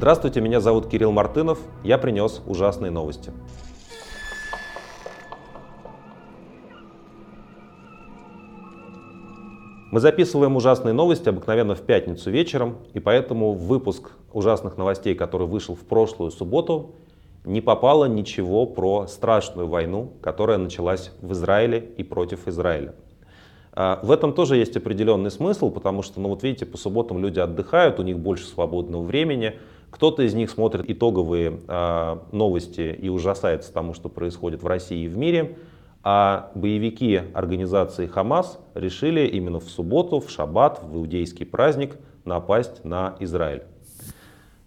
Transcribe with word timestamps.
Здравствуйте, 0.00 0.40
меня 0.40 0.60
зовут 0.60 0.86
Кирилл 0.86 1.12
Мартынов. 1.12 1.58
Я 1.84 1.98
принес 1.98 2.40
ужасные 2.46 2.90
новости. 2.90 3.32
Мы 9.90 10.00
записываем 10.00 10.56
ужасные 10.56 10.94
новости 10.94 11.28
обыкновенно 11.28 11.74
в 11.74 11.82
пятницу 11.82 12.30
вечером, 12.30 12.78
и 12.94 12.98
поэтому 12.98 13.52
в 13.52 13.66
выпуск 13.66 14.12
ужасных 14.32 14.78
новостей, 14.78 15.14
который 15.14 15.46
вышел 15.46 15.74
в 15.74 15.80
прошлую 15.80 16.30
субботу, 16.30 16.94
не 17.44 17.60
попало 17.60 18.06
ничего 18.06 18.64
про 18.64 19.06
страшную 19.06 19.68
войну, 19.68 20.14
которая 20.22 20.56
началась 20.56 21.12
в 21.20 21.32
Израиле 21.32 21.78
и 21.98 22.02
против 22.04 22.48
Израиля. 22.48 22.94
А, 23.72 24.00
в 24.02 24.10
этом 24.10 24.32
тоже 24.32 24.56
есть 24.56 24.76
определенный 24.76 25.30
смысл, 25.30 25.70
потому 25.70 26.02
что, 26.02 26.20
ну 26.20 26.30
вот 26.30 26.42
видите, 26.42 26.64
по 26.64 26.78
субботам 26.78 27.22
люди 27.22 27.38
отдыхают, 27.38 28.00
у 28.00 28.02
них 28.02 28.18
больше 28.18 28.46
свободного 28.46 29.02
времени, 29.02 29.58
кто-то 29.90 30.22
из 30.22 30.34
них 30.34 30.50
смотрит 30.50 30.88
итоговые 30.88 31.60
а, 31.68 32.22
новости 32.32 32.96
и 33.00 33.08
ужасается 33.08 33.72
тому, 33.72 33.94
что 33.94 34.08
происходит 34.08 34.62
в 34.62 34.66
России 34.66 35.04
и 35.04 35.08
в 35.08 35.16
мире, 35.16 35.58
а 36.02 36.50
боевики 36.54 37.20
организации 37.34 38.06
Хамас 38.06 38.58
решили 38.74 39.26
именно 39.26 39.60
в 39.60 39.68
субботу, 39.68 40.20
в 40.20 40.30
шаббат, 40.30 40.82
в 40.82 40.96
иудейский 40.96 41.44
праздник 41.44 41.98
напасть 42.24 42.84
на 42.84 43.16
Израиль. 43.20 43.64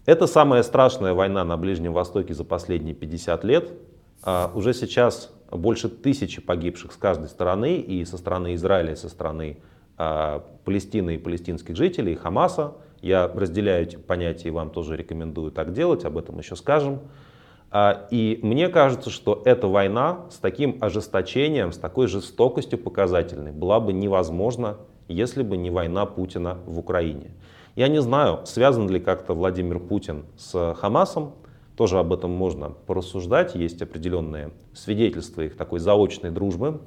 Это 0.06 0.26
самая 0.26 0.62
страшная 0.62 1.14
война 1.14 1.44
на 1.44 1.56
Ближнем 1.56 1.92
Востоке 1.92 2.34
за 2.34 2.44
последние 2.44 2.94
50 2.94 3.42
лет. 3.44 3.72
А, 4.22 4.50
уже 4.54 4.74
сейчас 4.74 5.32
больше 5.50 5.88
тысячи 5.88 6.40
погибших 6.40 6.92
с 6.92 6.96
каждой 6.96 7.28
стороны, 7.28 7.76
и 7.76 8.04
со 8.04 8.18
стороны 8.18 8.54
Израиля, 8.54 8.92
и 8.92 8.96
со 8.96 9.08
стороны 9.08 9.58
а, 9.96 10.44
Палестины 10.64 11.14
и 11.14 11.18
палестинских 11.18 11.74
жителей, 11.76 12.12
и 12.12 12.16
Хамаса. 12.16 12.74
Я 13.04 13.28
разделяю 13.28 13.82
эти 13.82 13.96
понятия 13.96 14.48
и 14.48 14.50
вам 14.50 14.70
тоже 14.70 14.96
рекомендую 14.96 15.52
так 15.52 15.74
делать, 15.74 16.06
об 16.06 16.16
этом 16.16 16.38
еще 16.38 16.56
скажем. 16.56 17.00
А, 17.70 18.06
и 18.10 18.40
мне 18.42 18.70
кажется, 18.70 19.10
что 19.10 19.42
эта 19.44 19.66
война 19.68 20.24
с 20.30 20.38
таким 20.38 20.78
ожесточением, 20.80 21.72
с 21.72 21.76
такой 21.76 22.06
жестокостью 22.06 22.78
показательной 22.78 23.52
была 23.52 23.78
бы 23.78 23.92
невозможна, 23.92 24.78
если 25.06 25.42
бы 25.42 25.58
не 25.58 25.70
война 25.70 26.06
Путина 26.06 26.60
в 26.64 26.78
Украине. 26.78 27.32
Я 27.76 27.88
не 27.88 28.00
знаю, 28.00 28.40
связан 28.46 28.88
ли 28.88 28.98
как-то 29.00 29.34
Владимир 29.34 29.80
Путин 29.80 30.24
с 30.38 30.72
Хамасом, 30.72 31.34
тоже 31.76 31.98
об 31.98 32.10
этом 32.10 32.30
можно 32.30 32.70
порассуждать, 32.70 33.54
есть 33.54 33.82
определенные 33.82 34.52
свидетельства 34.72 35.42
их 35.42 35.58
такой 35.58 35.78
заочной 35.78 36.30
дружбы. 36.30 36.80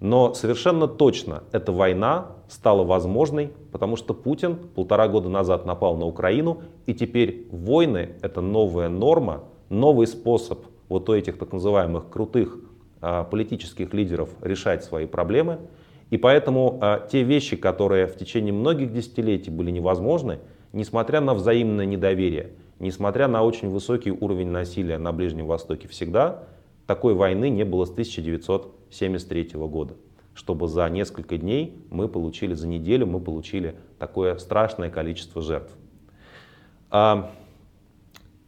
Но 0.00 0.32
совершенно 0.34 0.86
точно 0.86 1.42
эта 1.50 1.72
война 1.72 2.28
стала 2.48 2.84
возможной, 2.84 3.52
потому 3.72 3.96
что 3.96 4.14
Путин 4.14 4.56
полтора 4.56 5.08
года 5.08 5.28
назад 5.28 5.66
напал 5.66 5.96
на 5.96 6.06
Украину, 6.06 6.62
и 6.86 6.94
теперь 6.94 7.48
войны— 7.50 8.10
это 8.22 8.40
новая 8.40 8.88
норма, 8.88 9.44
новый 9.68 10.06
способ 10.06 10.60
вот 10.88 11.08
у 11.08 11.14
этих 11.14 11.38
так 11.38 11.52
называемых 11.52 12.08
крутых 12.10 12.58
а, 13.00 13.24
политических 13.24 13.92
лидеров 13.92 14.30
решать 14.40 14.84
свои 14.84 15.06
проблемы. 15.06 15.58
И 16.10 16.16
поэтому 16.16 16.78
а, 16.80 17.06
те 17.06 17.22
вещи, 17.22 17.56
которые 17.56 18.06
в 18.06 18.16
течение 18.16 18.52
многих 18.52 18.92
десятилетий 18.92 19.50
были 19.50 19.70
невозможны, 19.70 20.38
несмотря 20.72 21.20
на 21.20 21.34
взаимное 21.34 21.86
недоверие, 21.86 22.52
несмотря 22.78 23.28
на 23.28 23.42
очень 23.42 23.68
высокий 23.68 24.12
уровень 24.12 24.48
насилия 24.48 24.96
на 24.96 25.12
Ближнем 25.12 25.46
Востоке 25.46 25.88
всегда, 25.88 26.44
такой 26.86 27.14
войны 27.14 27.50
не 27.50 27.64
было 27.64 27.84
с 27.84 27.90
1973 28.90 29.58
года 29.60 29.94
чтобы 30.34 30.68
за 30.68 30.88
несколько 30.88 31.36
дней 31.36 31.84
мы 31.90 32.06
получили, 32.06 32.54
за 32.54 32.68
неделю 32.68 33.08
мы 33.08 33.18
получили 33.18 33.74
такое 33.98 34.38
страшное 34.38 34.88
количество 34.88 35.42
жертв. 35.42 35.74
А, 36.90 37.32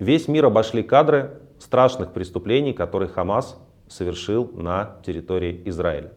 Весь 0.01 0.29
мир 0.29 0.47
обошли 0.47 0.83
кадры 0.83 1.43
страшных 1.59 2.13
преступлений, 2.15 2.73
которые 2.73 3.11
Хамас 3.11 3.61
совершил 3.87 4.51
на 4.55 4.97
территории 5.05 5.61
Израиля. 5.67 6.13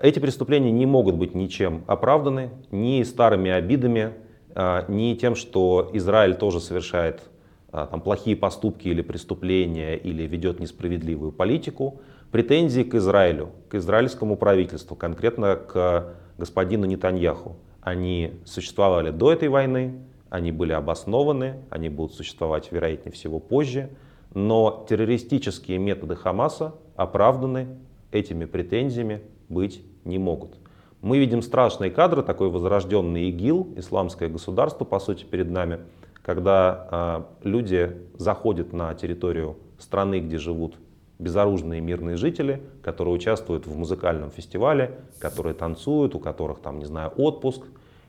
Эти 0.00 0.18
преступления 0.18 0.72
не 0.72 0.84
могут 0.84 1.14
быть 1.14 1.32
ничем 1.32 1.84
оправданы, 1.86 2.50
ни 2.72 3.00
старыми 3.04 3.52
обидами, 3.52 4.14
а, 4.52 4.84
ни 4.88 5.14
тем, 5.14 5.36
что 5.36 5.90
Израиль 5.92 6.34
тоже 6.34 6.58
совершает 6.58 7.22
а, 7.70 7.86
там, 7.86 8.00
плохие 8.00 8.34
поступки 8.34 8.88
или 8.88 9.02
преступления, 9.02 9.94
или 9.94 10.24
ведет 10.24 10.58
несправедливую 10.58 11.30
политику. 11.30 12.00
Претензии 12.30 12.82
к 12.82 12.94
Израилю, 12.94 13.50
к 13.70 13.74
израильскому 13.76 14.36
правительству, 14.36 14.94
конкретно 14.94 15.56
к 15.56 16.14
господину 16.36 16.84
Нетаньяху, 16.84 17.56
они 17.80 18.34
существовали 18.44 19.10
до 19.10 19.32
этой 19.32 19.48
войны, 19.48 19.94
они 20.28 20.52
были 20.52 20.72
обоснованы, 20.72 21.56
они 21.70 21.88
будут 21.88 22.14
существовать, 22.14 22.70
вероятнее 22.70 23.12
всего, 23.12 23.38
позже. 23.38 23.88
Но 24.34 24.84
террористические 24.88 25.78
методы 25.78 26.16
Хамаса 26.16 26.74
оправданы 26.96 27.68
этими 28.12 28.44
претензиями 28.44 29.22
быть 29.48 29.82
не 30.04 30.18
могут. 30.18 30.58
Мы 31.00 31.18
видим 31.18 31.40
страшные 31.40 31.90
кадры, 31.90 32.22
такой 32.22 32.50
возрожденный 32.50 33.30
ИГИЛ, 33.30 33.74
исламское 33.76 34.28
государство, 34.28 34.84
по 34.84 34.98
сути, 34.98 35.24
перед 35.24 35.50
нами, 35.50 35.78
когда 36.22 37.24
э, 37.42 37.48
люди 37.48 37.96
заходят 38.18 38.74
на 38.74 38.92
территорию 38.94 39.56
страны, 39.78 40.20
где 40.20 40.36
живут 40.36 40.76
безоружные 41.18 41.80
мирные 41.80 42.16
жители, 42.16 42.62
которые 42.82 43.14
участвуют 43.14 43.66
в 43.66 43.76
музыкальном 43.76 44.30
фестивале, 44.30 44.98
которые 45.18 45.54
танцуют, 45.54 46.14
у 46.14 46.20
которых 46.20 46.60
там, 46.60 46.78
не 46.78 46.84
знаю, 46.84 47.12
отпуск, 47.16 47.62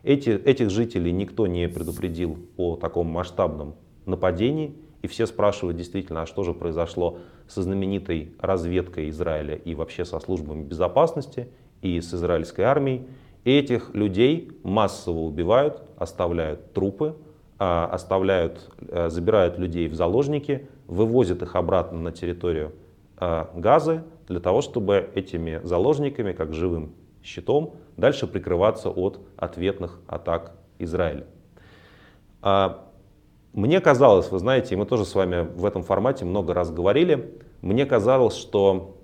эти, 0.03 0.29
этих 0.29 0.69
жителей 0.69 1.11
никто 1.11 1.47
не 1.47 1.67
предупредил 1.67 2.37
о 2.57 2.75
таком 2.75 3.07
масштабном 3.07 3.75
нападении. 4.05 4.75
И 5.01 5.07
все 5.07 5.25
спрашивают 5.25 5.77
действительно, 5.77 6.23
а 6.23 6.25
что 6.25 6.43
же 6.43 6.53
произошло 6.53 7.19
со 7.47 7.61
знаменитой 7.61 8.33
разведкой 8.39 9.09
Израиля 9.09 9.55
и 9.55 9.73
вообще 9.73 10.05
со 10.05 10.19
службами 10.19 10.63
безопасности 10.63 11.47
и 11.81 11.99
с 11.99 12.13
израильской 12.13 12.65
армией. 12.65 13.07
И 13.45 13.57
этих 13.57 13.93
людей 13.93 14.51
массово 14.63 15.19
убивают, 15.19 15.81
оставляют 15.97 16.73
трупы, 16.73 17.15
а, 17.57 17.87
оставляют, 17.87 18.69
э, 18.87 19.09
забирают 19.09 19.57
людей 19.57 19.87
в 19.87 19.95
заложники, 19.95 20.67
вывозят 20.87 21.41
их 21.41 21.55
обратно 21.55 21.99
на 21.99 22.11
территорию 22.11 22.67
а, 22.67 22.88
Газы 23.19 24.03
для 24.27 24.39
того, 24.39 24.61
чтобы 24.61 25.09
этими 25.15 25.59
заложниками, 25.63 26.31
как 26.31 26.53
живым 26.53 26.93
щитом, 27.23 27.75
дальше 27.97 28.27
прикрываться 28.27 28.89
от 28.89 29.19
ответных 29.35 29.99
атак 30.07 30.55
Израиля. 30.77 31.25
А, 32.41 32.85
мне 33.53 33.81
казалось, 33.81 34.31
вы 34.31 34.39
знаете, 34.39 34.75
мы 34.75 34.85
тоже 34.85 35.05
с 35.05 35.15
вами 35.15 35.41
в 35.41 35.65
этом 35.65 35.83
формате 35.83 36.23
много 36.23 36.53
раз 36.53 36.71
говорили, 36.71 37.39
мне 37.61 37.85
казалось, 37.85 38.35
что 38.35 38.97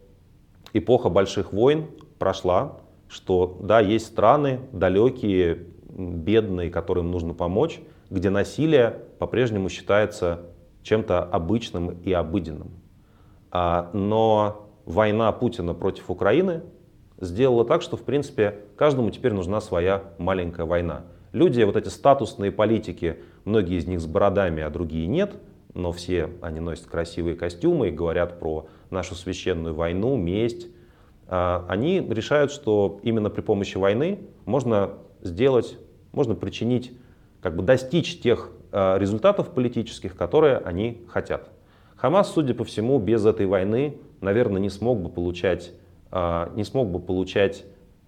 эпоха 0.73 1.09
больших 1.09 1.51
войн 1.51 1.87
прошла, 2.19 2.79
что 3.09 3.57
да, 3.61 3.79
есть 3.79 4.05
страны 4.05 4.61
далекие, 4.71 5.65
бедные, 5.89 6.69
которым 6.69 7.11
нужно 7.11 7.33
помочь, 7.33 7.81
где 8.09 8.29
насилие 8.29 9.01
по-прежнему 9.19 9.69
считается 9.69 10.41
чем-то 10.83 11.23
обычным 11.23 11.89
и 12.01 12.11
обыденным. 12.13 12.71
А, 13.57 13.89
но 13.93 14.67
война 14.83 15.31
Путина 15.31 15.73
против 15.73 16.11
Украины 16.11 16.63
сделала 17.21 17.63
так, 17.63 17.81
что, 17.81 17.95
в 17.95 18.01
принципе, 18.01 18.59
каждому 18.75 19.11
теперь 19.11 19.31
нужна 19.31 19.61
своя 19.61 20.03
маленькая 20.17 20.65
война. 20.65 21.05
Люди, 21.31 21.63
вот 21.63 21.77
эти 21.77 21.87
статусные 21.87 22.51
политики, 22.51 23.19
многие 23.45 23.77
из 23.77 23.87
них 23.87 24.01
с 24.01 24.07
бородами, 24.07 24.61
а 24.61 24.69
другие 24.69 25.07
нет, 25.07 25.35
но 25.73 25.93
все 25.93 26.31
они 26.41 26.59
носят 26.59 26.87
красивые 26.87 27.37
костюмы 27.37 27.87
и 27.87 27.91
говорят 27.91 28.41
про 28.41 28.67
нашу 28.89 29.15
священную 29.15 29.73
войну, 29.73 30.17
месть. 30.17 30.67
А, 31.29 31.65
они 31.69 32.01
решают, 32.01 32.51
что 32.51 32.99
именно 33.03 33.29
при 33.29 33.39
помощи 33.39 33.77
войны 33.77 34.19
можно 34.43 34.95
сделать, 35.21 35.77
можно 36.11 36.35
причинить, 36.35 36.91
как 37.39 37.55
бы 37.55 37.63
достичь 37.63 38.19
тех 38.19 38.51
а, 38.73 38.97
результатов 38.97 39.53
политических, 39.53 40.17
которые 40.17 40.57
они 40.57 41.05
хотят. 41.07 41.54
Хамас, 41.95 42.31
судя 42.33 42.53
по 42.53 42.63
всему, 42.63 42.99
без 42.99 43.25
этой 43.25 43.45
войны, 43.45 43.97
наверное, 44.21 44.61
не 44.61 44.69
смог 44.69 44.99
бы 45.01 45.09
получать 45.09 45.73
а, 46.17 46.49
не 46.55 46.63
смог 46.63 46.87
бы 46.87 46.99
получать 46.99 47.65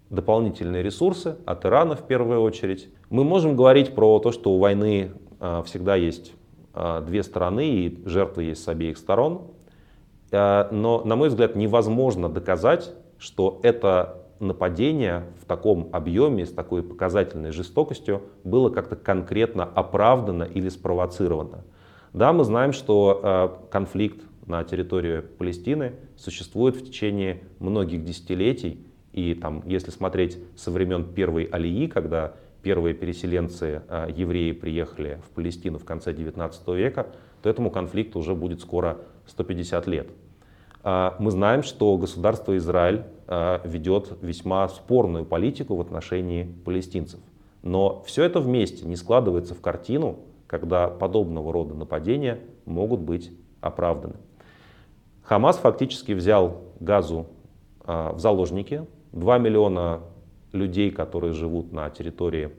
дополнительные 0.09 0.81
ресурсы 0.81 1.35
от 1.45 1.65
Ирана 1.65 1.97
в 1.97 2.07
первую 2.07 2.41
очередь. 2.41 2.87
Мы 3.09 3.25
можем 3.25 3.57
говорить 3.57 3.93
про 3.93 4.19
то, 4.19 4.31
что 4.31 4.51
у 4.51 4.59
войны 4.59 5.11
а, 5.41 5.61
всегда 5.63 5.97
есть 5.97 6.33
а, 6.73 7.01
две 7.01 7.21
стороны 7.21 7.67
и 7.67 8.01
жертвы 8.05 8.45
есть 8.45 8.63
с 8.63 8.67
обеих 8.69 8.97
сторон. 8.97 9.41
Но, 10.29 11.01
на 11.05 11.15
мой 11.15 11.29
взгляд, 11.29 11.55
невозможно 11.55 12.27
доказать, 12.27 12.93
что 13.17 13.61
это 13.63 14.25
нападение 14.39 15.23
в 15.41 15.45
таком 15.45 15.89
объеме, 15.93 16.45
с 16.45 16.51
такой 16.51 16.83
показательной 16.83 17.51
жестокостью 17.51 18.23
было 18.43 18.69
как-то 18.69 18.97
конкретно 18.97 19.63
оправдано 19.63 20.43
или 20.43 20.67
спровоцировано. 20.67 21.63
Да, 22.17 22.33
мы 22.33 22.45
знаем, 22.45 22.73
что 22.73 23.67
конфликт 23.69 24.23
на 24.47 24.63
территории 24.63 25.19
Палестины 25.19 25.93
существует 26.15 26.75
в 26.75 26.83
течение 26.83 27.43
многих 27.59 28.03
десятилетий. 28.03 28.83
И 29.13 29.35
там, 29.35 29.61
если 29.67 29.91
смотреть 29.91 30.39
со 30.55 30.71
времен 30.71 31.13
первой 31.13 31.43
Алии, 31.43 31.85
когда 31.85 32.33
первые 32.63 32.95
переселенцы, 32.95 33.83
э, 33.87 34.07
евреи, 34.15 34.51
приехали 34.51 35.21
в 35.27 35.35
Палестину 35.35 35.77
в 35.77 35.85
конце 35.85 36.11
19 36.11 36.67
века, 36.69 37.05
то 37.43 37.51
этому 37.51 37.69
конфликту 37.69 38.17
уже 38.17 38.33
будет 38.33 38.61
скоро 38.61 38.97
150 39.27 39.85
лет. 39.85 40.07
А, 40.81 41.15
мы 41.19 41.29
знаем, 41.29 41.61
что 41.61 41.95
государство 41.97 42.57
Израиль 42.57 43.03
ведет 43.27 44.17
весьма 44.21 44.67
спорную 44.69 45.23
политику 45.23 45.75
в 45.75 45.81
отношении 45.81 46.51
палестинцев. 46.65 47.19
Но 47.61 48.01
все 48.07 48.23
это 48.23 48.39
вместе 48.39 48.87
не 48.87 48.95
складывается 48.95 49.53
в 49.53 49.59
картину, 49.59 50.19
когда 50.47 50.87
подобного 50.87 51.51
рода 51.53 51.73
нападения 51.73 52.39
могут 52.65 53.01
быть 53.01 53.31
оправданы. 53.61 54.15
Хамас 55.23 55.57
фактически 55.57 56.13
взял 56.13 56.61
Газу 56.79 57.27
а, 57.81 58.13
в 58.13 58.19
заложники. 58.19 58.85
2 59.11 59.37
миллиона 59.37 60.01
людей, 60.51 60.91
которые 60.91 61.33
живут 61.33 61.71
на 61.71 61.89
территории, 61.89 62.51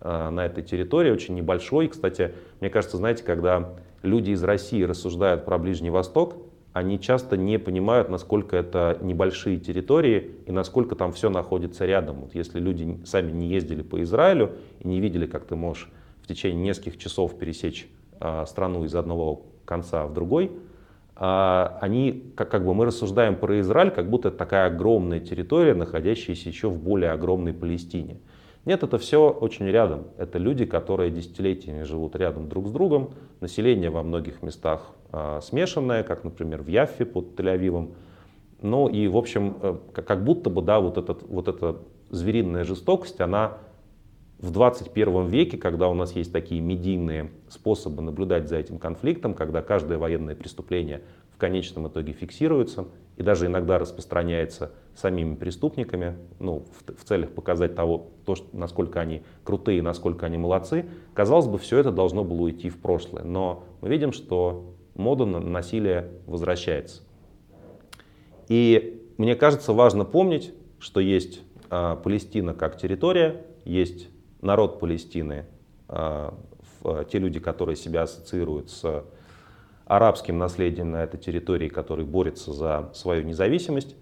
на 0.00 0.46
этой 0.46 0.64
территории, 0.64 1.10
очень 1.10 1.34
небольшой. 1.34 1.88
Кстати, 1.88 2.32
мне 2.60 2.70
кажется, 2.70 2.96
знаете, 2.96 3.22
когда 3.22 3.74
люди 4.02 4.30
из 4.30 4.42
России 4.42 4.82
рассуждают 4.82 5.44
про 5.44 5.58
Ближний 5.58 5.90
Восток, 5.90 6.36
они 6.72 7.00
часто 7.00 7.36
не 7.36 7.58
понимают, 7.58 8.08
насколько 8.08 8.56
это 8.56 8.96
небольшие 9.00 9.58
территории 9.58 10.30
и 10.46 10.52
насколько 10.52 10.94
там 10.94 11.12
все 11.12 11.28
находится 11.28 11.84
рядом. 11.84 12.20
Вот 12.20 12.34
если 12.34 12.60
люди 12.60 13.00
сами 13.04 13.32
не 13.32 13.48
ездили 13.48 13.82
по 13.82 14.00
Израилю 14.02 14.52
и 14.78 14.86
не 14.86 15.00
видели, 15.00 15.26
как 15.26 15.46
ты 15.46 15.56
можешь 15.56 15.90
течение 16.34 16.62
нескольких 16.62 16.98
часов 16.98 17.38
пересечь 17.38 17.88
э, 18.20 18.44
страну 18.46 18.84
из 18.84 18.94
одного 18.94 19.42
конца 19.64 20.06
в 20.06 20.12
другой, 20.12 20.50
э, 21.16 21.68
они, 21.80 22.32
как, 22.36 22.50
как 22.50 22.64
бы 22.64 22.74
мы 22.74 22.86
рассуждаем 22.86 23.36
про 23.36 23.60
Израиль, 23.60 23.90
как 23.90 24.08
будто 24.08 24.28
это 24.28 24.36
такая 24.38 24.66
огромная 24.66 25.20
территория, 25.20 25.74
находящаяся 25.74 26.48
еще 26.48 26.68
в 26.68 26.78
более 26.78 27.12
огромной 27.12 27.52
Палестине. 27.52 28.18
Нет, 28.66 28.82
это 28.82 28.98
все 28.98 29.30
очень 29.30 29.66
рядом. 29.66 30.08
Это 30.18 30.38
люди, 30.38 30.66
которые 30.66 31.10
десятилетиями 31.10 31.82
живут 31.82 32.14
рядом 32.14 32.48
друг 32.48 32.68
с 32.68 32.70
другом. 32.70 33.14
Население 33.40 33.88
во 33.88 34.02
многих 34.02 34.42
местах 34.42 34.92
э, 35.12 35.40
смешанное, 35.42 36.02
как, 36.02 36.24
например, 36.24 36.62
в 36.62 36.68
Яффе 36.68 37.06
под 37.06 37.38
Тель-Авивом. 37.38 37.94
Ну 38.60 38.88
и, 38.88 39.08
в 39.08 39.16
общем, 39.16 39.56
э, 39.62 39.76
как 39.94 40.24
будто 40.24 40.50
бы, 40.50 40.60
да, 40.60 40.78
вот, 40.78 40.98
этот, 40.98 41.22
вот 41.22 41.48
эта 41.48 41.78
звериная 42.10 42.64
жестокость, 42.64 43.20
она 43.20 43.58
в 44.40 44.50
21 44.52 45.26
веке, 45.26 45.58
когда 45.58 45.88
у 45.88 45.94
нас 45.94 46.12
есть 46.12 46.32
такие 46.32 46.60
медийные 46.60 47.30
способы 47.48 48.00
наблюдать 48.00 48.48
за 48.48 48.56
этим 48.56 48.78
конфликтом, 48.78 49.34
когда 49.34 49.60
каждое 49.60 49.98
военное 49.98 50.34
преступление 50.34 51.02
в 51.30 51.36
конечном 51.36 51.88
итоге 51.88 52.12
фиксируется 52.12 52.86
и 53.16 53.22
даже 53.22 53.46
иногда 53.46 53.78
распространяется 53.78 54.72
самими 54.94 55.34
преступниками, 55.34 56.16
ну, 56.38 56.64
в, 56.72 57.02
в 57.02 57.04
целях 57.04 57.30
показать 57.32 57.74
того, 57.74 58.08
то, 58.24 58.34
что, 58.34 58.46
насколько 58.56 59.00
они 59.00 59.22
крутые, 59.44 59.82
насколько 59.82 60.24
они 60.24 60.38
молодцы, 60.38 60.86
казалось 61.12 61.46
бы, 61.46 61.58
все 61.58 61.78
это 61.78 61.92
должно 61.92 62.24
было 62.24 62.42
уйти 62.42 62.70
в 62.70 62.78
прошлое. 62.78 63.24
Но 63.24 63.64
мы 63.82 63.90
видим, 63.90 64.12
что 64.12 64.74
мода 64.94 65.26
на 65.26 65.40
насилие 65.40 66.08
возвращается. 66.26 67.02
И 68.48 69.02
мне 69.18 69.34
кажется, 69.36 69.74
важно 69.74 70.06
помнить, 70.06 70.54
что 70.78 71.00
есть 71.00 71.42
э, 71.70 71.96
Палестина 72.02 72.54
как 72.54 72.78
территория, 72.78 73.44
есть 73.66 74.08
народ 74.40 74.80
Палестины, 74.80 75.46
э, 75.88 76.30
в, 76.82 77.04
те 77.04 77.18
люди, 77.18 77.40
которые 77.40 77.76
себя 77.76 78.02
ассоциируют 78.02 78.70
с 78.70 79.04
арабским 79.84 80.38
наследием 80.38 80.92
на 80.92 81.02
этой 81.02 81.18
территории, 81.18 81.68
который 81.68 82.04
борется 82.04 82.52
за 82.52 82.90
свою 82.94 83.24
независимость, 83.24 83.96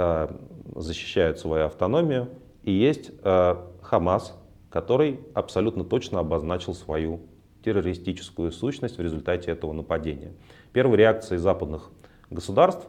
Э, 0.00 0.28
защищают 0.76 1.40
свою 1.40 1.64
автономию, 1.64 2.28
и 2.62 2.70
есть 2.70 3.10
э, 3.24 3.56
Хамас, 3.82 4.38
который 4.70 5.18
абсолютно 5.34 5.82
точно 5.82 6.20
обозначил 6.20 6.72
свою 6.72 7.22
террористическую 7.64 8.52
сущность 8.52 8.98
в 8.98 9.00
результате 9.00 9.50
этого 9.50 9.72
нападения. 9.72 10.34
Первой 10.72 10.98
реакцией 10.98 11.38
западных 11.38 11.90
государств, 12.30 12.86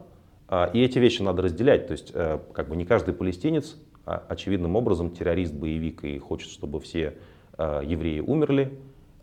э, 0.50 0.70
и 0.74 0.84
эти 0.84 1.00
вещи 1.00 1.24
надо 1.24 1.42
разделять, 1.42 1.88
то 1.88 1.94
есть 1.94 2.14
как 2.14 2.70
бы 2.70 2.76
не 2.76 2.86
каждый 2.86 3.16
палестинец 3.16 3.76
а, 3.76 3.89
очевидным 4.28 4.76
образом 4.76 5.12
террорист, 5.12 5.54
боевик 5.54 6.04
и 6.04 6.18
хочет, 6.20 6.50
чтобы 6.50 6.80
все 6.80 7.18
евреи 7.58 8.22
умерли, 8.22 8.78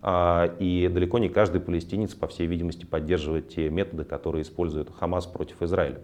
а, 0.09 0.55
и 0.61 0.89
далеко 0.89 1.19
не 1.19 1.29
каждый 1.29 1.61
палестинец, 1.61 2.15
по 2.15 2.29
всей 2.29 2.47
видимости, 2.47 2.85
поддерживает 2.85 3.49
те 3.49 3.69
методы, 3.69 4.05
которые 4.05 4.43
использует 4.43 4.89
Хамас 4.91 5.27
против 5.27 5.63
Израиля. 5.63 6.01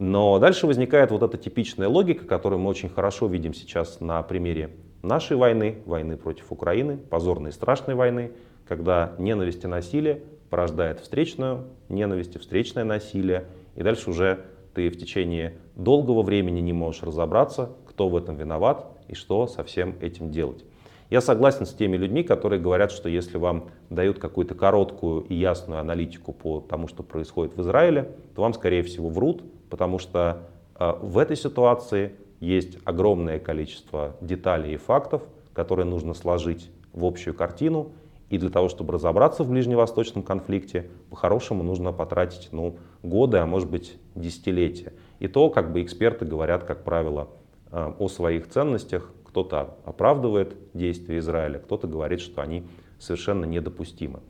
Но 0.00 0.38
дальше 0.40 0.66
возникает 0.66 1.12
вот 1.12 1.22
эта 1.22 1.38
типичная 1.38 1.88
логика, 1.88 2.24
которую 2.24 2.58
мы 2.60 2.70
очень 2.70 2.88
хорошо 2.88 3.28
видим 3.28 3.54
сейчас 3.54 4.00
на 4.00 4.20
примере 4.22 4.70
нашей 5.02 5.36
войны, 5.36 5.78
войны 5.86 6.16
против 6.16 6.50
Украины, 6.50 6.96
позорной 6.96 7.50
и 7.50 7.52
страшной 7.52 7.94
войны, 7.94 8.32
когда 8.66 9.14
ненависть 9.18 9.62
и 9.62 9.68
насилие 9.68 10.22
порождает 10.50 10.98
встречную 10.98 11.66
ненависть 11.88 12.34
и 12.34 12.38
встречное 12.40 12.82
насилие, 12.82 13.44
и 13.76 13.82
дальше 13.84 14.10
уже 14.10 14.40
ты 14.74 14.88
в 14.88 14.98
течение 14.98 15.54
долгого 15.76 16.22
времени 16.22 16.60
не 16.60 16.72
можешь 16.72 17.04
разобраться, 17.04 17.70
кто 17.94 18.08
в 18.08 18.16
этом 18.16 18.36
виноват 18.36 18.86
и 19.06 19.14
что 19.14 19.46
со 19.46 19.62
всем 19.62 19.94
этим 20.00 20.32
делать. 20.32 20.64
Я 21.10 21.20
согласен 21.20 21.64
с 21.64 21.72
теми 21.72 21.96
людьми, 21.96 22.24
которые 22.24 22.60
говорят, 22.60 22.90
что 22.90 23.08
если 23.08 23.36
вам 23.38 23.68
дают 23.88 24.18
какую-то 24.18 24.56
короткую 24.56 25.22
и 25.22 25.34
ясную 25.34 25.80
аналитику 25.80 26.32
по 26.32 26.60
тому, 26.60 26.88
что 26.88 27.04
происходит 27.04 27.56
в 27.56 27.60
Израиле, 27.60 28.10
то 28.34 28.42
вам, 28.42 28.52
скорее 28.52 28.82
всего, 28.82 29.08
врут, 29.08 29.44
потому 29.70 30.00
что 30.00 30.48
э, 30.78 30.92
в 31.00 31.18
этой 31.18 31.36
ситуации 31.36 32.14
есть 32.40 32.78
огромное 32.84 33.38
количество 33.38 34.16
деталей 34.20 34.74
и 34.74 34.76
фактов, 34.76 35.22
которые 35.52 35.86
нужно 35.86 36.14
сложить 36.14 36.70
в 36.92 37.04
общую 37.04 37.34
картину. 37.34 37.92
И 38.28 38.38
для 38.38 38.50
того, 38.50 38.68
чтобы 38.68 38.94
разобраться 38.94 39.44
в 39.44 39.50
ближневосточном 39.50 40.24
конфликте, 40.24 40.90
по-хорошему 41.10 41.62
нужно 41.62 41.92
потратить 41.92 42.48
ну, 42.50 42.76
годы, 43.04 43.36
а 43.36 43.46
может 43.46 43.70
быть 43.70 43.96
десятилетия. 44.16 44.94
И 45.20 45.28
то, 45.28 45.48
как 45.50 45.72
бы 45.72 45.80
эксперты 45.82 46.24
говорят, 46.24 46.64
как 46.64 46.82
правило, 46.82 47.28
о 47.74 48.08
своих 48.08 48.48
ценностях. 48.48 49.10
Кто-то 49.24 49.76
оправдывает 49.84 50.56
действия 50.74 51.18
Израиля, 51.18 51.58
кто-то 51.58 51.88
говорит, 51.88 52.20
что 52.20 52.40
они 52.40 52.64
совершенно 52.98 53.44
недопустимы. 53.44 54.20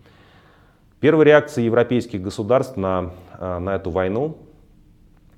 Первая 1.01 1.27
реакция 1.27 1.65
европейских 1.65 2.23
государств 2.23 2.77
на, 2.77 3.13
э, 3.39 3.59
на 3.59 3.77
эту 3.77 3.91
войну 3.91 4.39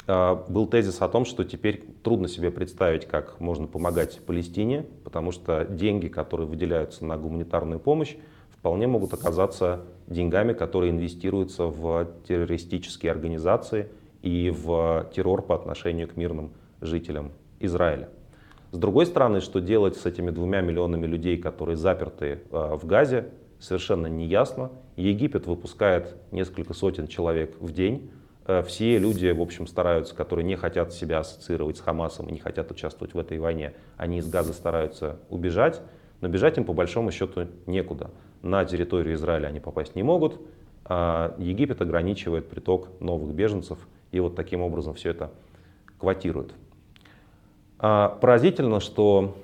а, 0.07 0.45
был 0.49 0.67
тезис 0.67 1.03
о 1.03 1.09
том, 1.09 1.25
что 1.25 1.45
теперь 1.45 1.83
трудно 2.03 2.29
себе 2.29 2.51
представить, 2.51 3.07
как 3.07 3.41
можно 3.41 3.67
помогать 3.67 4.21
Палестине, 4.25 4.87
потому 5.03 5.33
что 5.33 5.65
деньги, 5.65 6.07
которые 6.07 6.47
выделяются 6.47 7.05
на 7.05 7.17
гуманитарную 7.17 7.81
помощь, 7.81 8.17
вполне 8.51 8.87
могут 8.87 9.13
оказаться 9.13 9.81
деньгами, 10.07 10.53
которые 10.53 10.91
инвестируются 10.91 11.65
в 11.65 12.09
террористические 12.29 13.11
организации 13.11 13.89
и 14.23 14.51
в 14.51 15.11
террор 15.15 15.43
по 15.43 15.57
отношению 15.57 16.09
к 16.09 16.17
мирным 16.17 16.53
жителям 16.81 17.33
Израиля. 17.61 18.09
С 18.73 18.79
другой 18.79 19.07
стороны, 19.07 19.41
что 19.41 19.61
делать 19.61 19.97
с 19.97 20.07
этими 20.07 20.31
двумя 20.31 20.61
миллионами 20.61 21.07
людей, 21.07 21.39
которые 21.39 21.77
заперты 21.77 22.41
а, 22.51 22.77
в 22.77 22.85
Газе, 22.87 23.31
совершенно 23.59 24.07
не 24.07 24.27
ясно. 24.27 24.71
Египет 24.97 25.47
выпускает 25.47 26.17
несколько 26.31 26.75
сотен 26.75 27.07
человек 27.07 27.57
в 27.61 27.73
день, 27.73 28.11
Э, 28.47 28.63
все 28.63 28.99
люди, 28.99 29.29
в 29.31 29.41
общем, 29.41 29.67
стараются, 29.67 30.15
которые 30.15 30.45
не 30.45 30.57
хотят 30.57 30.93
себя 30.93 31.19
ассоциировать 31.19 31.77
с 31.77 31.81
Хамасом 31.81 32.29
и 32.29 32.33
не 32.33 32.39
хотят 32.39 32.71
участвовать 32.71 33.15
в 33.15 33.19
этой 33.19 33.39
войне, 33.39 33.75
они 33.97 34.19
из 34.19 34.29
Газа 34.29 34.53
стараются 34.53 35.19
убежать, 35.29 35.81
но 36.21 36.29
бежать 36.29 36.57
им 36.57 36.65
по 36.65 36.73
большому 36.73 37.11
счету 37.11 37.49
некуда. 37.67 38.11
На 38.43 38.65
территорию 38.65 39.15
Израиля 39.15 39.49
они 39.49 39.61
попасть 39.61 39.97
не 39.97 40.03
могут, 40.03 40.41
а 40.85 41.35
Египет 41.39 41.81
ограничивает 41.83 42.49
приток 42.49 42.89
новых 43.01 43.35
беженцев, 43.35 43.79
и 44.13 44.21
вот 44.21 44.37
таким 44.37 44.61
образом 44.61 44.95
все 44.95 45.11
это 45.11 45.33
квотирует. 45.99 46.55
А 47.79 48.09
поразительно, 48.21 48.81
что 48.81 49.37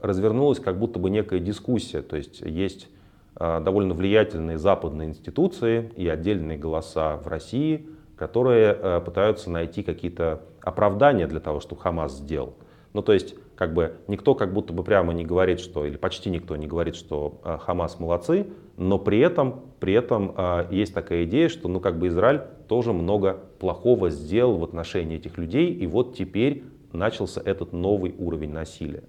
развернулась 0.00 0.60
как 0.60 0.78
будто 0.78 0.98
бы 0.98 1.10
некая 1.10 1.40
дискуссия, 1.40 2.02
то 2.02 2.16
есть 2.16 2.40
есть 2.40 2.88
а, 3.36 3.60
довольно 3.60 3.94
влиятельные 3.94 4.58
западные 4.58 5.08
институции 5.08 5.92
и 5.96 6.08
отдельные 6.08 6.58
голоса 6.58 7.16
в 7.16 7.26
России– 7.28 7.86
которые 8.22 8.78
э, 8.78 9.00
пытаются 9.04 9.50
найти 9.50 9.82
какие-то 9.82 10.42
оправдания 10.60 11.26
для 11.26 11.40
того, 11.40 11.58
что 11.58 11.74
Хамас 11.74 12.18
сделал. 12.18 12.54
Ну, 12.92 13.02
то 13.02 13.12
есть, 13.12 13.34
как 13.56 13.74
бы 13.74 13.94
никто 14.06 14.36
как 14.36 14.52
будто 14.52 14.72
бы 14.72 14.84
прямо 14.84 15.12
не 15.12 15.24
говорит, 15.24 15.58
что, 15.58 15.84
или 15.84 15.96
почти 15.96 16.30
никто 16.30 16.54
не 16.54 16.68
говорит, 16.68 16.94
что 16.94 17.40
э, 17.42 17.58
Хамас 17.60 17.98
молодцы, 17.98 18.46
но 18.76 18.96
при 18.96 19.18
этом, 19.18 19.62
при 19.80 19.92
этом 19.92 20.36
есть 20.70 20.94
такая 20.94 21.24
идея, 21.24 21.48
что, 21.48 21.68
ну, 21.68 21.80
как 21.80 21.98
бы 21.98 22.06
Израиль 22.06 22.42
тоже 22.68 22.92
много 22.92 23.40
плохого 23.58 24.08
сделал 24.08 24.56
в 24.56 24.62
отношении 24.62 25.16
этих 25.16 25.36
людей, 25.36 25.74
и 25.74 25.86
вот 25.88 26.16
теперь 26.16 26.62
начался 26.92 27.40
этот 27.44 27.72
новый 27.72 28.14
уровень 28.18 28.52
насилия. 28.52 29.04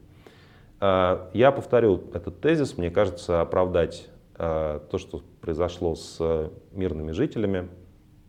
Э, 0.80 1.30
я 1.34 1.52
повторю 1.52 2.04
этот 2.14 2.42
тезис, 2.42 2.78
мне 2.78 2.92
кажется, 2.92 3.42
оправдать 3.42 4.10
э, 4.38 4.80
то, 4.90 4.98
что 4.98 5.22
произошло 5.42 5.96
с 5.96 6.52
мирными 6.72 7.12
жителями, 7.12 7.70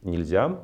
нельзя. 0.02 0.58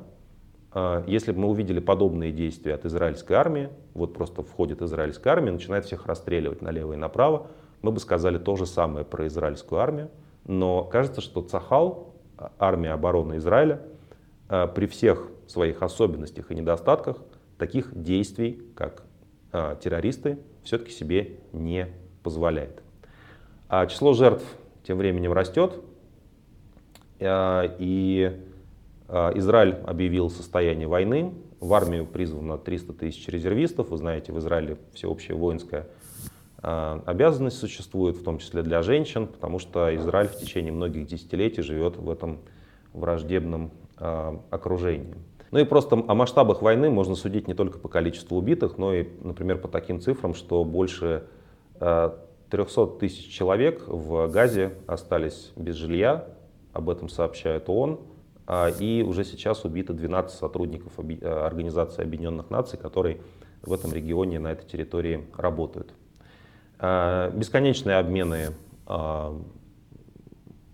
А, 0.73 1.03
если 1.05 1.31
бы 1.31 1.39
мы 1.39 1.47
увидели 1.49 1.79
подобные 1.79 2.31
действия 2.31 2.75
от 2.75 2.85
израильской 2.85 3.35
армии, 3.35 3.69
вот 3.93 4.13
просто 4.13 4.43
входит 4.43 4.81
израильская 4.81 5.31
армия, 5.31 5.51
начинает 5.51 5.85
всех 5.85 6.05
расстреливать 6.05 6.61
налево 6.61 6.93
и 6.93 6.97
направо, 6.97 7.47
мы 7.81 7.91
бы 7.91 7.99
сказали 7.99 8.37
то 8.37 8.55
же 8.55 8.65
самое 8.65 9.03
про 9.03 9.27
израильскую 9.27 9.81
армию. 9.81 10.09
Но 10.45 10.83
кажется, 10.83 11.21
что 11.21 11.41
Цахал, 11.41 12.15
армия 12.57 12.91
обороны 12.91 13.37
Израиля, 13.37 13.81
при 14.47 14.85
всех 14.87 15.29
своих 15.47 15.81
особенностях 15.81 16.51
и 16.51 16.55
недостатках, 16.55 17.17
таких 17.61 17.91
действий, 17.93 18.59
как 18.75 19.03
э, 19.53 19.75
террористы, 19.81 20.39
все-таки 20.63 20.91
себе 20.91 21.37
не 21.53 21.87
позволяет. 22.23 22.81
А 23.69 23.85
число 23.85 24.13
жертв 24.13 24.43
тем 24.83 24.97
временем 24.97 25.31
растет, 25.31 25.75
э, 27.19 27.75
и 27.79 28.41
Израиль 29.09 29.75
объявил 29.85 30.29
состояние 30.29 30.87
войны, 30.87 31.33
в 31.59 31.73
армию 31.73 32.05
призвано 32.05 32.57
300 32.57 32.93
тысяч 32.93 33.27
резервистов. 33.27 33.89
Вы 33.89 33.97
знаете, 33.97 34.31
в 34.31 34.39
Израиле 34.39 34.77
всеобщая 34.93 35.35
воинская 35.35 35.87
а, 36.63 37.01
обязанность 37.05 37.57
существует, 37.57 38.17
в 38.17 38.23
том 38.23 38.37
числе 38.39 38.61
для 38.63 38.81
женщин, 38.83 39.27
потому 39.27 39.59
что 39.59 39.95
Израиль 39.95 40.27
в 40.27 40.37
течение 40.37 40.71
многих 40.71 41.07
десятилетий 41.07 41.61
живет 41.61 41.97
в 41.97 42.09
этом 42.09 42.39
враждебном 42.93 43.71
а, 43.97 44.41
окружении. 44.49 45.15
Ну 45.51 45.59
и 45.59 45.65
просто 45.65 45.95
о 45.95 46.13
масштабах 46.13 46.61
войны 46.61 46.89
можно 46.89 47.15
судить 47.15 47.47
не 47.47 47.53
только 47.53 47.77
по 47.77 47.89
количеству 47.89 48.37
убитых, 48.37 48.77
но 48.77 48.93
и, 48.93 49.07
например, 49.21 49.57
по 49.57 49.67
таким 49.67 49.99
цифрам, 49.99 50.33
что 50.33 50.63
больше 50.63 51.23
300 51.79 52.11
а, 52.51 52.87
тысяч 52.99 53.27
человек 53.27 53.83
в 53.87 54.27
Газе 54.29 54.73
остались 54.87 55.51
без 55.55 55.75
жилья, 55.75 56.27
об 56.71 56.89
этом 56.89 57.09
сообщает 57.09 57.67
ООН, 57.67 57.99
и 58.79 59.05
уже 59.07 59.23
сейчас 59.23 59.65
убито 59.65 59.93
12 59.93 60.37
сотрудников 60.37 60.93
Организации 60.99 62.01
Объединенных 62.01 62.49
Наций, 62.49 62.79
которые 62.79 63.19
в 63.61 63.73
этом 63.73 63.93
регионе, 63.93 64.39
на 64.39 64.51
этой 64.51 64.67
территории 64.67 65.27
работают. 65.37 65.93
Э, 66.79 67.31
бесконечные 67.33 67.97
обмены 67.97 68.49
э, 68.87 69.39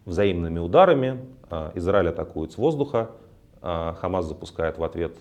взаимными 0.05 0.60
ударами. 0.60 1.19
Э, 1.50 1.72
Израиль 1.75 2.10
атакует 2.10 2.53
с 2.53 2.57
воздуха, 2.57 3.12
Хамас 3.61 4.25
запускает 4.25 4.77
в 4.77 4.83
ответ 4.83 5.17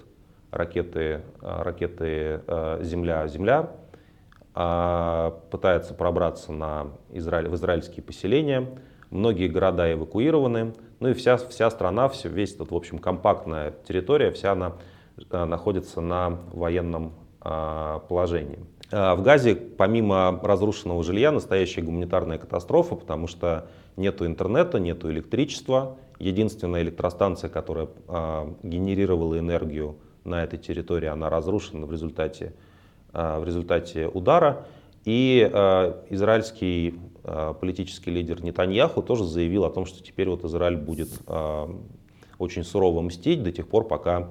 ракеты, 0.51 1.23
ракеты 1.41 2.43
«Земля-Земля», 2.81 3.71
пытается 4.53 5.93
пробраться 5.93 6.51
на 6.53 6.87
Израиль, 7.11 7.49
в 7.49 7.55
израильские 7.57 8.03
поселения. 8.03 8.67
Многие 9.11 9.49
города 9.49 9.93
эвакуированы. 9.93 10.73
Ну 10.99 11.09
и 11.09 11.13
вся, 11.13 11.37
вся 11.37 11.69
страна, 11.71 12.09
все, 12.09 12.31
весь 12.31 12.55
этот, 12.55 12.71
в 12.71 12.75
общем, 12.75 12.99
компактная 12.99 13.75
территория, 13.87 14.31
вся 14.31 14.53
она 14.53 14.73
находится 15.31 16.01
на 16.01 16.39
военном 16.53 17.13
положении. 17.41 18.65
В 18.91 19.21
Газе, 19.21 19.55
помимо 19.57 20.41
разрушенного 20.43 21.03
жилья, 21.03 21.33
настоящая 21.33 21.83
гуманитарная 21.83 22.39
катастрофа, 22.39 22.95
потому 22.95 23.27
что 23.27 23.69
нет 23.97 24.23
интернета, 24.23 24.79
нет 24.79 25.05
электричества. 25.05 25.97
Единственная 26.19 26.83
электростанция, 26.83 27.51
которая 27.51 27.89
э, 28.09 28.53
генерировала 28.63 29.39
энергию 29.39 29.97
на 30.25 30.43
этой 30.43 30.59
территории, 30.59 31.09
она 31.09 31.29
разрушена 31.29 31.87
в 31.87 31.93
результате, 31.93 32.55
э, 33.13 33.39
в 33.39 33.45
результате 33.45 34.09
удара. 34.09 34.67
И 35.05 35.49
э, 35.53 36.03
израильский 36.11 36.99
политический 37.61 38.13
лидер 38.13 38.41
Нетаньяху 38.41 39.03
тоже 39.03 39.25
заявил 39.25 39.65
о 39.65 39.71
том, 39.71 39.85
что 39.85 40.01
теперь 40.01 40.29
вот 40.29 40.45
Израиль 40.45 40.77
будет 40.77 41.09
очень 42.39 42.63
сурово 42.63 43.01
мстить 43.01 43.43
до 43.43 43.51
тех 43.51 43.67
пор, 43.67 43.89
пока 43.89 44.31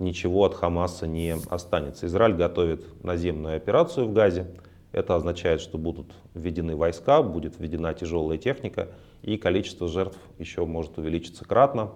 ничего 0.00 0.44
от 0.44 0.54
Хамаса 0.54 1.06
не 1.06 1.36
останется. 1.50 2.06
Израиль 2.06 2.34
готовит 2.34 2.84
наземную 3.04 3.56
операцию 3.56 4.08
в 4.08 4.12
Газе. 4.12 4.48
Это 4.90 5.14
означает, 5.14 5.60
что 5.60 5.78
будут 5.78 6.12
введены 6.34 6.74
войска, 6.74 7.22
будет 7.22 7.58
введена 7.58 7.94
тяжелая 7.94 8.38
техника, 8.38 8.88
и 9.22 9.36
количество 9.36 9.88
жертв 9.88 10.18
еще 10.38 10.64
может 10.66 10.98
увеличиться 10.98 11.44
кратно. 11.44 11.92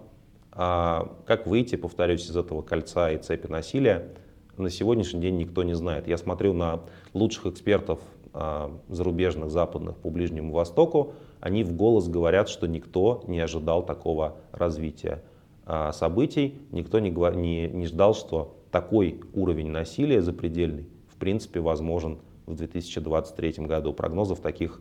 А 0.53 1.17
как 1.27 1.47
выйти, 1.47 1.77
повторюсь, 1.77 2.31
из 2.31 2.37
этого 2.37 2.63
кольца 2.63 3.11
и 3.11 3.19
цепи 3.19 3.47
насилия, 3.47 4.15
на 4.57 4.71
сегодняшний 4.71 5.21
день 5.21 5.37
никто 5.37 5.63
не 5.63 5.75
знает. 5.75 6.09
Я 6.09 6.17
смотрю 6.17 6.55
на 6.55 6.81
лучших 7.13 7.47
экспертов 7.47 8.01
а, 8.33 8.75
зарубежных, 8.89 9.51
западных 9.51 9.97
по 9.97 10.09
Ближнему 10.09 10.53
Востоку. 10.53 11.13
Они 11.41 11.63
в 11.63 11.75
голос 11.75 12.09
говорят, 12.09 12.49
что 12.49 12.67
никто 12.67 13.23
не 13.27 13.39
ожидал 13.39 13.85
такого 13.85 14.37
развития. 14.53 15.23
А, 15.67 15.93
событий 15.93 16.59
никто 16.71 17.01
не, 17.01 17.11
не, 17.11 17.69
не 17.69 17.87
ждал, 17.87 18.15
что 18.15 18.57
такой 18.71 19.21
уровень 19.35 19.69
насилия 19.69 20.23
запредельный 20.23 20.89
в 21.09 21.19
принципе 21.19 21.61
возможен 21.61 22.19
в 22.45 22.55
2023 22.55 23.65
году. 23.67 23.93
Прогнозов 23.95 24.41
таких 24.41 24.81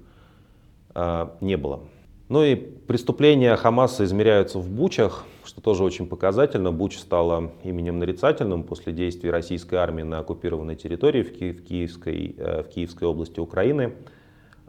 э, 0.94 1.28
не 1.40 1.56
было. 1.56 1.80
Ну 2.28 2.44
и 2.44 2.56
преступления 2.56 3.56
Хамаса 3.56 4.04
измеряются 4.04 4.58
в 4.58 4.68
Бучах, 4.68 5.26
что 5.44 5.62
тоже 5.62 5.84
очень 5.84 6.08
показательно. 6.08 6.72
Буч 6.72 6.98
стала 6.98 7.52
именем 7.64 8.00
нарицательным 8.00 8.64
после 8.64 8.94
действий 8.94 9.30
российской 9.30 9.76
армии 9.76 10.02
на 10.02 10.20
оккупированной 10.20 10.76
территории 10.76 11.22
в, 11.22 11.38
Ки 11.38 11.52
в, 11.52 11.64
Киевской, 11.64 12.36
э, 12.36 12.64
в 12.64 12.70
Киевской 12.70 13.04
области 13.04 13.40
Украины. 13.40 13.94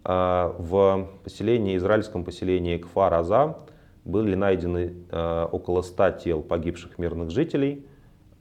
Э, 0.05 0.53
в 0.59 1.09
поселении, 1.25 1.79
израильском 1.79 2.25
поселении 2.25 2.77
Кфар-Аза 2.77 3.57
были 4.05 4.35
найдены 4.35 4.95
э, 5.11 5.49
около 5.51 5.81
100 5.81 6.11
тел 6.11 6.43
погибших 6.43 6.99
мирных 6.99 7.31
жителей, 7.31 7.87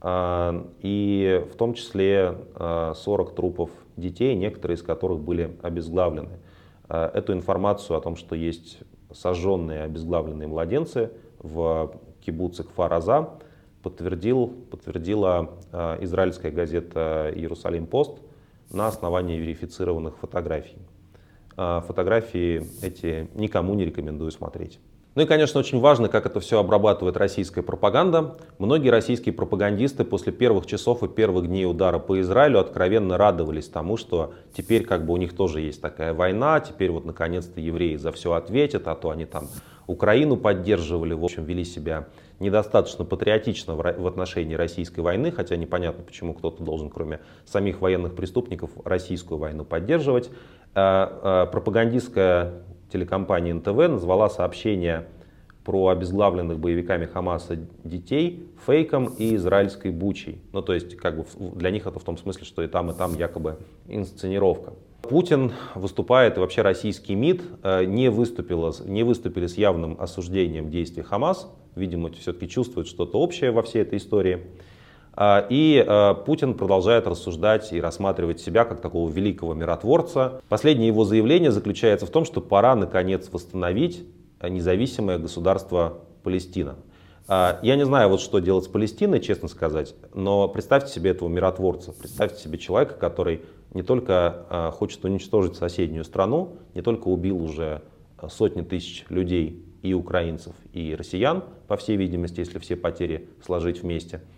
э, 0.02 0.64
и 0.80 1.42
в 1.50 1.56
том 1.56 1.72
числе 1.72 2.36
40 2.58 3.32
э, 3.32 3.34
трупов 3.34 3.70
детей, 3.96 4.34
некоторые 4.34 4.76
из 4.76 4.82
которых 4.82 5.20
были 5.20 5.56
обезглавлены. 5.62 6.38
Эту 6.88 7.32
информацию 7.32 7.96
о 7.96 8.00
том, 8.00 8.14
что 8.14 8.36
есть 8.36 8.78
сожженные 9.16 9.82
обезглавленные 9.82 10.46
младенцы 10.46 11.10
в 11.40 11.92
кибуце 12.20 12.64
Кфараза, 12.64 13.30
подтвердил, 13.82 14.48
подтвердила 14.70 15.50
израильская 16.00 16.50
газета 16.50 17.32
«Иерусалим 17.34 17.86
Пост» 17.86 18.18
на 18.70 18.88
основании 18.88 19.38
верифицированных 19.38 20.16
фотографий. 20.18 20.78
Фотографии 21.56 22.66
эти 22.84 23.28
никому 23.34 23.74
не 23.74 23.84
рекомендую 23.84 24.30
смотреть. 24.30 24.80
Ну 25.16 25.22
и, 25.22 25.24
конечно, 25.24 25.58
очень 25.58 25.80
важно, 25.80 26.10
как 26.10 26.26
это 26.26 26.40
все 26.40 26.60
обрабатывает 26.60 27.16
российская 27.16 27.62
пропаганда. 27.62 28.36
Многие 28.58 28.90
российские 28.90 29.32
пропагандисты 29.32 30.04
после 30.04 30.30
первых 30.30 30.66
часов 30.66 31.02
и 31.02 31.08
первых 31.08 31.46
дней 31.46 31.64
удара 31.64 31.98
по 31.98 32.20
Израилю 32.20 32.60
откровенно 32.60 33.16
радовались 33.16 33.66
тому, 33.66 33.96
что 33.96 34.34
теперь 34.54 34.84
как 34.84 35.06
бы 35.06 35.14
у 35.14 35.16
них 35.16 35.34
тоже 35.34 35.62
есть 35.62 35.80
такая 35.80 36.12
война, 36.12 36.60
теперь 36.60 36.90
вот 36.90 37.06
наконец-то 37.06 37.62
евреи 37.62 37.96
за 37.96 38.12
все 38.12 38.34
ответят, 38.34 38.88
а 38.88 38.94
то 38.94 39.08
они 39.08 39.24
там 39.24 39.48
Украину 39.86 40.36
поддерживали, 40.36 41.14
в 41.14 41.24
общем, 41.24 41.44
вели 41.44 41.64
себя 41.64 42.08
недостаточно 42.38 43.06
патриотично 43.06 43.74
в 43.74 44.06
отношении 44.06 44.54
российской 44.54 45.00
войны, 45.00 45.30
хотя 45.30 45.56
непонятно, 45.56 46.04
почему 46.04 46.34
кто-то 46.34 46.62
должен, 46.62 46.90
кроме 46.90 47.20
самих 47.46 47.80
военных 47.80 48.14
преступников, 48.14 48.70
российскую 48.84 49.38
войну 49.38 49.64
поддерживать. 49.64 50.28
Э, 50.74 51.44
э, 51.46 51.46
пропагандистская 51.50 52.64
телекомпания 52.92 53.54
НТВ 53.54 53.76
назвала 53.88 54.28
сообщение 54.28 55.06
про 55.64 55.88
обезглавленных 55.88 56.60
боевиками 56.60 57.06
Хамаса 57.06 57.58
детей 57.82 58.48
фейком 58.64 59.06
и 59.18 59.34
израильской 59.34 59.90
бучей. 59.90 60.40
Ну, 60.52 60.62
то 60.62 60.72
есть, 60.72 60.96
как 60.96 61.16
бы 61.16 61.26
для 61.56 61.70
них 61.70 61.86
это 61.86 61.98
в 61.98 62.04
том 62.04 62.16
смысле, 62.16 62.44
что 62.44 62.62
и 62.62 62.68
там, 62.68 62.90
и 62.92 62.94
там 62.94 63.16
якобы 63.16 63.58
инсценировка. 63.88 64.74
Путин 65.02 65.52
выступает, 65.74 66.36
и 66.36 66.40
вообще 66.40 66.62
российский 66.62 67.14
МИД 67.14 67.42
э, 67.62 67.84
не, 67.84 68.10
выступила, 68.10 68.72
не 68.84 69.02
выступили 69.02 69.46
с 69.46 69.56
явным 69.56 69.96
осуждением 70.00 70.70
действий 70.70 71.02
Хамас. 71.02 71.52
Видимо, 71.74 72.10
все-таки 72.12 72.48
чувствуют 72.48 72.88
что-то 72.88 73.18
общее 73.18 73.50
во 73.50 73.62
всей 73.62 73.82
этой 73.82 73.98
истории. 73.98 74.46
А, 75.16 75.46
и 75.48 75.82
а, 75.86 76.14
Путин 76.14 76.54
продолжает 76.54 77.06
рассуждать 77.06 77.72
и 77.72 77.80
рассматривать 77.80 78.38
себя 78.38 78.64
как 78.64 78.82
такого 78.82 79.10
великого 79.10 79.54
миротворца. 79.54 80.42
Последнее 80.48 80.88
его 80.88 81.04
заявление 81.04 81.50
заключается 81.50 82.06
в 82.06 82.10
том, 82.10 82.26
что 82.26 82.42
пора 82.42 82.76
наконец 82.76 83.28
восстановить 83.32 84.06
независимое 84.42 85.18
государство 85.18 86.00
Палестина. 86.22 86.76
А, 87.28 87.58
я 87.62 87.76
не 87.76 87.86
знаю, 87.86 88.10
вот 88.10 88.20
что 88.20 88.40
делать 88.40 88.66
с 88.66 88.68
Палестиной, 88.68 89.20
честно 89.20 89.48
сказать, 89.48 89.94
но 90.12 90.48
представьте 90.48 90.92
себе 90.92 91.10
этого 91.10 91.30
миротворца, 91.30 91.92
представьте 91.92 92.42
себе 92.42 92.58
человека, 92.58 92.94
который 92.94 93.40
не 93.72 93.82
только 93.82 94.72
хочет 94.78 95.04
уничтожить 95.04 95.56
соседнюю 95.56 96.04
страну, 96.04 96.56
не 96.74 96.82
только 96.82 97.08
убил 97.08 97.42
уже 97.42 97.82
сотни 98.28 98.62
тысяч 98.62 99.04
людей 99.08 99.64
и 99.82 99.92
украинцев, 99.92 100.54
и 100.72 100.94
россиян, 100.94 101.42
по 101.66 101.76
всей 101.76 101.96
видимости, 101.96 102.40
если 102.40 102.58
все 102.58 102.76
потери 102.76 103.28
сложить 103.42 103.82
вместе– 103.82 104.20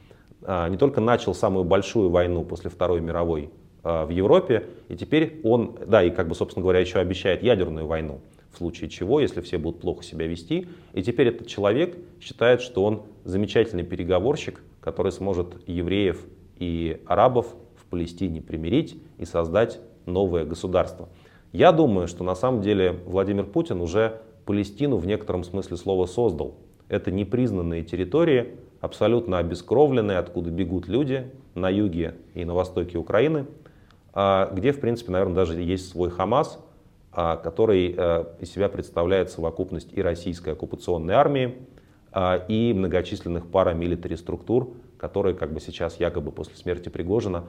не 0.42 0.76
только 0.76 1.00
начал 1.00 1.34
самую 1.34 1.64
большую 1.64 2.10
войну 2.10 2.44
после 2.44 2.70
Второй 2.70 3.00
мировой 3.00 3.50
а, 3.82 4.04
в 4.04 4.10
Европе, 4.10 4.66
и 4.88 4.96
теперь 4.96 5.40
он, 5.44 5.76
да, 5.86 6.02
и 6.02 6.10
как 6.10 6.28
бы, 6.28 6.34
собственно 6.34 6.62
говоря, 6.62 6.80
еще 6.80 6.98
обещает 6.98 7.42
ядерную 7.42 7.86
войну, 7.86 8.20
в 8.52 8.58
случае 8.58 8.90
чего, 8.90 9.20
если 9.20 9.40
все 9.40 9.56
будут 9.56 9.80
плохо 9.80 10.02
себя 10.02 10.26
вести. 10.26 10.68
И 10.92 11.02
теперь 11.02 11.28
этот 11.28 11.46
человек 11.46 11.96
считает, 12.20 12.60
что 12.60 12.84
он 12.84 13.02
замечательный 13.24 13.84
переговорщик, 13.84 14.62
который 14.80 15.12
сможет 15.12 15.56
евреев 15.66 16.24
и 16.56 17.00
арабов 17.06 17.54
в 17.76 17.86
Палестине 17.86 18.42
примирить 18.42 19.00
и 19.16 19.24
создать 19.24 19.80
новое 20.06 20.44
государство. 20.44 21.08
Я 21.52 21.72
думаю, 21.72 22.08
что 22.08 22.24
на 22.24 22.34
самом 22.34 22.60
деле 22.62 23.00
Владимир 23.06 23.44
Путин 23.44 23.80
уже 23.80 24.20
Палестину 24.44 24.96
в 24.96 25.06
некотором 25.06 25.44
смысле 25.44 25.76
слова 25.76 26.06
создал. 26.06 26.56
Это 26.88 27.10
непризнанные 27.10 27.84
территории, 27.84 28.56
абсолютно 28.80 29.38
обескровленные, 29.38 30.18
откуда 30.18 30.50
бегут 30.50 30.88
люди 30.88 31.30
на 31.54 31.68
юге 31.68 32.14
и 32.34 32.44
на 32.44 32.54
востоке 32.54 32.98
Украины, 32.98 33.46
а, 34.12 34.50
где, 34.52 34.72
в 34.72 34.80
принципе, 34.80 35.12
наверное, 35.12 35.34
даже 35.34 35.60
есть 35.60 35.90
свой 35.90 36.10
Хамас, 36.10 36.58
а, 37.10 37.36
который 37.36 37.94
э, 37.96 38.24
из 38.38 38.52
себя 38.52 38.68
представляет 38.68 39.30
совокупность 39.30 39.88
и 39.92 40.02
российской 40.02 40.52
оккупационной 40.52 41.14
армии, 41.14 41.56
а, 42.12 42.36
и 42.48 42.72
многочисленных 42.72 43.46
парамилитари 43.46 44.14
структур, 44.14 44.70
которые 44.98 45.34
как 45.34 45.52
бы 45.52 45.60
сейчас 45.60 45.98
якобы 46.00 46.32
после 46.32 46.56
смерти 46.56 46.88
Пригожина 46.88 47.44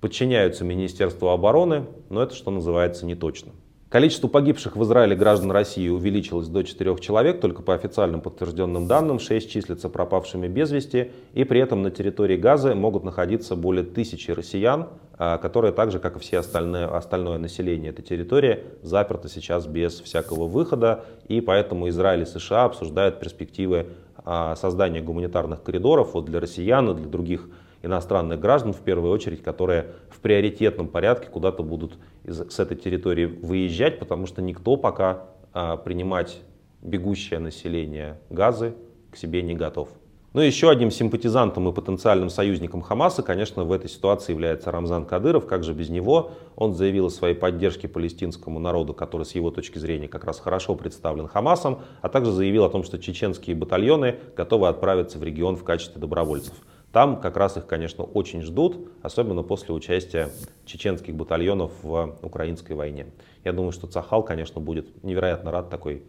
подчиняются 0.00 0.64
Министерству 0.64 1.28
обороны, 1.28 1.86
но 2.08 2.22
это, 2.22 2.34
что 2.34 2.50
называется, 2.50 3.06
не 3.06 3.14
точно. 3.14 3.52
Количество 3.94 4.26
погибших 4.26 4.74
в 4.74 4.82
Израиле 4.82 5.14
граждан 5.14 5.52
России 5.52 5.88
увеличилось 5.88 6.48
до 6.48 6.64
4 6.64 6.96
человек, 6.98 7.40
только 7.40 7.62
по 7.62 7.74
официальным 7.74 8.22
подтвержденным 8.22 8.88
данным 8.88 9.20
6 9.20 9.48
числятся 9.48 9.88
пропавшими 9.88 10.48
без 10.48 10.72
вести, 10.72 11.12
и 11.32 11.44
при 11.44 11.60
этом 11.60 11.82
на 11.82 11.92
территории 11.92 12.36
Газы 12.36 12.74
могут 12.74 13.04
находиться 13.04 13.54
более 13.54 13.84
тысячи 13.84 14.32
россиян, 14.32 14.88
а, 15.16 15.38
которые 15.38 15.70
так 15.70 15.92
же, 15.92 16.00
как 16.00 16.16
и 16.16 16.18
все 16.18 16.38
остальные, 16.38 16.86
остальное 16.86 17.38
население 17.38 17.90
этой 17.90 18.02
территории, 18.02 18.64
заперты 18.82 19.28
сейчас 19.28 19.64
без 19.68 20.00
всякого 20.00 20.48
выхода, 20.48 21.04
и 21.28 21.40
поэтому 21.40 21.88
Израиль 21.88 22.22
и 22.22 22.26
США 22.26 22.64
обсуждают 22.64 23.20
перспективы 23.20 23.86
а, 24.24 24.56
создания 24.56 25.02
гуманитарных 25.02 25.62
коридоров 25.62 26.14
вот 26.14 26.24
для 26.24 26.40
россиян 26.40 26.90
и 26.90 26.94
для 26.94 27.06
других 27.06 27.48
иностранных 27.84 28.40
граждан, 28.40 28.72
в 28.72 28.80
первую 28.80 29.12
очередь, 29.12 29.42
которые 29.42 29.88
в 30.10 30.20
приоритетном 30.20 30.88
порядке 30.88 31.28
куда-то 31.28 31.62
будут 31.62 31.98
из, 32.24 32.38
с 32.50 32.58
этой 32.58 32.76
территории 32.76 33.26
выезжать, 33.26 33.98
потому 33.98 34.26
что 34.26 34.42
никто 34.42 34.76
пока 34.76 35.24
а, 35.52 35.76
принимать 35.76 36.40
бегущее 36.82 37.40
население 37.40 38.18
Газы 38.30 38.74
к 39.10 39.16
себе 39.16 39.42
не 39.42 39.54
готов. 39.54 39.88
Ну 40.34 40.42
и 40.42 40.46
еще 40.46 40.68
одним 40.68 40.90
симпатизантом 40.90 41.68
и 41.68 41.72
потенциальным 41.72 42.28
союзником 42.28 42.82
Хамаса, 42.82 43.22
конечно, 43.22 43.62
в 43.62 43.70
этой 43.70 43.88
ситуации 43.88 44.32
является 44.32 44.72
Рамзан 44.72 45.06
Кадыров. 45.06 45.46
Как 45.46 45.62
же 45.62 45.72
без 45.74 45.90
него? 45.90 46.32
Он 46.56 46.74
заявил 46.74 47.06
о 47.06 47.10
своей 47.10 47.36
поддержке 47.36 47.86
палестинскому 47.86 48.58
народу, 48.58 48.94
который 48.94 49.26
с 49.26 49.36
его 49.36 49.52
точки 49.52 49.78
зрения 49.78 50.08
как 50.08 50.24
раз 50.24 50.40
хорошо 50.40 50.74
представлен 50.74 51.28
Хамасом, 51.28 51.82
а 52.02 52.08
также 52.08 52.32
заявил 52.32 52.64
о 52.64 52.68
том, 52.68 52.82
что 52.82 52.98
чеченские 52.98 53.54
батальоны 53.54 54.16
готовы 54.36 54.66
отправиться 54.66 55.20
в 55.20 55.22
регион 55.22 55.54
в 55.54 55.62
качестве 55.62 56.00
добровольцев. 56.00 56.54
Там 56.94 57.20
как 57.20 57.36
раз 57.36 57.56
их, 57.56 57.66
конечно, 57.66 58.04
очень 58.04 58.40
ждут, 58.42 58.88
особенно 59.02 59.42
после 59.42 59.74
участия 59.74 60.30
чеченских 60.64 61.16
батальонов 61.16 61.72
в 61.82 62.16
украинской 62.22 62.74
войне. 62.74 63.06
Я 63.42 63.52
думаю, 63.52 63.72
что 63.72 63.88
Цахал, 63.88 64.22
конечно, 64.22 64.60
будет 64.60 65.02
невероятно 65.02 65.50
рад 65.50 65.70
такой 65.70 66.04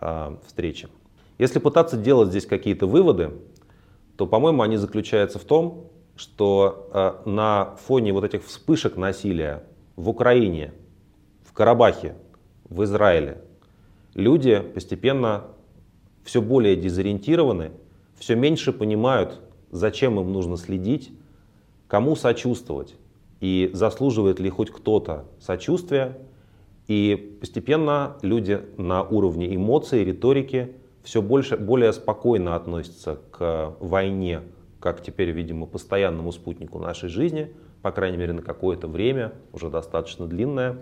э, 0.00 0.36
встрече. 0.46 0.90
Если 1.38 1.58
пытаться 1.58 1.96
делать 1.96 2.28
здесь 2.28 2.46
какие-то 2.46 2.86
выводы, 2.86 3.32
то, 4.16 4.28
по-моему, 4.28 4.62
они 4.62 4.76
заключаются 4.76 5.40
в 5.40 5.44
том, 5.44 5.90
что 6.14 6.88
э, 6.92 7.28
на 7.28 7.74
фоне 7.84 8.12
вот 8.12 8.22
этих 8.22 8.44
вспышек 8.44 8.96
насилия 8.96 9.64
в 9.96 10.08
Украине, 10.08 10.72
в 11.42 11.52
Карабахе, 11.52 12.14
в 12.68 12.84
Израиле, 12.84 13.42
люди 14.14 14.60
постепенно 14.60 15.48
все 16.22 16.40
более 16.40 16.76
дезориентированы, 16.76 17.72
все 18.20 18.36
меньше 18.36 18.72
понимают, 18.72 19.40
зачем 19.70 20.20
им 20.20 20.32
нужно 20.32 20.56
следить, 20.56 21.12
кому 21.86 22.16
сочувствовать 22.16 22.94
и 23.40 23.70
заслуживает 23.72 24.40
ли 24.40 24.50
хоть 24.50 24.70
кто-то 24.70 25.24
сочувствия. 25.40 26.18
И 26.86 27.36
постепенно 27.40 28.16
люди 28.22 28.60
на 28.76 29.02
уровне 29.02 29.54
эмоций, 29.54 30.04
риторики 30.04 30.74
все 31.02 31.22
больше, 31.22 31.56
более 31.56 31.92
спокойно 31.92 32.56
относятся 32.56 33.20
к 33.30 33.76
войне, 33.80 34.42
как 34.80 35.02
теперь, 35.02 35.30
видимо, 35.30 35.66
постоянному 35.66 36.32
спутнику 36.32 36.78
нашей 36.78 37.08
жизни, 37.08 37.52
по 37.82 37.92
крайней 37.92 38.16
мере, 38.16 38.32
на 38.32 38.42
какое-то 38.42 38.88
время, 38.88 39.32
уже 39.52 39.70
достаточно 39.70 40.26
длинное. 40.26 40.78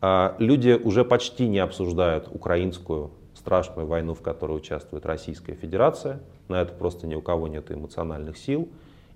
А 0.00 0.36
люди 0.38 0.72
уже 0.72 1.04
почти 1.04 1.48
не 1.48 1.60
обсуждают 1.60 2.28
украинскую 2.30 3.12
страшную 3.34 3.86
войну, 3.86 4.14
в 4.14 4.20
которой 4.20 4.56
участвует 4.56 5.06
Российская 5.06 5.54
Федерация. 5.54 6.20
На 6.48 6.62
это 6.62 6.72
просто 6.72 7.06
ни 7.06 7.14
у 7.14 7.22
кого 7.22 7.48
нет 7.48 7.70
эмоциональных 7.70 8.36
сил. 8.36 8.68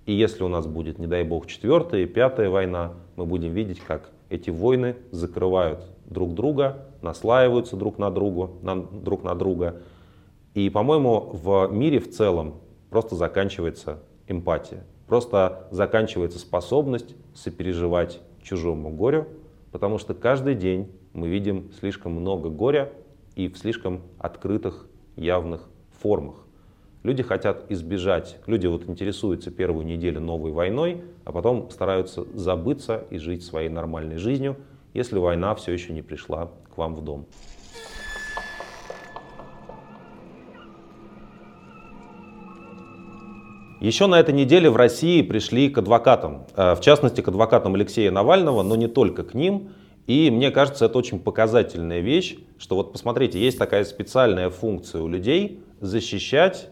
И 0.06 0.12
если 0.12 0.42
у 0.42 0.48
нас 0.48 0.66
будет, 0.66 0.98
не 0.98 1.06
дай 1.06 1.22
бог, 1.22 1.46
четвертая 1.46 2.02
и 2.02 2.06
пятая 2.06 2.48
война, 2.48 2.94
мы 3.16 3.26
будем 3.26 3.52
видеть, 3.52 3.80
как 3.80 4.10
эти 4.30 4.50
войны 4.50 4.96
закрывают 5.10 5.84
друг 6.06 6.34
друга, 6.34 6.86
наслаиваются 7.02 7.76
друг 7.76 7.98
на, 7.98 8.10
другу, 8.10 8.58
на, 8.62 8.76
друг 8.76 9.22
на 9.22 9.34
друга. 9.34 9.82
И, 10.54 10.70
по-моему, 10.70 11.30
в 11.32 11.68
мире 11.70 12.00
в 12.00 12.10
целом 12.10 12.54
просто 12.90 13.16
заканчивается 13.16 13.98
эмпатия. 14.26 14.84
Просто 15.06 15.68
заканчивается 15.70 16.38
способность 16.38 17.14
сопереживать 17.34 18.20
чужому 18.42 18.90
горю, 18.90 19.28
потому 19.72 19.98
что 19.98 20.14
каждый 20.14 20.54
день 20.54 20.90
мы 21.12 21.28
видим 21.28 21.70
слишком 21.78 22.12
много 22.12 22.48
горя 22.48 22.92
и 23.36 23.48
в 23.48 23.58
слишком 23.58 24.02
открытых, 24.18 24.86
явных 25.16 25.68
формах. 26.00 26.36
Люди 27.08 27.22
хотят 27.22 27.64
избежать, 27.70 28.36
люди 28.46 28.66
вот 28.66 28.86
интересуются 28.86 29.50
первую 29.50 29.86
неделю 29.86 30.20
новой 30.20 30.52
войной, 30.52 31.04
а 31.24 31.32
потом 31.32 31.70
стараются 31.70 32.26
забыться 32.34 33.04
и 33.08 33.16
жить 33.16 33.42
своей 33.42 33.70
нормальной 33.70 34.18
жизнью, 34.18 34.58
если 34.92 35.16
война 35.16 35.54
все 35.54 35.72
еще 35.72 35.94
не 35.94 36.02
пришла 36.02 36.50
к 36.70 36.76
вам 36.76 36.94
в 36.94 37.02
дом. 37.02 37.24
Еще 43.80 44.06
на 44.06 44.20
этой 44.20 44.34
неделе 44.34 44.68
в 44.68 44.76
России 44.76 45.22
пришли 45.22 45.70
к 45.70 45.78
адвокатам, 45.78 46.44
э, 46.56 46.74
в 46.74 46.82
частности 46.82 47.22
к 47.22 47.28
адвокатам 47.28 47.74
Алексея 47.74 48.10
Навального, 48.10 48.62
но 48.62 48.76
не 48.76 48.86
только 48.86 49.22
к 49.22 49.32
ним. 49.32 49.70
И 50.06 50.30
мне 50.30 50.50
кажется, 50.50 50.84
это 50.84 50.98
очень 50.98 51.20
показательная 51.20 52.00
вещь, 52.00 52.36
что 52.58 52.76
вот 52.76 52.92
посмотрите, 52.92 53.40
есть 53.40 53.56
такая 53.56 53.84
специальная 53.84 54.50
функция 54.50 55.00
у 55.00 55.08
людей 55.08 55.62
защищать 55.80 56.68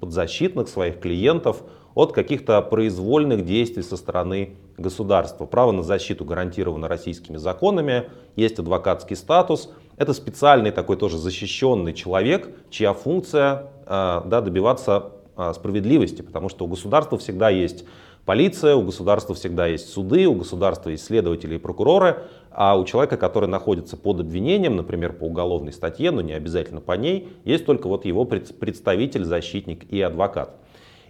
подзащитных 0.00 0.68
своих 0.68 1.00
клиентов 1.00 1.62
от 1.94 2.12
каких-то 2.12 2.60
произвольных 2.62 3.44
действий 3.44 3.82
со 3.82 3.96
стороны 3.96 4.56
государства. 4.76 5.46
Право 5.46 5.72
на 5.72 5.82
защиту 5.82 6.24
гарантировано 6.24 6.88
российскими 6.88 7.36
законами, 7.36 8.10
есть 8.36 8.58
адвокатский 8.58 9.16
статус. 9.16 9.70
Это 9.96 10.12
специальный 10.12 10.72
такой 10.72 10.96
тоже 10.96 11.16
защищенный 11.16 11.94
человек, 11.94 12.50
чья 12.68 12.92
функция 12.92 13.70
э, 13.86 14.22
да, 14.26 14.40
добиваться 14.42 15.12
э, 15.36 15.52
справедливости, 15.54 16.20
потому 16.20 16.50
что 16.50 16.66
у 16.66 16.68
государства 16.68 17.16
всегда 17.16 17.48
есть 17.48 17.84
полиция, 18.26 18.74
у 18.74 18.82
государства 18.82 19.34
всегда 19.34 19.66
есть 19.66 19.88
суды, 19.88 20.26
у 20.26 20.34
государства 20.34 20.90
есть 20.90 21.06
следователи 21.06 21.54
и 21.54 21.58
прокуроры, 21.58 22.24
а 22.50 22.78
у 22.78 22.84
человека, 22.84 23.16
который 23.16 23.48
находится 23.48 23.96
под 23.96 24.20
обвинением, 24.20 24.76
например, 24.76 25.14
по 25.14 25.24
уголовной 25.24 25.72
статье, 25.72 26.10
но 26.10 26.20
не 26.20 26.34
обязательно 26.34 26.80
по 26.80 26.92
ней, 26.92 27.28
есть 27.44 27.64
только 27.64 27.86
вот 27.86 28.04
его 28.04 28.24
представитель, 28.26 29.24
защитник 29.24 29.90
и 29.90 30.02
адвокат. 30.02 30.56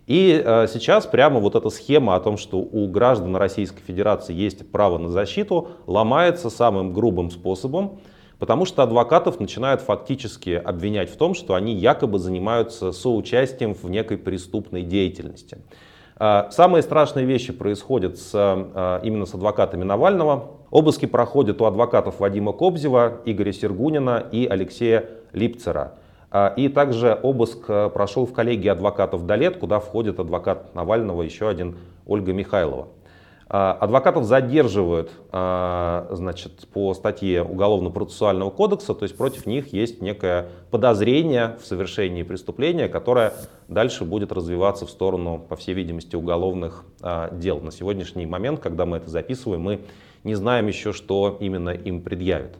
И 0.06 0.40
э, 0.44 0.66
сейчас 0.68 1.04
прямо 1.04 1.40
вот 1.40 1.56
эта 1.56 1.68
схема 1.68 2.14
о 2.14 2.20
том, 2.20 2.36
что 2.36 2.58
у 2.58 2.86
граждан 2.88 3.34
Российской 3.34 3.82
Федерации 3.82 4.34
есть 4.34 4.70
право 4.70 4.98
на 4.98 5.08
защиту, 5.08 5.70
ломается 5.86 6.48
самым 6.48 6.92
грубым 6.92 7.30
способом, 7.30 7.98
потому 8.38 8.66
что 8.66 8.84
адвокатов 8.84 9.40
начинают 9.40 9.80
фактически 9.80 10.50
обвинять 10.50 11.10
в 11.10 11.16
том, 11.16 11.34
что 11.34 11.54
они 11.54 11.74
якобы 11.74 12.20
занимаются 12.20 12.92
соучастием 12.92 13.74
в 13.74 13.90
некой 13.90 14.16
преступной 14.16 14.82
деятельности. 14.82 15.58
А, 16.18 16.48
самые 16.50 16.82
страшные 16.82 17.26
вещи 17.26 17.52
происходят 17.52 18.18
с, 18.18 18.30
а, 18.34 19.00
именно 19.02 19.26
с 19.26 19.34
адвокатами 19.34 19.84
Навального. 19.84 20.52
Обыски 20.70 21.06
проходят 21.06 21.60
у 21.60 21.66
адвокатов 21.66 22.20
Вадима 22.20 22.52
Кобзева, 22.52 23.20
Игоря 23.26 23.52
Сергунина 23.52 24.24
и 24.32 24.46
Алексея 24.46 25.04
Липцера. 25.32 25.94
А, 26.30 26.54
и 26.56 26.68
также 26.68 27.18
обыск 27.22 27.66
прошел 27.66 28.24
в 28.24 28.32
коллегии 28.32 28.68
адвокатов 28.68 29.26
Далет, 29.26 29.58
куда 29.58 29.78
входит 29.78 30.18
адвокат 30.18 30.74
Навального, 30.74 31.22
еще 31.22 31.48
один 31.48 31.76
Ольга 32.06 32.32
Михайлова. 32.32 32.88
А, 33.48 33.72
адвокатов 33.74 34.24
задерживают 34.24 35.12
а, 35.30 36.08
значит, 36.10 36.66
по 36.72 36.94
статье 36.94 37.44
Уголовно-процессуального 37.44 38.50
кодекса, 38.50 38.92
то 38.92 39.04
есть 39.04 39.16
против 39.16 39.46
них 39.46 39.72
есть 39.72 40.02
некое 40.02 40.48
подозрение 40.72 41.56
в 41.62 41.64
совершении 41.64 42.24
преступления, 42.24 42.88
которое 42.88 43.34
дальше 43.68 44.04
будет 44.04 44.32
развиваться 44.32 44.84
в 44.84 44.90
сторону, 44.90 45.38
по 45.38 45.54
всей 45.54 45.74
видимости, 45.74 46.16
уголовных 46.16 46.84
а, 47.00 47.30
дел. 47.32 47.60
На 47.60 47.70
сегодняшний 47.70 48.26
момент, 48.26 48.58
когда 48.58 48.84
мы 48.84 48.96
это 48.96 49.10
записываем, 49.10 49.60
мы 49.62 49.80
не 50.24 50.34
знаем 50.34 50.66
еще, 50.66 50.92
что 50.92 51.36
именно 51.38 51.70
им 51.70 52.02
предъявят. 52.02 52.56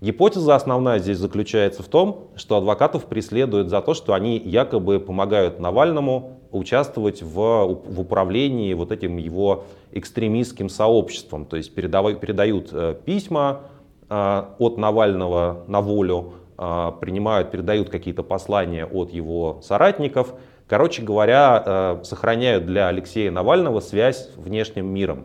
Гипотеза 0.00 0.54
основная 0.54 1.00
здесь 1.00 1.18
заключается 1.18 1.82
в 1.82 1.88
том, 1.88 2.30
что 2.34 2.56
адвокатов 2.56 3.04
преследуют 3.04 3.68
за 3.68 3.82
то, 3.82 3.92
что 3.92 4.14
они 4.14 4.38
якобы 4.38 4.98
помогают 4.98 5.60
Навальному 5.60 6.39
участвовать 6.52 7.22
в, 7.22 7.80
в 7.84 8.00
управлении 8.00 8.74
вот 8.74 8.92
этим 8.92 9.16
его 9.16 9.64
экстремистским 9.92 10.68
сообществом. 10.68 11.44
То 11.44 11.56
есть 11.56 11.74
передав, 11.74 12.18
передают 12.20 12.70
э, 12.72 12.94
письма 13.04 13.62
э, 14.08 14.42
от 14.58 14.76
Навального 14.78 15.64
на 15.66 15.80
волю, 15.80 16.34
э, 16.58 16.92
принимают, 17.00 17.50
передают 17.50 17.90
какие-то 17.90 18.22
послания 18.22 18.86
от 18.86 19.10
его 19.12 19.60
соратников. 19.62 20.34
Короче 20.66 21.02
говоря, 21.02 21.98
сохраняют 22.04 22.64
для 22.64 22.86
Алексея 22.86 23.32
Навального 23.32 23.80
связь 23.80 24.28
с 24.28 24.36
внешним 24.36 24.86
миром. 24.86 25.24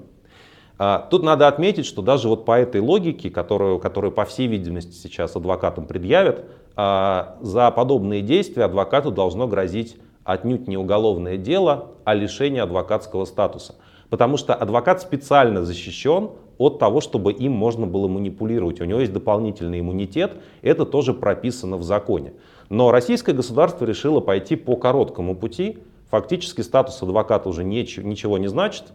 Тут 1.12 1.22
надо 1.22 1.48
отметить, 1.48 1.86
что 1.86 2.02
даже 2.02 2.28
вот 2.28 2.46
по 2.46 2.58
этой 2.58 2.82
логике, 2.82 3.30
которую, 3.30 3.78
которую 3.78 4.12
по 4.12 4.26
всей 4.26 4.48
видимости 4.48 4.94
сейчас 4.94 5.36
адвокатам 5.36 5.86
предъявят, 5.86 6.46
за 6.76 7.72
подобные 7.76 8.24
действия 8.24 8.64
адвокату 8.64 9.12
должно 9.12 9.48
грозить 9.48 9.98
отнюдь 10.26 10.68
не 10.68 10.76
уголовное 10.76 11.38
дело, 11.38 11.92
а 12.04 12.14
лишение 12.14 12.64
адвокатского 12.64 13.24
статуса. 13.24 13.76
Потому 14.10 14.38
что 14.38 14.54
адвокат 14.54 15.02
специально 15.02 15.64
защищен 15.64 16.32
от 16.58 16.80
того, 16.80 17.00
чтобы 17.00 17.32
им 17.32 17.54
можно 17.54 17.86
было 17.86 18.08
манипулировать. 18.08 18.82
У 18.82 18.86
него 18.86 19.00
есть 19.00 19.14
дополнительный 19.14 19.80
иммунитет, 19.80 20.34
это 20.62 20.86
тоже 20.86 21.14
прописано 21.14 21.78
в 21.78 21.84
законе. 21.84 22.34
Но 22.70 22.92
российское 22.92 23.34
государство 23.34 23.86
решило 23.86 24.20
пойти 24.20 24.56
по 24.56 24.76
короткому 24.76 25.36
пути. 25.36 25.78
Фактически 26.10 26.62
статус 26.62 27.02
адвоката 27.02 27.48
уже 27.48 27.64
ничего 27.64 28.38
не 28.38 28.48
значит. 28.48 28.86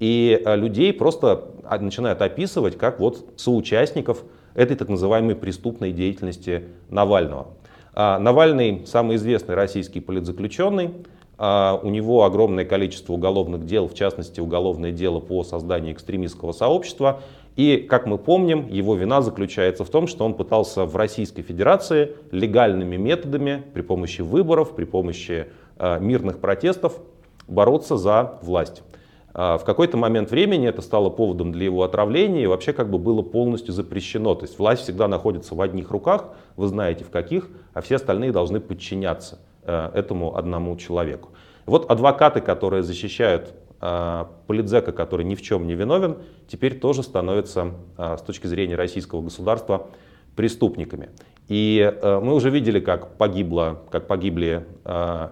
И 0.00 0.40
э, 0.44 0.56
людей 0.56 0.92
просто 0.92 1.44
а, 1.64 1.78
начинают 1.78 2.22
описывать 2.22 2.76
как 2.76 2.98
вот 2.98 3.24
соучастников 3.36 4.24
этой 4.54 4.76
так 4.76 4.88
называемой 4.88 5.36
преступной 5.36 5.92
деятельности 5.92 6.64
Навального. 6.88 7.48
А, 7.94 8.18
Навальный 8.18 8.86
самый 8.86 9.16
известный 9.16 9.54
российский 9.54 10.00
политзаключенный. 10.00 10.90
А, 11.38 11.78
у 11.82 11.90
него 11.90 12.24
огромное 12.24 12.64
количество 12.64 13.12
уголовных 13.12 13.66
дел, 13.66 13.88
в 13.88 13.94
частности 13.94 14.40
уголовное 14.40 14.92
дело 14.92 15.20
по 15.20 15.44
созданию 15.44 15.92
экстремистского 15.92 16.52
сообщества. 16.52 17.20
И, 17.56 17.76
как 17.76 18.06
мы 18.06 18.16
помним, 18.16 18.66
его 18.68 18.94
вина 18.94 19.20
заключается 19.20 19.84
в 19.84 19.90
том, 19.90 20.06
что 20.06 20.24
он 20.24 20.34
пытался 20.34 20.86
в 20.86 20.96
Российской 20.96 21.42
Федерации 21.42 22.16
легальными 22.30 22.96
методами, 22.96 23.62
при 23.74 23.82
помощи 23.82 24.22
выборов, 24.22 24.74
при 24.74 24.86
помощи 24.86 25.48
мирных 25.78 26.38
протестов 26.38 26.98
бороться 27.48 27.98
за 27.98 28.38
власть. 28.40 28.82
А, 29.34 29.56
в 29.58 29.64
какой-то 29.64 29.96
момент 29.96 30.30
времени 30.30 30.68
это 30.68 30.82
стало 30.82 31.10
поводом 31.10 31.52
для 31.52 31.64
его 31.64 31.82
отравления 31.82 32.42
и 32.42 32.46
вообще 32.46 32.72
как 32.72 32.90
бы 32.90 32.98
было 32.98 33.22
полностью 33.22 33.72
запрещено. 33.72 34.34
То 34.34 34.44
есть 34.44 34.58
власть 34.58 34.82
всегда 34.82 35.08
находится 35.08 35.54
в 35.54 35.60
одних 35.60 35.90
руках, 35.90 36.28
вы 36.56 36.68
знаете 36.68 37.04
в 37.04 37.10
каких, 37.10 37.48
а 37.72 37.80
все 37.80 37.96
остальные 37.96 38.32
должны 38.32 38.60
подчиняться 38.60 39.38
э, 39.64 39.90
этому 39.94 40.36
одному 40.36 40.76
человеку. 40.76 41.30
Вот 41.64 41.90
адвокаты, 41.90 42.40
которые 42.40 42.82
защищают 42.82 43.54
э, 43.80 44.24
политзека, 44.46 44.92
который 44.92 45.24
ни 45.24 45.34
в 45.34 45.42
чем 45.42 45.66
не 45.66 45.74
виновен, 45.74 46.18
теперь 46.48 46.78
тоже 46.78 47.02
становятся 47.02 47.72
э, 47.96 48.16
с 48.18 48.22
точки 48.22 48.46
зрения 48.46 48.76
российского 48.76 49.22
государства 49.22 49.86
преступниками. 50.36 51.10
И 51.48 51.92
мы 52.02 52.34
уже 52.34 52.48
видели, 52.48 52.80
как, 52.80 53.18
погибло, 53.18 53.82
как 53.90 54.06
погибли 54.06 54.64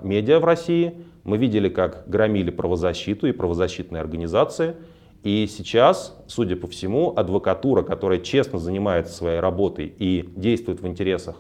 медиа 0.03 0.39
в 0.39 0.45
России, 0.45 0.93
мы 1.24 1.37
видели, 1.37 1.68
как 1.68 2.04
громили 2.06 2.50
правозащиту 2.50 3.26
и 3.26 3.33
правозащитные 3.33 4.00
организации. 4.00 4.76
И 5.22 5.46
сейчас, 5.46 6.18
судя 6.26 6.56
по 6.56 6.66
всему, 6.66 7.12
адвокатура, 7.14 7.83
которая 7.83 8.20
честно 8.20 8.59
занимается 8.59 9.12
своей 9.12 9.40
работой 9.40 9.92
и 9.98 10.28
действует 10.35 10.80
в 10.80 10.87
интересах, 10.87 11.37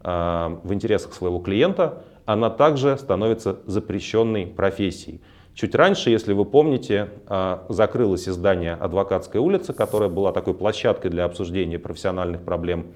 а, 0.00 0.60
в 0.62 0.74
интересах 0.74 1.14
своего 1.14 1.38
клиента, 1.38 2.02
она 2.26 2.50
также 2.50 2.96
становится 2.98 3.60
запрещенной 3.66 4.46
профессией. 4.46 5.22
Чуть 5.54 5.74
раньше, 5.74 6.10
если 6.10 6.32
вы 6.32 6.44
помните, 6.44 7.10
а, 7.26 7.64
закрылось 7.68 8.28
издание 8.28 8.74
«Адвокатская 8.74 9.40
улица», 9.40 9.72
которая 9.72 10.10
была 10.10 10.32
такой 10.32 10.52
площадкой 10.52 11.10
для 11.10 11.24
обсуждения 11.24 11.78
профессиональных 11.78 12.42
проблем 12.42 12.88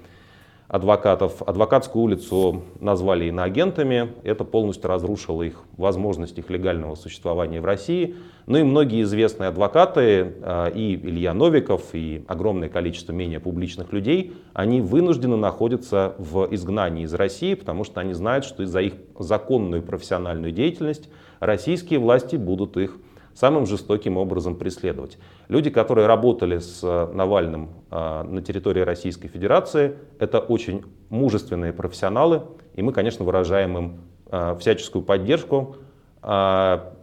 адвокатов. 0.69 1.41
Адвокатскую 1.41 2.03
улицу 2.03 2.61
назвали 2.79 3.25
иноагентами. 3.25 4.13
Это 4.23 4.43
полностью 4.45 4.87
разрушило 4.87 5.41
их 5.41 5.63
возможность 5.77 6.37
их 6.37 6.49
легального 6.51 6.93
существования 6.95 7.59
в 7.59 7.65
России. 7.65 8.15
Ну 8.45 8.59
и 8.59 8.63
многие 8.63 9.01
известные 9.01 9.49
адвокаты, 9.49 10.35
а, 10.43 10.67
и 10.67 10.95
Илья 10.95 11.33
Новиков, 11.33 11.93
и 11.93 12.23
огромное 12.27 12.69
количество 12.69 13.11
менее 13.11 13.39
публичных 13.39 13.91
людей, 13.91 14.33
они 14.53 14.79
вынуждены 14.79 15.37
находиться 15.37 16.13
в 16.19 16.47
изгнании 16.51 17.03
из 17.03 17.13
России, 17.15 17.55
потому 17.55 17.83
что 17.83 17.99
они 17.99 18.13
знают, 18.13 18.45
что 18.45 18.61
из-за 18.63 18.81
их 18.81 18.93
законную 19.17 19.81
профессиональную 19.81 20.51
деятельность 20.51 21.09
российские 21.39 21.99
власти 21.99 22.35
будут 22.35 22.77
их 22.77 22.97
самым 23.33 23.65
жестоким 23.65 24.17
образом 24.17 24.55
преследовать. 24.55 25.17
Люди, 25.49 25.71
которые 25.71 26.05
работали 26.05 26.59
с 26.59 26.81
э, 26.83 27.11
Навальным 27.11 27.69
э, 27.89 28.23
на 28.23 28.39
территории 28.43 28.81
Российской 28.81 29.29
Федерации, 29.29 29.95
это 30.19 30.37
очень 30.37 30.83
мужественные 31.09 31.73
профессионалы, 31.73 32.43
и 32.75 32.83
мы, 32.83 32.93
конечно, 32.93 33.25
выражаем 33.25 33.75
им 33.75 34.01
э, 34.27 34.55
всяческую 34.59 35.01
поддержку. 35.01 35.77
А, 36.21 36.93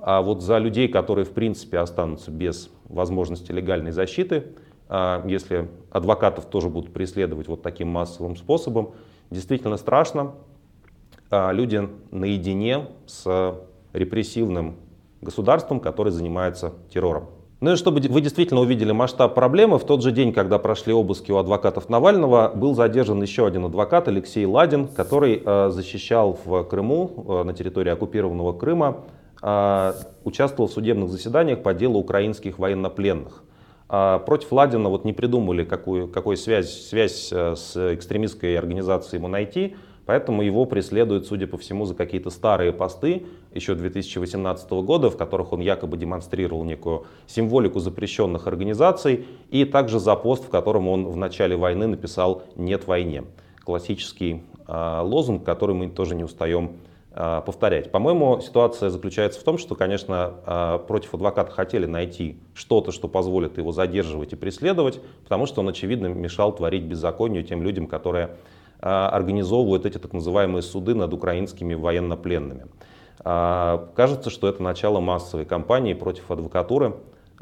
а 0.00 0.22
вот 0.22 0.40
за 0.40 0.56
людей, 0.56 0.88
которые, 0.88 1.26
в 1.26 1.32
принципе, 1.32 1.76
останутся 1.76 2.30
без 2.30 2.70
возможности 2.84 3.52
легальной 3.52 3.92
защиты, 3.92 4.46
если 5.24 5.68
адвокатов 5.92 6.46
тоже 6.46 6.68
будут 6.68 6.92
преследовать 6.92 7.46
вот 7.46 7.62
таким 7.62 7.88
массовым 7.88 8.34
способом, 8.34 8.94
действительно 9.30 9.76
страшно. 9.76 10.32
Люди 11.30 11.88
наедине 12.10 12.88
с 13.06 13.54
репрессивным 13.92 14.76
государством, 15.20 15.78
которое 15.78 16.10
занимается 16.10 16.72
террором. 16.92 17.28
Ну 17.60 17.72
и 17.72 17.76
чтобы 17.76 18.00
вы 18.00 18.22
действительно 18.22 18.60
увидели 18.60 18.90
масштаб 18.90 19.34
проблемы, 19.34 19.78
в 19.78 19.84
тот 19.84 20.02
же 20.02 20.12
день, 20.12 20.32
когда 20.32 20.58
прошли 20.58 20.94
обыски 20.94 21.30
у 21.30 21.36
адвокатов 21.36 21.90
Навального, 21.90 22.50
был 22.54 22.74
задержан 22.74 23.20
еще 23.20 23.46
один 23.46 23.66
адвокат, 23.66 24.08
Алексей 24.08 24.46
Ладин, 24.46 24.88
который 24.88 25.42
э, 25.44 25.68
защищал 25.68 26.38
в 26.42 26.64
Крыму, 26.64 27.12
э, 27.28 27.42
на 27.42 27.52
территории 27.52 27.90
оккупированного 27.90 28.54
Крыма, 28.54 29.02
э, 29.42 29.92
участвовал 30.24 30.70
в 30.70 30.72
судебных 30.72 31.10
заседаниях 31.10 31.62
по 31.62 31.74
делу 31.74 31.98
украинских 31.98 32.58
военнопленных. 32.58 33.42
Э, 33.90 34.20
против 34.24 34.50
Ладина 34.52 34.88
вот 34.88 35.04
не 35.04 35.12
придумали, 35.12 35.64
какую, 35.64 36.08
какую 36.08 36.38
связь, 36.38 36.88
связь 36.88 37.28
э, 37.30 37.56
с 37.56 37.76
экстремистской 37.94 38.56
организацией 38.56 39.18
ему 39.18 39.28
найти, 39.28 39.76
Поэтому 40.10 40.42
его 40.42 40.64
преследуют, 40.64 41.26
судя 41.26 41.46
по 41.46 41.56
всему, 41.56 41.84
за 41.84 41.94
какие-то 41.94 42.30
старые 42.30 42.72
посты 42.72 43.26
еще 43.52 43.74
2018 43.74 44.70
года, 44.70 45.10
в 45.10 45.16
которых 45.16 45.52
он 45.52 45.60
якобы 45.60 45.96
демонстрировал 45.96 46.64
некую 46.64 47.06
символику 47.26 47.80
запрещенных 47.80 48.46
организаций, 48.46 49.26
и 49.50 49.64
также 49.64 49.98
за 49.98 50.14
пост, 50.16 50.44
в 50.44 50.48
котором 50.48 50.88
он 50.88 51.06
в 51.06 51.16
начале 51.16 51.56
войны 51.56 51.86
написал 51.86 52.42
«Нет 52.56 52.86
войне». 52.86 53.24
Классический 53.64 54.42
э, 54.66 55.00
лозунг, 55.02 55.44
который 55.44 55.74
мы 55.74 55.88
тоже 55.88 56.14
не 56.14 56.24
устаем 56.24 56.76
э, 57.12 57.42
повторять. 57.44 57.90
По-моему, 57.90 58.40
ситуация 58.40 58.88
заключается 58.88 59.40
в 59.40 59.44
том, 59.44 59.58
что, 59.58 59.74
конечно, 59.74 60.34
э, 60.46 60.78
против 60.86 61.14
адвоката 61.14 61.50
хотели 61.50 61.86
найти 61.86 62.38
что-то, 62.54 62.92
что 62.92 63.08
позволит 63.08 63.58
его 63.58 63.72
задерживать 63.72 64.32
и 64.32 64.36
преследовать, 64.36 65.00
потому 65.24 65.46
что 65.46 65.60
он, 65.60 65.68
очевидно, 65.68 66.06
мешал 66.06 66.54
творить 66.54 66.84
беззаконию 66.84 67.44
тем 67.44 67.62
людям, 67.62 67.86
которые 67.86 68.36
организовывают 68.82 69.84
эти 69.84 69.98
так 69.98 70.14
называемые 70.14 70.62
суды 70.62 70.94
над 70.94 71.12
украинскими 71.12 71.74
военнопленными. 71.74 72.64
А, 73.22 73.90
кажется, 73.94 74.30
что 74.30 74.48
это 74.48 74.62
начало 74.62 75.00
массовой 75.00 75.44
кампании 75.44 75.94
против 75.94 76.30
адвокатуры. 76.30 76.96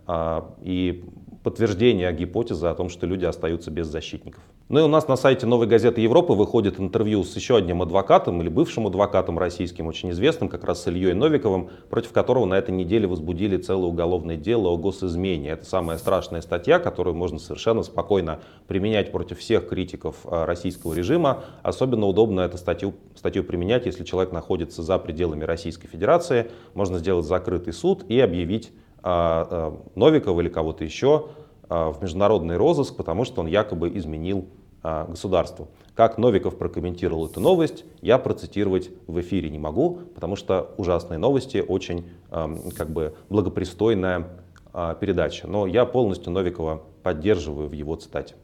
А, 0.06 0.54
и 0.60 1.04
подтверждение 1.48 2.12
гипотезы 2.12 2.66
о 2.66 2.74
том, 2.74 2.90
что 2.90 3.06
люди 3.06 3.24
остаются 3.24 3.70
без 3.70 3.86
защитников. 3.86 4.42
Ну 4.68 4.80
и 4.80 4.82
у 4.82 4.86
нас 4.86 5.08
на 5.08 5.16
сайте 5.16 5.46
Новой 5.46 5.66
газеты 5.66 6.02
Европы 6.02 6.34
выходит 6.34 6.78
интервью 6.78 7.24
с 7.24 7.34
еще 7.34 7.56
одним 7.56 7.80
адвокатом 7.80 8.42
или 8.42 8.50
бывшим 8.50 8.86
адвокатом 8.86 9.38
российским, 9.38 9.86
очень 9.86 10.10
известным, 10.10 10.50
как 10.50 10.64
раз 10.64 10.82
с 10.82 10.88
Ильей 10.88 11.14
Новиковым, 11.14 11.70
против 11.88 12.12
которого 12.12 12.44
на 12.44 12.52
этой 12.52 12.72
неделе 12.72 13.06
возбудили 13.06 13.56
целое 13.56 13.86
уголовное 13.86 14.36
дело 14.36 14.68
о 14.68 14.76
госизмене. 14.76 15.48
Это 15.48 15.64
самая 15.64 15.96
страшная 15.96 16.42
статья, 16.42 16.78
которую 16.78 17.16
можно 17.16 17.38
совершенно 17.38 17.82
спокойно 17.82 18.40
применять 18.66 19.10
против 19.10 19.38
всех 19.38 19.66
критиков 19.70 20.16
а, 20.26 20.44
российского 20.44 20.92
режима. 20.92 21.44
Особенно 21.62 22.04
удобно 22.04 22.42
эту 22.42 22.58
статью, 22.58 22.92
статью 23.14 23.42
применять, 23.42 23.86
если 23.86 24.04
человек 24.04 24.34
находится 24.34 24.82
за 24.82 24.98
пределами 24.98 25.44
Российской 25.44 25.88
Федерации. 25.88 26.50
Можно 26.74 26.98
сделать 26.98 27.24
закрытый 27.24 27.72
суд 27.72 28.04
и 28.10 28.20
объявить 28.20 28.70
а, 28.70 28.70
а, 28.70 28.87
Новикова 29.02 30.40
или 30.40 30.48
кого-то 30.48 30.84
еще 30.84 31.28
в 31.68 31.96
международный 32.00 32.56
розыск, 32.56 32.96
потому 32.96 33.24
что 33.24 33.42
он 33.42 33.46
якобы 33.46 33.90
изменил 33.96 34.48
а, 34.82 35.06
государству. 35.06 35.68
Как 35.94 36.18
Новиков 36.18 36.56
прокомментировал 36.56 37.26
эту 37.26 37.40
новость, 37.40 37.84
я 38.00 38.16
процитировать 38.18 38.90
в 39.06 39.20
эфире 39.20 39.50
не 39.50 39.58
могу, 39.58 40.00
потому 40.14 40.36
что 40.36 40.74
ужасные 40.78 41.18
новости 41.18 41.64
очень 41.66 42.08
как 42.30 42.88
бы 42.88 43.14
благопристойная 43.28 44.28
а, 44.72 44.94
передача. 44.94 45.48
Но 45.48 45.66
я 45.66 45.84
полностью 45.84 46.32
Новикова 46.32 46.82
поддерживаю 47.02 47.68
в 47.68 47.72
его 47.72 47.96
цитате. 47.96 48.36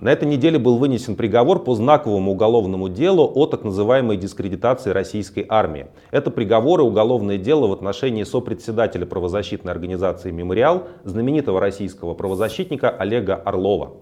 На 0.00 0.12
этой 0.12 0.28
неделе 0.28 0.60
был 0.60 0.78
вынесен 0.78 1.16
приговор 1.16 1.64
по 1.64 1.74
знаковому 1.74 2.30
уголовному 2.30 2.88
делу 2.88 3.28
о 3.34 3.46
так 3.46 3.64
называемой 3.64 4.16
дискредитации 4.16 4.90
российской 4.90 5.44
армии. 5.48 5.88
Это 6.12 6.30
приговор 6.30 6.80
и 6.80 6.84
уголовное 6.84 7.36
дело 7.36 7.66
в 7.66 7.72
отношении 7.72 8.22
сопредседателя 8.22 9.06
правозащитной 9.06 9.72
организации 9.72 10.30
«Мемориал», 10.30 10.84
знаменитого 11.02 11.58
российского 11.60 12.14
правозащитника 12.14 12.90
Олега 12.90 13.34
Орлова. 13.34 13.94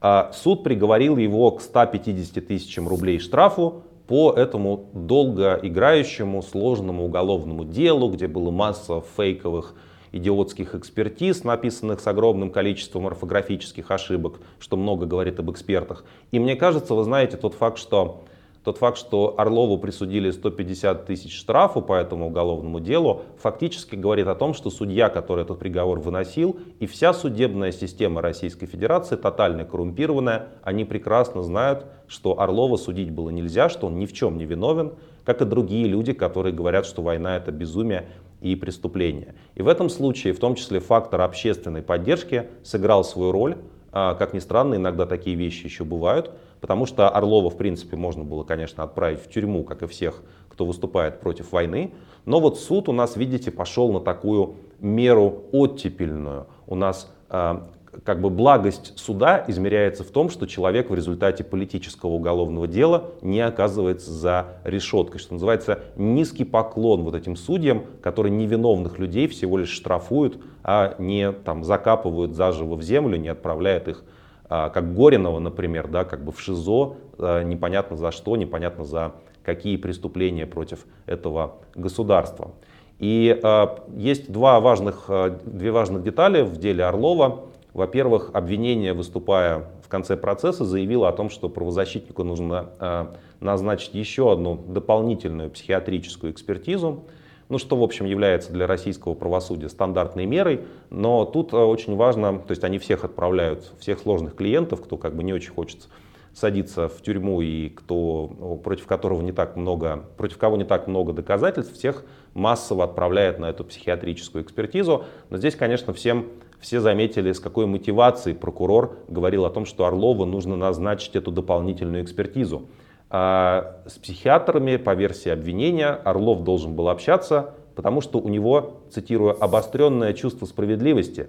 А 0.00 0.32
суд 0.32 0.64
приговорил 0.64 1.18
его 1.18 1.52
к 1.52 1.60
150 1.60 2.44
тысячам 2.44 2.88
рублей 2.88 3.20
штрафу 3.20 3.84
по 4.08 4.32
этому 4.32 4.88
долго 4.92 5.60
играющему 5.62 6.42
сложному 6.42 7.04
уголовному 7.04 7.64
делу, 7.64 8.10
где 8.10 8.26
было 8.26 8.50
масса 8.50 9.04
фейковых 9.16 9.76
идиотских 10.14 10.74
экспертиз, 10.74 11.44
написанных 11.44 12.00
с 12.00 12.06
огромным 12.06 12.50
количеством 12.50 13.06
орфографических 13.06 13.90
ошибок, 13.90 14.40
что 14.60 14.76
много 14.76 15.06
говорит 15.06 15.40
об 15.40 15.50
экспертах. 15.50 16.04
И 16.30 16.38
мне 16.38 16.54
кажется, 16.56 16.94
вы 16.94 17.02
знаете, 17.04 17.36
тот 17.36 17.54
факт, 17.54 17.78
что 17.78 18.24
тот 18.64 18.78
факт, 18.78 18.96
что 18.96 19.34
Орлову 19.36 19.76
присудили 19.76 20.30
150 20.30 21.04
тысяч 21.04 21.38
штрафу 21.38 21.82
по 21.82 21.92
этому 21.92 22.28
уголовному 22.28 22.80
делу, 22.80 23.22
фактически 23.38 23.94
говорит 23.94 24.26
о 24.26 24.34
том, 24.34 24.54
что 24.54 24.70
судья, 24.70 25.10
который 25.10 25.44
этот 25.44 25.58
приговор 25.58 26.00
выносил, 26.00 26.56
и 26.80 26.86
вся 26.86 27.12
судебная 27.12 27.72
система 27.72 28.22
Российской 28.22 28.64
Федерации 28.64 29.16
тотально 29.16 29.66
коррумпированная, 29.66 30.48
они 30.62 30.86
прекрасно 30.86 31.42
знают, 31.42 31.84
что 32.06 32.40
Орлова 32.40 32.78
судить 32.78 33.10
было 33.10 33.28
нельзя, 33.28 33.68
что 33.68 33.88
он 33.88 33.98
ни 33.98 34.06
в 34.06 34.14
чем 34.14 34.38
не 34.38 34.46
виновен, 34.46 34.94
как 35.24 35.42
и 35.42 35.44
другие 35.44 35.86
люди, 35.86 36.14
которые 36.14 36.54
говорят, 36.54 36.86
что 36.86 37.02
война 37.02 37.36
это 37.36 37.50
безумие 37.52 38.06
и 38.44 38.56
преступление. 38.56 39.34
И 39.54 39.62
в 39.62 39.68
этом 39.68 39.88
случае, 39.88 40.34
в 40.34 40.38
том 40.38 40.54
числе, 40.54 40.78
фактор 40.78 41.22
общественной 41.22 41.80
поддержки 41.80 42.48
сыграл 42.62 43.02
свою 43.02 43.32
роль. 43.32 43.56
А, 43.90 44.14
как 44.14 44.34
ни 44.34 44.38
странно, 44.38 44.74
иногда 44.74 45.06
такие 45.06 45.34
вещи 45.34 45.64
еще 45.64 45.84
бывают, 45.84 46.30
потому 46.60 46.84
что 46.84 47.08
Орлова, 47.08 47.48
в 47.48 47.56
принципе, 47.56 47.96
можно 47.96 48.22
было, 48.22 48.44
конечно, 48.44 48.84
отправить 48.84 49.20
в 49.20 49.30
тюрьму, 49.30 49.64
как 49.64 49.82
и 49.82 49.86
всех, 49.86 50.22
кто 50.50 50.66
выступает 50.66 51.20
против 51.20 51.52
войны. 51.52 51.94
Но 52.26 52.38
вот 52.38 52.58
суд 52.58 52.90
у 52.90 52.92
нас, 52.92 53.16
видите, 53.16 53.50
пошел 53.50 53.90
на 53.92 54.00
такую 54.00 54.56
меру 54.78 55.44
оттепельную. 55.52 56.46
У 56.66 56.74
нас 56.74 57.10
а, 57.30 57.70
как 58.02 58.20
бы 58.20 58.30
благость 58.30 58.98
суда 58.98 59.44
измеряется 59.46 60.02
в 60.04 60.08
том, 60.08 60.30
что 60.30 60.46
человек 60.46 60.90
в 60.90 60.94
результате 60.94 61.44
политического 61.44 62.10
уголовного 62.10 62.66
дела 62.66 63.10
не 63.22 63.40
оказывается 63.40 64.10
за 64.10 64.46
решеткой, 64.64 65.20
что 65.20 65.34
называется 65.34 65.80
низкий 65.96 66.44
поклон 66.44 67.02
вот 67.02 67.14
этим 67.14 67.36
судьям, 67.36 67.84
которые 68.02 68.32
невиновных 68.32 68.98
людей 68.98 69.28
всего 69.28 69.58
лишь 69.58 69.70
штрафуют, 69.70 70.38
а 70.62 70.96
не 70.98 71.30
там 71.32 71.64
закапывают 71.64 72.34
заживо 72.34 72.76
в 72.76 72.82
землю, 72.82 73.16
не 73.16 73.28
отправляют 73.28 73.88
их 73.88 74.04
а, 74.48 74.70
как 74.70 74.94
Горинова, 74.94 75.38
например, 75.38 75.88
да, 75.88 76.04
как 76.04 76.24
бы 76.24 76.32
в 76.32 76.40
ШИЗО, 76.40 76.96
а, 77.18 77.42
непонятно 77.42 77.96
за 77.96 78.10
что, 78.10 78.36
непонятно 78.36 78.84
за 78.84 79.12
какие 79.42 79.76
преступления 79.76 80.46
против 80.46 80.86
этого 81.06 81.56
государства. 81.74 82.52
И 83.00 83.38
э, 83.42 83.66
есть 83.96 84.30
два 84.30 84.60
важных, 84.60 85.10
две 85.44 85.72
важных 85.72 86.04
детали 86.04 86.42
в 86.42 86.56
деле 86.58 86.84
Орлова. 86.84 87.46
Во-первых, 87.74 88.30
обвинение, 88.32 88.94
выступая 88.94 89.68
в 89.82 89.88
конце 89.88 90.16
процесса, 90.16 90.64
заявило 90.64 91.08
о 91.08 91.12
том, 91.12 91.28
что 91.28 91.48
правозащитнику 91.48 92.22
нужно 92.22 92.70
э, 92.78 93.06
назначить 93.40 93.94
еще 93.94 94.32
одну 94.32 94.54
дополнительную 94.54 95.50
психиатрическую 95.50 96.32
экспертизу, 96.32 97.02
ну, 97.48 97.58
что, 97.58 97.76
в 97.76 97.82
общем, 97.82 98.06
является 98.06 98.52
для 98.52 98.68
российского 98.68 99.14
правосудия 99.14 99.68
стандартной 99.68 100.24
мерой, 100.24 100.60
но 100.90 101.24
тут 101.24 101.52
э, 101.52 101.56
очень 101.56 101.96
важно, 101.96 102.38
то 102.38 102.52
есть 102.52 102.62
они 102.62 102.78
всех 102.78 103.04
отправляют, 103.04 103.72
всех 103.80 103.98
сложных 103.98 104.36
клиентов, 104.36 104.80
кто 104.80 104.96
как 104.96 105.16
бы 105.16 105.24
не 105.24 105.32
очень 105.32 105.52
хочет 105.52 105.88
садиться 106.32 106.88
в 106.88 107.02
тюрьму 107.02 107.40
и 107.40 107.70
кто, 107.70 108.60
против 108.62 108.86
которого 108.86 109.20
не 109.20 109.32
так 109.32 109.56
много, 109.56 110.04
против 110.16 110.38
кого 110.38 110.56
не 110.56 110.64
так 110.64 110.86
много 110.86 111.12
доказательств, 111.12 111.74
всех 111.74 112.04
массово 112.34 112.84
отправляет 112.84 113.38
на 113.40 113.46
эту 113.46 113.64
психиатрическую 113.64 114.44
экспертизу. 114.44 115.04
Но 115.30 115.38
здесь, 115.38 115.54
конечно, 115.54 115.92
всем 115.92 116.26
все 116.64 116.80
заметили, 116.80 117.32
с 117.32 117.40
какой 117.40 117.66
мотивацией 117.66 118.34
прокурор 118.34 118.96
говорил 119.06 119.44
о 119.44 119.50
том, 119.50 119.66
что 119.66 119.84
Орлову 119.84 120.24
нужно 120.24 120.56
назначить 120.56 121.14
эту 121.14 121.30
дополнительную 121.30 122.02
экспертизу. 122.02 122.68
А 123.10 123.82
с 123.86 123.98
психиатрами, 123.98 124.78
по 124.78 124.94
версии 124.94 125.28
обвинения, 125.28 125.90
Орлов 125.90 126.42
должен 126.42 126.74
был 126.74 126.88
общаться, 126.88 127.54
потому 127.74 128.00
что 128.00 128.18
у 128.18 128.30
него, 128.30 128.80
цитирую, 128.90 129.36
обостренное 129.44 130.14
чувство 130.14 130.46
справедливости, 130.46 131.28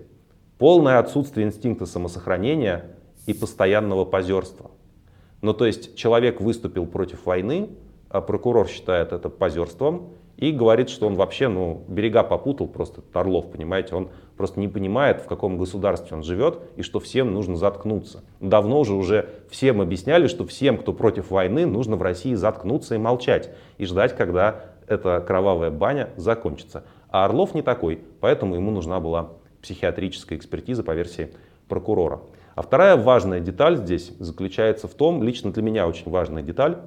полное 0.57 0.99
отсутствие 0.99 1.45
инстинкта 1.45 1.85
самосохранения 1.85 2.95
и 3.25 3.33
постоянного 3.33 4.05
позерства. 4.05 4.71
Ну 5.41 5.53
то 5.53 5.65
есть 5.65 5.97
человек 5.97 6.39
выступил 6.39 6.85
против 6.85 7.25
войны, 7.25 7.71
а 8.07 8.21
прокурор 8.21 8.69
считает 8.69 9.11
это 9.11 9.27
позерством, 9.27 10.11
и 10.37 10.51
говорит, 10.51 10.89
что 10.89 11.07
он 11.07 11.15
вообще, 11.15 11.47
ну, 11.47 11.83
берега 11.87 12.23
попутал, 12.23 12.67
просто 12.67 13.01
Орлов, 13.13 13.51
понимаете, 13.51 13.95
он 13.95 14.09
просто 14.37 14.59
не 14.59 14.67
понимает, 14.67 15.21
в 15.21 15.25
каком 15.25 15.57
государстве 15.57 16.15
он 16.15 16.23
живет, 16.23 16.59
и 16.75 16.81
что 16.81 16.99
всем 16.99 17.33
нужно 17.33 17.55
заткнуться. 17.55 18.23
Давно 18.39 18.79
уже 18.79 18.93
уже 18.93 19.29
всем 19.49 19.81
объясняли, 19.81 20.27
что 20.27 20.45
всем, 20.45 20.77
кто 20.77 20.93
против 20.93 21.31
войны, 21.31 21.65
нужно 21.65 21.95
в 21.95 22.01
России 22.01 22.33
заткнуться 22.33 22.95
и 22.95 22.97
молчать, 22.97 23.51
и 23.77 23.85
ждать, 23.85 24.15
когда 24.15 24.65
эта 24.87 25.23
кровавая 25.25 25.71
баня 25.71 26.09
закончится. 26.17 26.83
А 27.09 27.25
Орлов 27.25 27.53
не 27.53 27.61
такой, 27.61 28.01
поэтому 28.19 28.55
ему 28.55 28.71
нужна 28.71 28.99
была 28.99 29.29
психиатрическая 29.61 30.37
экспертиза 30.37 30.83
по 30.83 30.91
версии 30.91 31.31
прокурора. 31.69 32.21
А 32.55 32.61
вторая 32.61 32.95
важная 32.95 33.39
деталь 33.39 33.77
здесь 33.77 34.11
заключается 34.19 34.87
в 34.87 34.93
том, 34.93 35.23
лично 35.23 35.51
для 35.51 35.63
меня 35.63 35.87
очень 35.87 36.09
важная 36.09 36.43
деталь, 36.43 36.77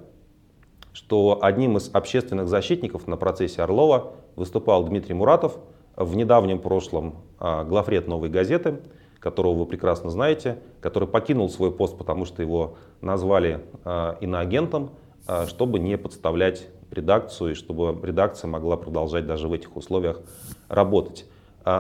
что 0.93 1.39
одним 1.43 1.77
из 1.77 1.91
общественных 1.93 2.49
защитников 2.49 3.07
на 3.07 3.17
процессе 3.17 3.63
Орлова 3.63 4.13
выступал 4.37 4.85
Дмитрий 4.85 5.15
Муратов, 5.15 5.59
в 5.99 6.15
недавнем 6.15 6.61
прошлом 6.61 7.17
а, 7.41 7.65
главред 7.65 8.07
«Новой 8.07 8.29
газеты», 8.29 8.81
которого 9.19 9.55
вы 9.55 9.67
прекрасно 9.67 10.11
знаете, 10.11 10.59
который 10.81 11.09
покинул 11.09 11.51
свой 11.51 11.73
пост, 11.73 11.99
потому 11.99 12.25
что 12.25 12.41
его 12.41 12.77
назвали 13.01 13.65
а, 13.85 14.17
иноагентом, 14.21 14.91
а, 15.27 15.47
чтобы 15.47 15.81
не 15.81 15.99
подставлять 15.99 16.69
редакцию 16.93 17.51
и 17.51 17.55
чтобы 17.55 17.99
редакция 18.07 18.49
могла 18.49 18.77
продолжать 18.77 19.27
даже 19.27 19.49
в 19.49 19.53
этих 19.53 19.77
условиях 19.77 20.21
работать. 20.69 21.27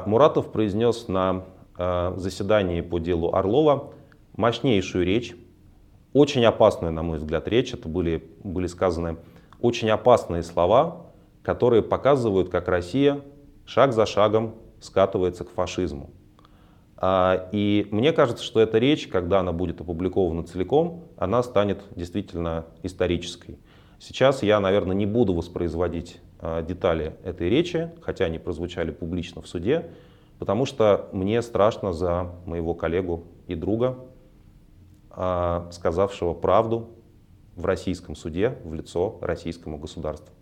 Муратов 0.05 0.53
произнес 0.53 1.09
на 1.09 1.44
заседании 1.79 2.83
по 2.83 2.99
делу 2.99 3.35
Орлова 3.35 3.94
мощнейшую 4.37 5.07
речь, 5.07 5.35
очень 6.18 6.44
опасная, 6.44 6.90
на 6.90 7.02
мой 7.02 7.18
взгляд, 7.18 7.46
речь. 7.48 7.72
Это 7.72 7.88
были, 7.88 8.22
были 8.42 8.66
сказаны 8.66 9.16
очень 9.61 9.90
опасные 9.90 10.42
слова, 10.42 11.07
которые 11.42 11.83
показывают, 11.83 12.48
как 12.48 12.68
Россия 12.68 13.20
шаг 13.64 13.92
за 13.92 14.07
шагом 14.07 14.57
скатывается 14.81 15.44
к 15.44 15.50
фашизму. 15.50 16.11
А, 16.96 17.48
и 17.52 17.87
мне 17.90 18.12
кажется, 18.12 18.42
что 18.42 18.61
эта 18.61 18.78
речь, 18.78 19.07
когда 19.07 19.40
она 19.40 19.52
будет 19.52 19.81
опубликована 19.81 20.42
целиком, 20.44 21.04
она 21.16 21.42
станет 21.42 21.83
действительно 21.94 22.66
исторической. 22.83 23.59
Сейчас 24.00 24.42
я, 24.42 24.59
наверное, 24.61 24.96
не 24.96 25.07
буду 25.07 25.35
воспроизводить 25.35 26.20
а, 26.40 26.62
детали 26.62 27.14
этой 27.24 27.48
речи, 27.48 27.90
хотя 28.02 28.24
они 28.24 28.38
прозвучали 28.38 28.90
публично 28.90 29.42
в 29.42 29.48
суде, 29.48 29.90
потому 30.38 30.66
что 30.66 31.09
мне 31.12 31.42
страшно 31.42 31.92
за 31.92 32.33
моего 32.46 32.74
коллегу 32.74 33.24
и 33.46 33.54
друга, 33.54 33.98
сказавшего 35.11 36.35
правду 36.35 36.90
в 37.57 37.66
российском 37.66 38.14
суде 38.14 38.59
в 38.64 38.73
лицо 38.73 39.18
российскому 39.21 39.79
государству. 39.79 40.33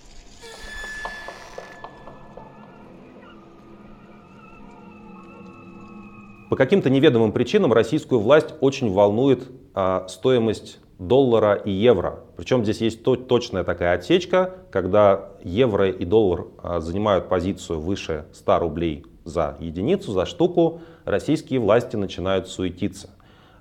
По 6.49 6.55
каким-то 6.55 6.91
неведомым 6.91 7.33
причинам 7.33 7.73
российскую 7.73 8.21
власть 8.21 8.55
очень 8.61 8.93
волнует 8.93 9.51
а, 9.75 10.07
стоимость 10.09 10.79
доллара 10.99 11.55
и 11.55 11.73
евро. 11.73 12.21
Причем 12.37 12.63
здесь 12.63 12.81
есть 12.81 13.03
то, 13.03 13.17
точная 13.17 13.65
такая 13.65 13.95
отсечка, 13.95 14.55
когда 14.71 15.31
евро 15.43 15.91
и 15.91 16.05
доллар 16.05 16.47
а, 16.63 16.81
занимают 16.81 17.29
позицию 17.29 17.81
выше 17.81 18.27
100 18.33 18.59
рублей 18.61 19.05
за 19.25 19.57
единицу, 19.59 20.13
за 20.13 20.25
штуку, 20.25 20.83
российские 21.05 21.59
власти 21.59 21.97
начинают 21.97 22.47
суетиться. 22.47 23.11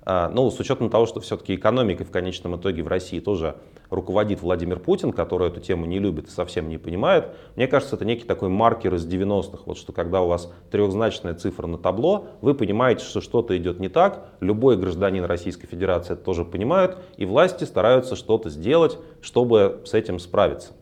А, 0.08 0.28
ну, 0.28 0.48
с 0.52 0.60
учетом 0.60 0.88
того, 0.88 1.04
что 1.06 1.18
все-таки 1.18 1.56
экономикой 1.56 2.04
в 2.04 2.12
конечном 2.12 2.56
итоге 2.56 2.84
в 2.84 2.86
России 2.86 3.18
тоже 3.18 3.56
руководит 3.90 4.40
Владимир 4.40 4.78
Путин, 4.78 5.10
который 5.10 5.48
эту 5.48 5.60
тему 5.60 5.84
не 5.84 5.98
любит 5.98 6.28
и 6.28 6.30
совсем 6.30 6.68
не 6.68 6.78
понимает, 6.78 7.34
мне 7.56 7.66
кажется, 7.66 7.96
это 7.96 8.04
некий 8.04 8.24
такой 8.24 8.48
маркер 8.48 8.94
из 8.94 9.04
90-х, 9.04 9.64
вот 9.66 9.76
что 9.76 9.92
когда 9.92 10.22
у 10.22 10.28
вас 10.28 10.52
трехзначная 10.70 11.34
цифра 11.34 11.66
на 11.66 11.76
табло, 11.76 12.28
вы 12.40 12.54
понимаете, 12.54 13.04
что 13.04 13.20
что-то 13.20 13.56
идет 13.56 13.80
не 13.80 13.88
так, 13.88 14.28
любой 14.38 14.76
гражданин 14.76 15.24
Российской 15.24 15.66
Федерации 15.66 16.12
это 16.12 16.22
тоже 16.22 16.44
понимает, 16.44 16.98
и 17.16 17.26
власти 17.26 17.64
стараются 17.64 18.14
что-то 18.14 18.48
сделать, 18.48 18.98
чтобы 19.20 19.82
с 19.84 19.92
этим 19.92 20.20
справиться. 20.20 20.72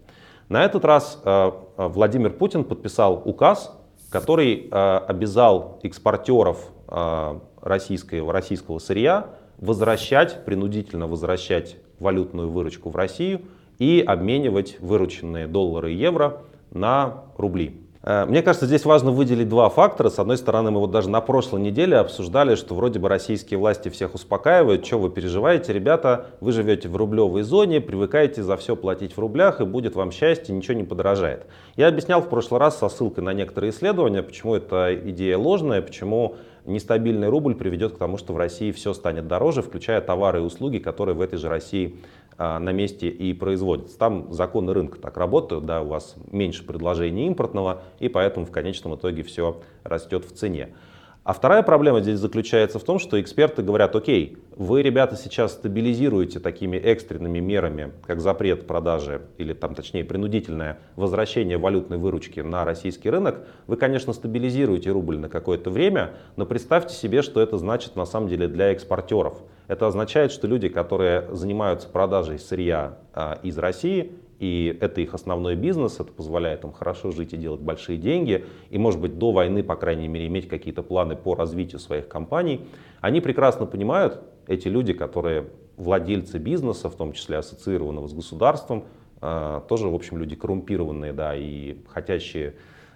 На 0.50 0.66
этот 0.66 0.84
раз 0.84 1.18
э, 1.24 1.50
Владимир 1.78 2.30
Путин 2.30 2.64
подписал 2.64 3.22
указ, 3.24 3.74
который 4.10 4.68
э, 4.70 4.96
обязал 5.08 5.80
экспортеров 5.82 6.70
э, 6.88 7.40
российского, 7.64 8.32
российского 8.32 8.78
сырья 8.78 9.26
возвращать, 9.58 10.44
принудительно 10.44 11.06
возвращать 11.06 11.76
валютную 11.98 12.50
выручку 12.50 12.90
в 12.90 12.96
Россию 12.96 13.42
и 13.78 14.04
обменивать 14.06 14.76
вырученные 14.80 15.46
доллары 15.46 15.92
и 15.92 15.96
евро 15.96 16.42
на 16.70 17.24
рубли. 17.36 17.80
Э, 18.02 18.26
мне 18.26 18.42
кажется, 18.42 18.66
здесь 18.66 18.84
важно 18.84 19.10
выделить 19.10 19.48
два 19.48 19.70
фактора. 19.70 20.10
С 20.10 20.18
одной 20.18 20.36
стороны, 20.36 20.70
мы 20.70 20.80
вот 20.80 20.90
даже 20.90 21.08
на 21.08 21.20
прошлой 21.20 21.62
неделе 21.62 21.96
обсуждали, 21.96 22.54
что 22.54 22.74
вроде 22.74 22.98
бы 22.98 23.08
российские 23.08 23.58
власти 23.58 23.88
всех 23.88 24.14
успокаивают. 24.14 24.84
Что 24.84 24.98
вы 24.98 25.10
переживаете, 25.10 25.72
ребята? 25.72 26.26
Вы 26.40 26.52
живете 26.52 26.88
в 26.88 26.96
рублевой 26.96 27.42
зоне, 27.42 27.80
привыкаете 27.80 28.42
за 28.42 28.56
все 28.56 28.76
платить 28.76 29.16
в 29.16 29.18
рублях, 29.18 29.60
и 29.60 29.64
будет 29.64 29.94
вам 29.94 30.12
счастье, 30.12 30.54
ничего 30.54 30.74
не 30.74 30.84
подорожает. 30.84 31.46
Я 31.76 31.88
объяснял 31.88 32.20
в 32.20 32.28
прошлый 32.28 32.60
раз 32.60 32.78
со 32.78 32.88
ссылкой 32.88 33.24
на 33.24 33.32
некоторые 33.32 33.70
исследования, 33.70 34.22
почему 34.22 34.54
эта 34.54 34.94
идея 34.94 35.38
ложная, 35.38 35.80
почему 35.80 36.36
нестабильный 36.64 37.28
рубль 37.28 37.54
приведет 37.54 37.94
к 37.94 37.98
тому, 37.98 38.16
что 38.16 38.32
в 38.32 38.36
России 38.36 38.72
все 38.72 38.92
станет 38.94 39.26
дороже, 39.26 39.62
включая 39.62 40.00
товары 40.00 40.40
и 40.40 40.42
услуги, 40.42 40.78
которые 40.78 41.14
в 41.14 41.20
этой 41.20 41.38
же 41.38 41.48
России 41.48 41.96
а, 42.36 42.58
на 42.58 42.70
месте 42.70 43.08
и 43.08 43.32
производится. 43.32 43.98
Там 43.98 44.32
законы 44.32 44.72
рынка 44.72 44.98
так 44.98 45.16
работают, 45.16 45.66
да, 45.66 45.82
у 45.82 45.88
вас 45.88 46.16
меньше 46.30 46.64
предложения 46.64 47.26
импортного, 47.26 47.82
и 48.00 48.08
поэтому 48.08 48.46
в 48.46 48.50
конечном 48.50 48.96
итоге 48.96 49.22
все 49.22 49.60
растет 49.84 50.24
в 50.24 50.32
цене. 50.32 50.74
А 51.24 51.32
вторая 51.32 51.62
проблема 51.62 52.02
здесь 52.02 52.18
заключается 52.18 52.78
в 52.78 52.84
том, 52.84 52.98
что 52.98 53.18
эксперты 53.18 53.62
говорят, 53.62 53.96
окей, 53.96 54.36
вы, 54.56 54.82
ребята, 54.82 55.16
сейчас 55.16 55.52
стабилизируете 55.52 56.38
такими 56.38 56.76
экстренными 56.76 57.38
мерами, 57.38 57.92
как 58.06 58.20
запрет 58.20 58.66
продажи 58.66 59.22
или 59.38 59.54
там, 59.54 59.74
точнее, 59.74 60.04
принудительное 60.04 60.80
возвращение 60.96 61.56
валютной 61.56 61.96
выручки 61.96 62.40
на 62.40 62.66
российский 62.66 63.08
рынок, 63.08 63.46
вы, 63.66 63.78
конечно, 63.78 64.12
стабилизируете 64.12 64.90
рубль 64.90 65.16
на 65.16 65.30
какое-то 65.30 65.70
время, 65.70 66.10
но 66.36 66.44
представьте 66.44 66.94
себе, 66.94 67.22
что 67.22 67.40
это 67.40 67.56
значит 67.56 67.96
на 67.96 68.04
самом 68.04 68.28
деле 68.28 68.46
для 68.46 68.72
экспортеров. 68.72 69.38
Это 69.66 69.86
означает, 69.86 70.30
что 70.30 70.46
люди, 70.46 70.68
которые 70.68 71.34
занимаются 71.34 71.88
продажей 71.88 72.38
сырья 72.38 72.98
а, 73.14 73.38
из 73.42 73.56
России, 73.56 74.12
и 74.38 74.76
это 74.80 75.00
их 75.00 75.14
основной 75.14 75.56
бизнес, 75.56 76.00
это 76.00 76.12
позволяет 76.12 76.64
им 76.64 76.72
хорошо 76.72 77.10
жить 77.10 77.32
и 77.32 77.36
делать 77.36 77.60
большие 77.60 77.98
деньги, 77.98 78.44
и, 78.70 78.78
может 78.78 79.00
быть, 79.00 79.18
до 79.18 79.32
войны, 79.32 79.62
по 79.62 79.76
крайней 79.76 80.08
мере, 80.08 80.26
иметь 80.26 80.48
какие-то 80.48 80.82
планы 80.82 81.16
по 81.16 81.34
развитию 81.34 81.78
своих 81.78 82.08
компаний. 82.08 82.62
Они 83.00 83.20
прекрасно 83.20 83.66
понимают, 83.66 84.20
эти 84.46 84.68
люди, 84.68 84.92
которые 84.92 85.46
владельцы 85.76 86.38
бизнеса, 86.38 86.88
в 86.88 86.96
том 86.96 87.12
числе 87.12 87.38
ассоциированного 87.38 88.08
с 88.08 88.12
государством, 88.12 88.84
а, 89.20 89.60
тоже, 89.60 89.88
в 89.88 89.94
общем, 89.94 90.18
люди 90.18 90.36
коррумпированные, 90.36 91.12
да, 91.12 91.34
и 91.34 91.76
хотящие 91.88 92.54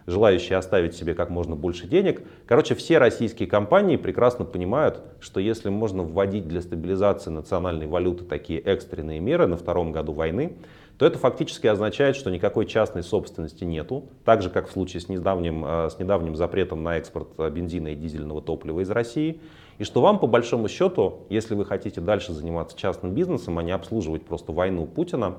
желающие 0.09 0.57
оставить 0.57 0.94
себе 0.94 1.14
как 1.14 1.29
можно 1.29 1.55
больше 1.55 1.87
денег. 1.87 2.22
Короче, 2.46 2.74
все 2.74 2.96
российские 2.96 3.46
компании 3.46 3.96
прекрасно 3.96 4.46
понимают, 4.46 5.03
что 5.20 5.38
если 5.38 5.68
можно 5.68 6.03
вводить 6.03 6.48
для 6.48 6.62
стабилизации 6.62 7.31
национальной 7.31 7.87
валюты 7.87 8.24
такие 8.24 8.59
экстренные 8.59 9.20
меры 9.20 9.46
на 9.46 9.59
втором 9.59 9.92
году 9.92 10.12
войны, 10.12 10.57
то 10.98 11.06
это 11.06 11.16
фактически 11.16 11.68
означает, 11.68 12.16
что 12.16 12.28
никакой 12.28 12.66
частной 12.66 13.04
собственности 13.04 13.62
нету, 13.62 14.08
так 14.24 14.42
же, 14.42 14.50
как 14.50 14.68
в 14.68 14.72
случае 14.72 15.00
с 15.00 15.08
недавним, 15.08 15.64
э, 15.64 15.90
с 15.90 15.98
недавним 15.98 16.34
запретом 16.34 16.82
на 16.82 16.98
экспорт 16.98 17.28
э, 17.38 17.48
бензина 17.50 17.88
и 17.88 17.94
дизельного 17.94 18.42
топлива 18.42 18.80
из 18.80 18.90
России, 18.90 19.40
и 19.78 19.84
что 19.84 20.00
вам, 20.00 20.18
по 20.18 20.26
большому 20.26 20.68
счету, 20.68 21.20
если 21.28 21.54
вы 21.54 21.64
хотите 21.64 22.00
дальше 22.00 22.32
заниматься 22.32 22.76
частным 22.76 23.14
бизнесом, 23.14 23.58
а 23.58 23.62
не 23.62 23.70
обслуживать 23.70 24.24
просто 24.24 24.50
войну 24.50 24.87
Путина, 24.87 25.37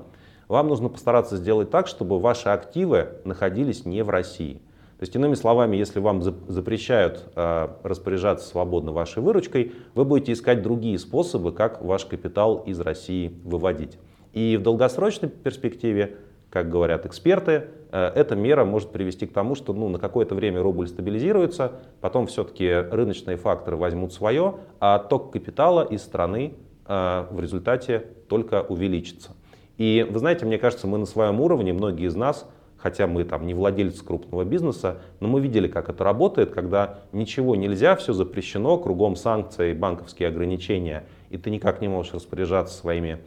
вам 0.48 0.68
нужно 0.68 0.88
постараться 0.88 1.36
сделать 1.36 1.70
так, 1.70 1.86
чтобы 1.86 2.18
ваши 2.18 2.48
активы 2.48 3.08
находились 3.24 3.84
не 3.84 4.02
в 4.02 4.08
России. 4.08 4.54
То 4.98 5.04
есть, 5.04 5.14
иными 5.14 5.34
словами, 5.34 5.76
если 5.76 6.00
вам 6.00 6.22
запрещают 6.22 7.30
э, 7.36 7.68
распоряжаться 7.82 8.48
свободно 8.48 8.92
вашей 8.92 9.22
выручкой, 9.22 9.72
вы 9.94 10.06
будете 10.06 10.32
искать 10.32 10.62
другие 10.62 10.98
способы, 10.98 11.52
как 11.52 11.82
ваш 11.82 12.06
капитал 12.06 12.64
из 12.66 12.80
России 12.80 13.34
выводить. 13.44 13.98
И 14.32 14.56
в 14.56 14.62
долгосрочной 14.62 15.28
перспективе, 15.28 16.16
как 16.50 16.70
говорят 16.70 17.06
эксперты, 17.06 17.66
э, 17.90 18.12
эта 18.14 18.36
мера 18.36 18.64
может 18.64 18.90
привести 18.90 19.26
к 19.26 19.32
тому, 19.32 19.54
что 19.54 19.72
ну, 19.72 19.88
на 19.88 19.98
какое-то 19.98 20.34
время 20.34 20.62
рубль 20.62 20.88
стабилизируется, 20.88 21.72
потом 22.00 22.26
все-таки 22.26 22.70
рыночные 22.70 23.36
факторы 23.36 23.76
возьмут 23.76 24.12
свое, 24.12 24.56
а 24.78 24.96
отток 24.96 25.32
капитала 25.32 25.82
из 25.84 26.02
страны 26.02 26.54
э, 26.86 27.26
в 27.30 27.40
результате 27.40 28.06
только 28.28 28.62
увеличится. 28.62 29.32
И 29.78 30.06
вы 30.08 30.18
знаете, 30.18 30.44
мне 30.44 30.58
кажется, 30.58 30.86
мы 30.86 30.98
на 30.98 31.06
своем 31.06 31.40
уровне, 31.40 31.72
многие 31.72 32.06
из 32.06 32.14
нас, 32.14 32.46
хотя 32.76 33.06
мы 33.06 33.24
там 33.24 33.46
не 33.46 33.54
владельцы 33.54 34.04
крупного 34.04 34.44
бизнеса, 34.44 34.98
но 35.20 35.28
мы 35.28 35.40
видели, 35.40 35.68
как 35.68 35.88
это 35.88 36.04
работает, 36.04 36.50
когда 36.50 37.00
ничего 37.12 37.56
нельзя, 37.56 37.96
все 37.96 38.12
запрещено, 38.12 38.78
кругом 38.78 39.16
санкции, 39.16 39.72
банковские 39.72 40.28
ограничения, 40.28 41.04
и 41.30 41.38
ты 41.38 41.50
никак 41.50 41.80
не 41.80 41.88
можешь 41.88 42.14
распоряжаться 42.14 42.74
своими 42.76 43.20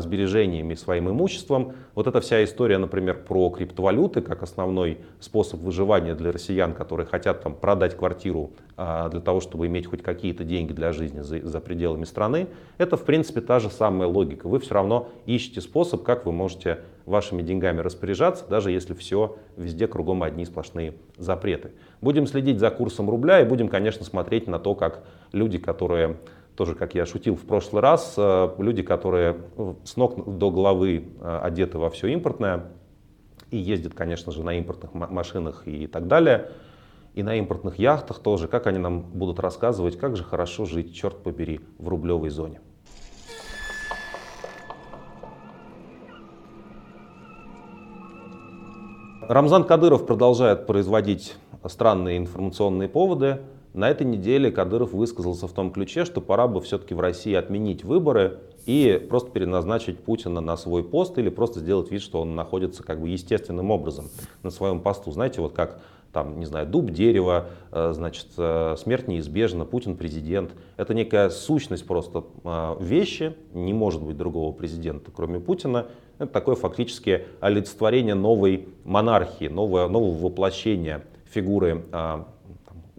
сбережениями, 0.00 0.74
своим 0.74 1.10
имуществом. 1.10 1.74
Вот 1.94 2.06
эта 2.06 2.20
вся 2.20 2.44
история, 2.44 2.78
например, 2.78 3.24
про 3.24 3.50
криптовалюты 3.50 4.20
как 4.20 4.42
основной 4.42 4.98
способ 5.20 5.60
выживания 5.60 6.14
для 6.14 6.32
россиян, 6.32 6.74
которые 6.74 7.06
хотят 7.06 7.42
там, 7.42 7.54
продать 7.54 7.96
квартиру 7.96 8.52
а, 8.76 9.08
для 9.08 9.20
того, 9.20 9.40
чтобы 9.40 9.66
иметь 9.66 9.86
хоть 9.86 10.02
какие-то 10.02 10.44
деньги 10.44 10.72
для 10.72 10.92
жизни 10.92 11.20
за, 11.20 11.40
за 11.40 11.60
пределами 11.60 12.04
страны, 12.04 12.48
это 12.78 12.96
в 12.96 13.04
принципе 13.04 13.40
та 13.40 13.60
же 13.60 13.70
самая 13.70 14.08
логика. 14.08 14.48
Вы 14.48 14.58
все 14.60 14.74
равно 14.74 15.08
ищете 15.26 15.60
способ, 15.60 16.02
как 16.02 16.26
вы 16.26 16.32
можете 16.32 16.80
вашими 17.06 17.42
деньгами 17.42 17.80
распоряжаться, 17.80 18.44
даже 18.48 18.70
если 18.70 18.94
все 18.94 19.36
везде 19.56 19.86
кругом 19.86 20.22
одни 20.22 20.44
сплошные 20.44 20.94
запреты. 21.16 21.72
Будем 22.00 22.26
следить 22.26 22.58
за 22.58 22.70
курсом 22.70 23.10
рубля 23.10 23.40
и 23.40 23.44
будем, 23.44 23.68
конечно, 23.68 24.04
смотреть 24.04 24.46
на 24.46 24.58
то, 24.58 24.74
как 24.74 25.04
люди, 25.32 25.58
которые 25.58 26.16
тоже, 26.56 26.74
как 26.74 26.94
я 26.94 27.06
шутил 27.06 27.34
в 27.34 27.44
прошлый 27.46 27.82
раз, 27.82 28.14
э, 28.16 28.54
люди, 28.58 28.82
которые 28.82 29.36
с 29.84 29.96
ног 29.96 30.38
до 30.38 30.50
головы 30.50 31.08
э, 31.20 31.38
одеты 31.42 31.78
во 31.78 31.90
все 31.90 32.08
импортное 32.08 32.66
и 33.50 33.58
ездят, 33.58 33.94
конечно 33.94 34.32
же, 34.32 34.42
на 34.42 34.56
импортных 34.58 34.94
машинах 34.94 35.66
и 35.66 35.86
так 35.86 36.06
далее, 36.06 36.50
и 37.14 37.22
на 37.22 37.36
импортных 37.36 37.78
яхтах 37.78 38.18
тоже, 38.18 38.48
как 38.48 38.66
они 38.66 38.78
нам 38.78 39.02
будут 39.02 39.38
рассказывать, 39.40 39.98
как 39.98 40.16
же 40.16 40.24
хорошо 40.24 40.64
жить, 40.64 40.94
черт 40.94 41.22
побери, 41.22 41.60
в 41.78 41.88
рублевой 41.88 42.30
зоне. 42.30 42.60
Рамзан 49.28 49.64
Кадыров 49.64 50.04
продолжает 50.04 50.66
производить 50.66 51.36
странные 51.66 52.18
информационные 52.18 52.88
поводы. 52.88 53.40
На 53.74 53.88
этой 53.88 54.06
неделе 54.06 54.50
Кадыров 54.50 54.92
высказался 54.92 55.46
в 55.46 55.52
том 55.52 55.72
ключе, 55.72 56.04
что 56.04 56.20
пора 56.20 56.46
бы 56.46 56.60
все-таки 56.60 56.94
в 56.94 57.00
России 57.00 57.32
отменить 57.32 57.84
выборы 57.84 58.40
и 58.66 59.04
просто 59.08 59.30
переназначить 59.30 59.98
Путина 59.98 60.42
на 60.42 60.58
свой 60.58 60.84
пост 60.84 61.16
или 61.18 61.30
просто 61.30 61.60
сделать 61.60 61.90
вид, 61.90 62.02
что 62.02 62.20
он 62.20 62.34
находится 62.34 62.82
как 62.82 63.00
бы 63.00 63.08
естественным 63.08 63.70
образом 63.70 64.10
на 64.42 64.50
своем 64.50 64.80
посту. 64.80 65.10
Знаете, 65.10 65.40
вот 65.40 65.54
как 65.54 65.80
там, 66.12 66.38
не 66.38 66.44
знаю, 66.44 66.66
дуб, 66.66 66.90
дерево, 66.90 67.46
э, 67.70 67.92
значит, 67.94 68.26
э, 68.36 68.76
смерть 68.78 69.08
неизбежна, 69.08 69.64
Путин 69.64 69.96
президент. 69.96 70.50
Это 70.76 70.92
некая 70.92 71.30
сущность 71.30 71.86
просто 71.86 72.24
э, 72.44 72.76
вещи, 72.80 73.34
не 73.54 73.72
может 73.72 74.02
быть 74.02 74.18
другого 74.18 74.52
президента, 74.52 75.10
кроме 75.10 75.40
Путина. 75.40 75.86
Это 76.18 76.30
такое 76.30 76.56
фактически 76.56 77.24
олицетворение 77.40 78.14
новой 78.14 78.68
монархии, 78.84 79.48
нового, 79.48 79.88
нового 79.88 80.26
воплощения 80.26 81.02
фигуры 81.24 81.86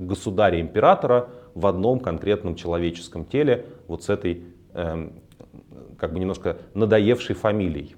государя-императора 0.06 1.30
в 1.54 1.68
одном 1.68 2.00
конкретном 2.00 2.56
человеческом 2.56 3.26
теле, 3.26 3.66
вот 3.88 4.04
с 4.04 4.10
этой 4.10 4.44
э, 4.74 5.10
как 5.98 6.14
бы 6.14 6.20
немножко 6.20 6.58
надоевшей 6.74 7.36
фамилией. 7.36 7.96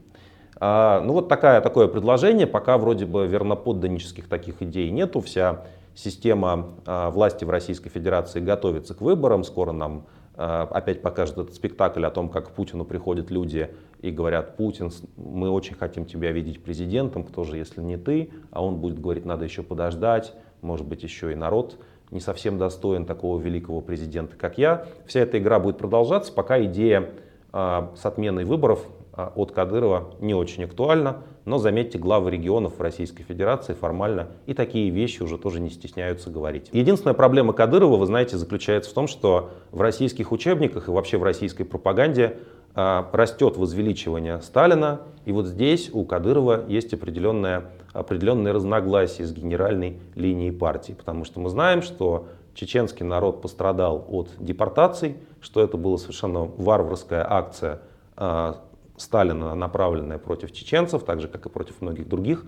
А, 0.58 1.02
ну 1.02 1.14
вот 1.14 1.28
такая, 1.28 1.62
такое 1.62 1.88
предложение, 1.88 2.48
пока 2.48 2.78
вроде 2.78 3.06
бы 3.06 3.28
верноподданнических 3.28 4.30
таких 4.30 4.62
идей 4.62 4.90
нету, 4.90 5.20
вся 5.20 5.66
система 5.96 6.76
а, 6.86 7.10
власти 7.10 7.44
в 7.46 7.50
Российской 7.50 7.90
Федерации 7.90 8.40
готовится 8.40 8.94
к 8.94 9.02
выборам, 9.02 9.44
скоро 9.44 9.72
нам 9.72 10.06
а, 10.36 10.64
опять 10.72 11.02
покажут 11.02 11.38
этот 11.38 11.56
спектакль 11.56 12.06
о 12.06 12.12
том, 12.12 12.30
как 12.30 12.50
к 12.50 12.52
Путину 12.52 12.86
приходят 12.86 13.32
люди 13.32 13.72
и 14.02 14.12
говорят, 14.12 14.56
Путин, 14.56 14.92
мы 15.18 15.50
очень 15.50 15.76
хотим 15.76 16.06
тебя 16.06 16.32
видеть 16.32 16.64
президентом, 16.64 17.24
кто 17.24 17.44
же, 17.44 17.58
если 17.58 17.82
не 17.82 17.98
ты, 17.98 18.30
а 18.52 18.64
он 18.64 18.78
будет 18.78 19.00
говорить, 19.00 19.26
надо 19.26 19.46
еще 19.46 19.64
подождать, 19.64 20.34
может 20.62 20.86
быть, 20.86 21.04
еще 21.04 21.32
и 21.32 21.36
народ 21.36 21.78
не 22.12 22.20
совсем 22.20 22.58
достоин 22.58 23.06
такого 23.06 23.40
великого 23.40 23.82
президента, 23.82 24.36
как 24.36 24.58
я. 24.58 24.86
Вся 25.06 25.22
эта 25.22 25.38
игра 25.40 25.60
будет 25.60 25.78
продолжаться, 25.78 26.32
пока 26.32 26.64
идея 26.64 27.10
э, 27.52 27.88
с 27.96 28.06
отменой 28.06 28.46
выборов 28.46 28.86
э, 29.16 29.30
от 29.36 29.52
Кадырова 29.52 30.14
не 30.20 30.34
очень 30.34 30.64
актуальна. 30.64 31.24
Но 31.46 31.60
заметьте, 31.60 32.00
главы 32.00 32.32
регионов 32.32 32.80
Российской 32.80 33.24
Федерации 33.24 33.74
формально 33.74 34.30
и 34.48 34.56
такие 34.56 34.90
вещи 34.90 35.22
уже 35.22 35.38
тоже 35.38 35.60
не 35.60 35.70
стесняются 35.70 36.32
говорить. 36.32 36.70
Единственная 36.72 37.14
проблема 37.14 37.54
Кадырова, 37.54 37.98
вы 37.98 38.06
знаете, 38.08 38.38
заключается 38.38 38.90
в 38.90 38.94
том, 38.94 39.08
что 39.08 39.52
в 39.72 39.80
российских 39.80 40.32
учебниках 40.32 40.88
и 40.88 40.92
вообще 40.92 41.18
в 41.20 41.24
российской 41.24 41.64
пропаганде 41.64 42.38
а, 42.74 43.08
растет 43.14 43.58
возвеличивание 43.58 44.42
Сталина, 44.42 45.02
и 45.26 45.32
вот 45.32 45.46
здесь 45.46 45.90
у 45.94 46.04
Кадырова 46.04 46.66
есть 46.68 46.94
определенное, 46.94 47.66
определенные 47.96 48.54
разногласия 48.54 49.26
с 49.26 49.32
генеральной 49.32 50.00
линией 50.16 50.52
партии, 50.52 50.94
потому 50.94 51.26
что 51.26 51.40
мы 51.40 51.50
знаем, 51.50 51.82
что 51.82 52.28
чеченский 52.54 53.06
народ 53.06 53.42
пострадал 53.42 54.06
от 54.08 54.30
депортаций, 54.40 55.18
что 55.42 55.62
это 55.62 55.78
была 55.78 55.98
совершенно 55.98 56.42
варварская 56.42 57.26
акция 57.28 57.82
э, 58.18 58.54
Сталина, 58.98 59.56
направленная 59.56 60.18
против 60.18 60.52
чеченцев, 60.52 61.04
так 61.04 61.22
же, 61.22 61.28
как 61.28 61.46
и 61.46 61.50
против 61.50 61.82
многих 61.82 62.08
других 62.08 62.46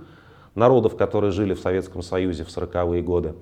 народов, 0.56 0.98
которые 0.98 1.32
жили 1.32 1.54
в 1.54 1.60
Советском 1.60 2.02
Союзе 2.02 2.44
в 2.44 2.48
40-е 2.48 3.02
годы. 3.02 3.36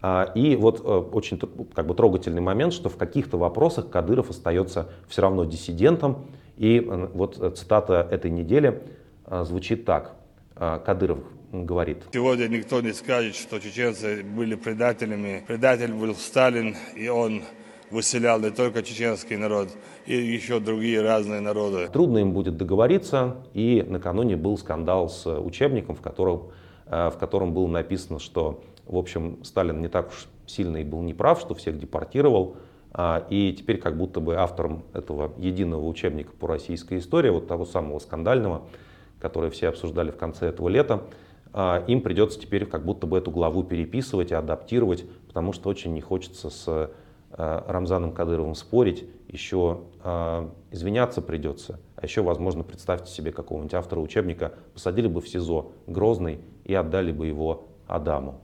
А, 0.00 0.30
и 0.34 0.54
вот 0.54 0.80
э, 0.80 0.82
очень 0.82 1.40
как 1.74 1.86
бы, 1.86 1.94
трогательный 1.94 2.42
момент, 2.42 2.72
что 2.72 2.88
в 2.88 2.96
каких-то 2.96 3.36
вопросах 3.36 3.90
Кадыров 3.90 4.30
остается 4.30 4.88
все 5.08 5.22
равно 5.22 5.44
диссидентом. 5.44 6.26
И 6.56 6.78
э, 6.78 7.08
вот 7.14 7.56
цитата 7.56 8.06
этой 8.10 8.30
недели 8.30 8.82
э, 9.26 9.44
звучит 9.44 9.84
так. 9.84 10.14
Кадыров 10.58 11.18
говорит. 11.52 12.04
Сегодня 12.12 12.48
никто 12.48 12.80
не 12.80 12.92
скажет, 12.92 13.34
что 13.34 13.58
чеченцы 13.58 14.22
были 14.22 14.54
предателями. 14.54 15.44
Предатель 15.46 15.92
был 15.92 16.14
Сталин, 16.14 16.76
и 16.96 17.08
он 17.08 17.42
выселял 17.90 18.38
не 18.38 18.50
только 18.50 18.82
чеченский 18.82 19.36
народ, 19.36 19.70
и 20.04 20.14
еще 20.14 20.60
другие 20.60 21.00
разные 21.00 21.40
народы. 21.40 21.88
Трудно 21.92 22.18
им 22.18 22.32
будет 22.32 22.56
договориться, 22.56 23.36
и 23.54 23.84
накануне 23.86 24.36
был 24.36 24.58
скандал 24.58 25.08
с 25.08 25.26
учебником, 25.26 25.94
в 25.96 26.02
котором, 26.02 26.50
в 26.86 27.14
котором 27.18 27.54
было 27.54 27.66
написано, 27.66 28.18
что 28.18 28.62
в 28.88 28.96
общем, 28.96 29.44
Сталин 29.44 29.80
не 29.80 29.88
так 29.88 30.08
уж 30.08 30.28
сильно 30.46 30.78
и 30.78 30.84
был 30.84 31.02
неправ, 31.02 31.40
что 31.40 31.54
всех 31.54 31.78
депортировал. 31.78 32.56
А, 32.90 33.26
и 33.28 33.52
теперь 33.52 33.76
как 33.78 33.98
будто 33.98 34.18
бы 34.18 34.36
автором 34.36 34.84
этого 34.94 35.32
единого 35.36 35.86
учебника 35.86 36.32
по 36.32 36.48
российской 36.48 36.98
истории, 36.98 37.28
вот 37.28 37.46
того 37.46 37.66
самого 37.66 37.98
скандального, 37.98 38.62
который 39.20 39.50
все 39.50 39.68
обсуждали 39.68 40.10
в 40.10 40.16
конце 40.16 40.46
этого 40.48 40.68
лета, 40.68 41.02
а, 41.52 41.84
им 41.86 42.02
придется 42.02 42.38
теперь 42.38 42.66
как 42.66 42.84
будто 42.84 43.06
бы 43.06 43.18
эту 43.18 43.30
главу 43.30 43.64
переписывать 43.64 44.30
и 44.30 44.34
адаптировать, 44.34 45.04
потому 45.26 45.52
что 45.52 45.68
очень 45.68 45.92
не 45.92 46.00
хочется 46.00 46.50
с 46.50 46.64
а, 46.66 47.64
Рамзаном 47.66 48.12
Кадыровым 48.12 48.54
спорить, 48.54 49.04
еще 49.28 49.80
извиняться 50.70 51.20
придется. 51.20 51.78
А 51.96 52.04
еще, 52.06 52.22
возможно, 52.22 52.64
представьте 52.64 53.12
себе 53.12 53.30
какого-нибудь 53.30 53.74
автора 53.74 54.00
учебника, 54.00 54.54
посадили 54.72 55.06
бы 55.06 55.20
в 55.20 55.28
СИЗО 55.28 55.72
Грозный 55.86 56.40
и 56.64 56.72
отдали 56.72 57.12
бы 57.12 57.26
его 57.26 57.68
Адаму. 57.86 58.40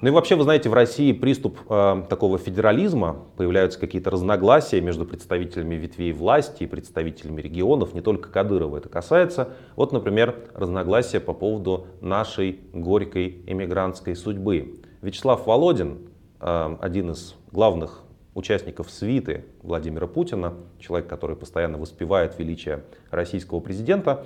Ну 0.00 0.08
и 0.08 0.12
вообще, 0.12 0.34
вы 0.34 0.44
знаете, 0.44 0.70
в 0.70 0.72
России 0.72 1.12
приступ 1.12 1.58
э, 1.68 2.04
такого 2.08 2.38
федерализма, 2.38 3.26
появляются 3.36 3.78
какие-то 3.78 4.08
разногласия 4.08 4.80
между 4.80 5.04
представителями 5.04 5.74
ветвей 5.74 6.12
власти 6.12 6.62
и 6.62 6.66
представителями 6.66 7.42
регионов, 7.42 7.92
не 7.92 8.00
только 8.00 8.30
Кадырова 8.30 8.78
это 8.78 8.88
касается. 8.88 9.50
Вот, 9.76 9.92
например, 9.92 10.36
разногласия 10.54 11.20
по 11.20 11.34
поводу 11.34 11.86
нашей 12.00 12.60
горькой 12.72 13.42
эмигрантской 13.46 14.16
судьбы. 14.16 14.80
Вячеслав 15.02 15.46
Володин, 15.46 15.98
э, 16.40 16.76
один 16.80 17.10
из 17.10 17.34
главных 17.52 18.00
участников 18.34 18.90
свиты 18.90 19.44
Владимира 19.62 20.06
Путина, 20.06 20.54
человек, 20.78 21.08
который 21.08 21.36
постоянно 21.36 21.76
воспевает 21.76 22.38
величие 22.38 22.84
российского 23.10 23.60
президента, 23.60 24.24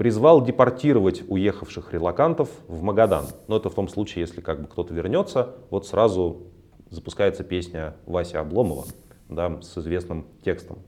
призвал 0.00 0.42
депортировать 0.42 1.22
уехавших 1.28 1.92
релакантов 1.92 2.48
в 2.68 2.80
Магадан. 2.80 3.26
Но 3.48 3.58
это 3.58 3.68
в 3.68 3.74
том 3.74 3.86
случае, 3.86 4.22
если 4.22 4.40
как 4.40 4.62
бы 4.62 4.66
кто-то 4.66 4.94
вернется, 4.94 5.56
вот 5.68 5.86
сразу 5.86 6.44
запускается 6.88 7.44
песня 7.44 7.96
Васи 8.06 8.38
Обломова 8.38 8.86
да, 9.28 9.60
с 9.60 9.76
известным 9.76 10.24
текстом. 10.42 10.78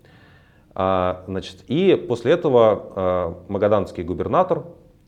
А, 0.75 1.25
значит, 1.27 1.63
и 1.69 1.95
после 1.95 2.33
этого 2.33 2.93
а, 2.97 3.45
магаданский 3.49 4.03
губернатор 4.03 4.65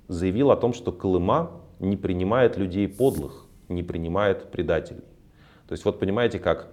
заявил 0.08 0.50
о 0.50 0.56
том, 0.56 0.74
что 0.74 0.92
Колыма 0.92 1.52
не 1.78 1.96
принимает 1.96 2.58
людей 2.58 2.86
подлых, 2.88 3.46
не 3.70 3.82
принимает 3.82 4.50
предателей. 4.50 5.04
То 5.66 5.72
есть 5.72 5.86
вот 5.86 5.98
понимаете, 5.98 6.38
как 6.38 6.68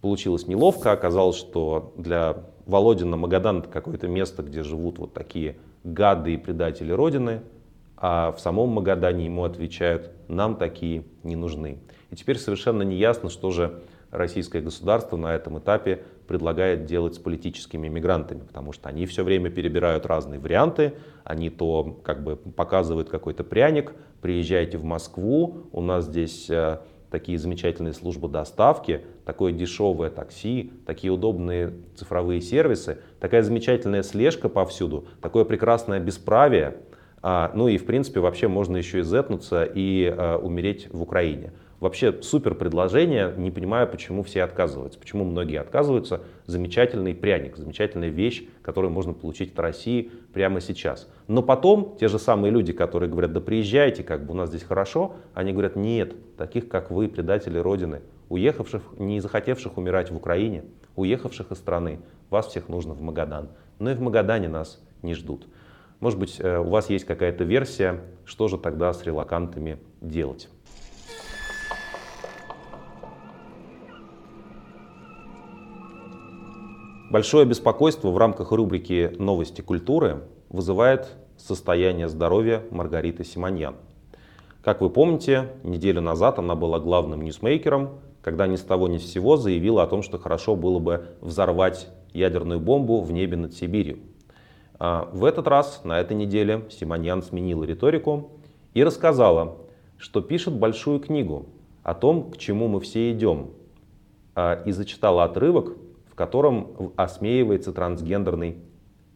получилось 0.00 0.48
неловко. 0.48 0.90
Оказалось, 0.90 1.36
что 1.36 1.92
для 1.96 2.38
Володина 2.66 3.16
Магадан 3.16 3.60
это 3.60 3.68
какое-то 3.68 4.08
место, 4.08 4.42
где 4.42 4.64
живут 4.64 4.98
вот 4.98 5.14
такие 5.14 5.58
гады 5.84 6.34
и 6.34 6.36
предатели 6.36 6.92
Родины, 6.92 7.42
а 7.96 8.32
в 8.32 8.40
самом 8.40 8.70
Магадане 8.70 9.26
ему 9.26 9.44
отвечают, 9.44 10.10
нам 10.28 10.56
такие 10.56 11.04
не 11.22 11.36
нужны. 11.36 11.78
И 12.10 12.16
теперь 12.16 12.38
совершенно 12.38 12.82
не 12.82 12.96
ясно, 12.96 13.28
что 13.28 13.50
же 13.50 13.82
российское 14.10 14.60
государство 14.60 15.16
на 15.16 15.34
этом 15.34 15.58
этапе 15.58 16.02
предлагает 16.28 16.84
делать 16.84 17.14
с 17.14 17.18
политическими 17.18 17.88
мигрантами, 17.88 18.40
потому 18.40 18.72
что 18.72 18.88
они 18.88 19.06
все 19.06 19.24
время 19.24 19.50
перебирают 19.50 20.06
разные 20.06 20.38
варианты, 20.38 20.94
они 21.24 21.50
то 21.50 22.00
как 22.04 22.22
бы 22.22 22.36
показывают 22.36 23.08
какой-то 23.08 23.44
пряник, 23.44 23.92
приезжайте 24.20 24.78
в 24.78 24.84
Москву, 24.84 25.68
у 25.72 25.80
нас 25.80 26.04
здесь 26.04 26.48
э, 26.50 26.78
такие 27.12 27.38
замечательные 27.38 27.92
службы 27.92 28.28
доставки, 28.28 29.02
такое 29.24 29.52
дешевое 29.52 30.10
такси, 30.10 30.72
такие 30.86 31.12
удобные 31.12 31.74
цифровые 31.94 32.40
сервисы, 32.40 32.98
такая 33.20 33.42
замечательная 33.42 34.02
слежка 34.02 34.48
повсюду, 34.48 35.06
такое 35.20 35.44
прекрасное 35.44 36.00
бесправие. 36.00 36.78
А, 37.22 37.52
ну 37.54 37.68
и 37.68 37.76
в 37.76 37.86
принципе 37.86 38.18
вообще 38.18 38.48
можно 38.48 38.76
еще 38.76 39.00
и 39.00 39.02
зетнуться 39.02 39.62
и 39.62 40.06
а, 40.06 40.38
умереть 40.38 40.88
в 40.90 41.02
Украине. 41.02 41.52
Вообще 41.82 42.22
супер 42.22 42.54
предложение, 42.54 43.34
не 43.36 43.50
понимаю, 43.50 43.88
почему 43.88 44.22
все 44.22 44.44
отказываются, 44.44 45.00
почему 45.00 45.24
многие 45.24 45.58
отказываются. 45.58 46.20
Замечательный 46.46 47.12
пряник, 47.12 47.56
замечательная 47.56 48.08
вещь, 48.08 48.44
которую 48.62 48.92
можно 48.92 49.14
получить 49.14 49.52
в 49.52 49.58
России 49.58 50.12
прямо 50.32 50.60
сейчас. 50.60 51.08
Но 51.26 51.42
потом 51.42 51.96
те 51.98 52.06
же 52.06 52.20
самые 52.20 52.52
люди, 52.52 52.72
которые 52.72 53.10
говорят, 53.10 53.32
да 53.32 53.40
приезжайте, 53.40 54.04
как 54.04 54.24
бы 54.24 54.32
у 54.32 54.36
нас 54.36 54.50
здесь 54.50 54.62
хорошо, 54.62 55.16
они 55.34 55.50
говорят, 55.50 55.74
нет, 55.74 56.14
таких 56.36 56.68
как 56.68 56.92
вы, 56.92 57.08
предатели 57.08 57.58
Родины, 57.58 58.02
уехавших, 58.28 58.82
не 59.00 59.18
захотевших 59.18 59.76
умирать 59.76 60.12
в 60.12 60.16
Украине, 60.16 60.62
уехавших 60.94 61.50
из 61.50 61.58
страны, 61.58 61.98
вас 62.30 62.46
всех 62.46 62.68
нужно 62.68 62.94
в 62.94 63.02
Магадан. 63.02 63.48
Но 63.80 63.90
и 63.90 63.94
в 63.96 64.00
Магадане 64.00 64.46
нас 64.46 64.80
не 65.02 65.14
ждут. 65.14 65.48
Может 65.98 66.20
быть, 66.20 66.36
э, 66.38 66.58
у 66.58 66.70
вас 66.70 66.90
есть 66.90 67.06
какая-то 67.06 67.42
версия, 67.42 68.02
что 68.24 68.46
же 68.46 68.56
тогда 68.56 68.92
с 68.92 69.02
релакантами 69.02 69.78
делать. 70.00 70.48
Большое 77.12 77.44
беспокойство 77.44 78.08
в 78.08 78.16
рамках 78.16 78.52
рубрики 78.52 79.14
«Новости 79.18 79.60
культуры» 79.60 80.22
вызывает 80.48 81.08
состояние 81.36 82.08
здоровья 82.08 82.62
Маргариты 82.70 83.22
Симоньян. 83.22 83.74
Как 84.64 84.80
вы 84.80 84.88
помните, 84.88 85.50
неделю 85.62 86.00
назад 86.00 86.38
она 86.38 86.54
была 86.54 86.80
главным 86.80 87.20
ньюсмейкером, 87.20 87.90
когда 88.22 88.46
ни 88.46 88.56
с 88.56 88.62
того 88.62 88.88
ни 88.88 88.96
с 88.96 89.12
сего 89.12 89.36
заявила 89.36 89.82
о 89.82 89.86
том, 89.88 90.02
что 90.02 90.16
хорошо 90.18 90.56
было 90.56 90.78
бы 90.78 91.04
взорвать 91.20 91.88
ядерную 92.14 92.60
бомбу 92.60 93.02
в 93.02 93.12
небе 93.12 93.36
над 93.36 93.52
Сибирью. 93.52 93.98
А 94.78 95.10
в 95.12 95.26
этот 95.26 95.46
раз, 95.46 95.82
на 95.84 96.00
этой 96.00 96.16
неделе, 96.16 96.64
Симоньян 96.70 97.22
сменила 97.22 97.64
риторику 97.64 98.30
и 98.72 98.82
рассказала, 98.82 99.58
что 99.98 100.22
пишет 100.22 100.54
большую 100.54 100.98
книгу 100.98 101.44
о 101.82 101.92
том, 101.92 102.30
к 102.30 102.38
чему 102.38 102.68
мы 102.68 102.80
все 102.80 103.12
идем, 103.12 103.50
а, 104.34 104.62
и 104.64 104.72
зачитала 104.72 105.24
отрывок, 105.24 105.76
котором 106.22 106.92
осмеивается 106.96 107.72
трансгендерный 107.72 108.58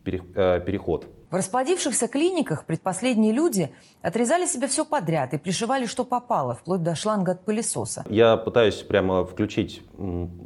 э, 0.05 0.61
переход. 0.67 1.07
В 1.31 1.35
расплодившихся 1.35 2.09
клиниках 2.09 2.67
предпоследние 2.67 3.33
люди 3.33 3.71
отрезали 4.03 4.47
себе 4.47 4.67
все 4.67 4.85
подряд 4.85 5.35
и 5.35 5.39
пришивали, 5.39 5.87
что 5.87 6.05
попало, 6.05 6.55
вплоть 6.55 6.83
до 6.83 6.97
шланга 6.97 7.33
от 7.33 7.45
пылесоса. 7.45 8.05
Я 8.09 8.37
пытаюсь 8.37 8.77
прямо 8.77 9.25
включить 9.25 9.83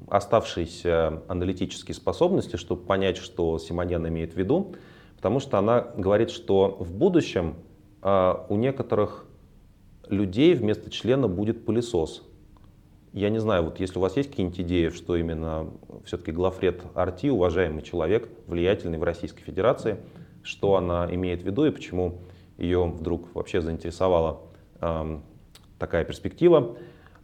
оставшиеся 0.08 1.22
аналитические 1.28 1.94
способности, 1.94 2.56
чтобы 2.56 2.82
понять, 2.82 3.16
что 3.16 3.58
Симоньян 3.58 4.06
имеет 4.08 4.34
в 4.34 4.36
виду, 4.36 4.74
потому 5.16 5.40
что 5.40 5.58
она 5.58 5.80
говорит, 5.96 6.30
что 6.30 6.76
в 6.78 6.92
будущем 6.92 7.56
а, 8.02 8.46
у 8.48 8.56
некоторых 8.56 9.26
людей 10.08 10.54
вместо 10.54 10.90
члена 10.90 11.28
будет 11.28 11.64
пылесос. 11.64 12.22
Я 13.12 13.28
не 13.28 13.40
знаю, 13.40 13.64
вот 13.64 13.80
если 13.80 13.98
у 13.98 14.02
вас 14.02 14.16
есть 14.16 14.30
какие-нибудь 14.30 14.60
идеи, 14.60 14.88
что 14.90 15.16
именно 15.16 15.68
все-таки 16.04 16.30
главред 16.30 16.82
Арти, 16.94 17.28
уважаемый 17.28 17.82
человек, 17.82 18.28
влиятельный 18.46 18.98
в 18.98 19.02
Российской 19.02 19.42
Федерации, 19.42 19.96
что 20.44 20.76
она 20.76 21.12
имеет 21.12 21.42
в 21.42 21.44
виду 21.44 21.64
и 21.64 21.70
почему 21.70 22.18
ее 22.56 22.84
вдруг 22.84 23.34
вообще 23.34 23.62
заинтересовала 23.62 24.42
э, 24.80 25.18
такая 25.78 26.04
перспектива. 26.04 26.76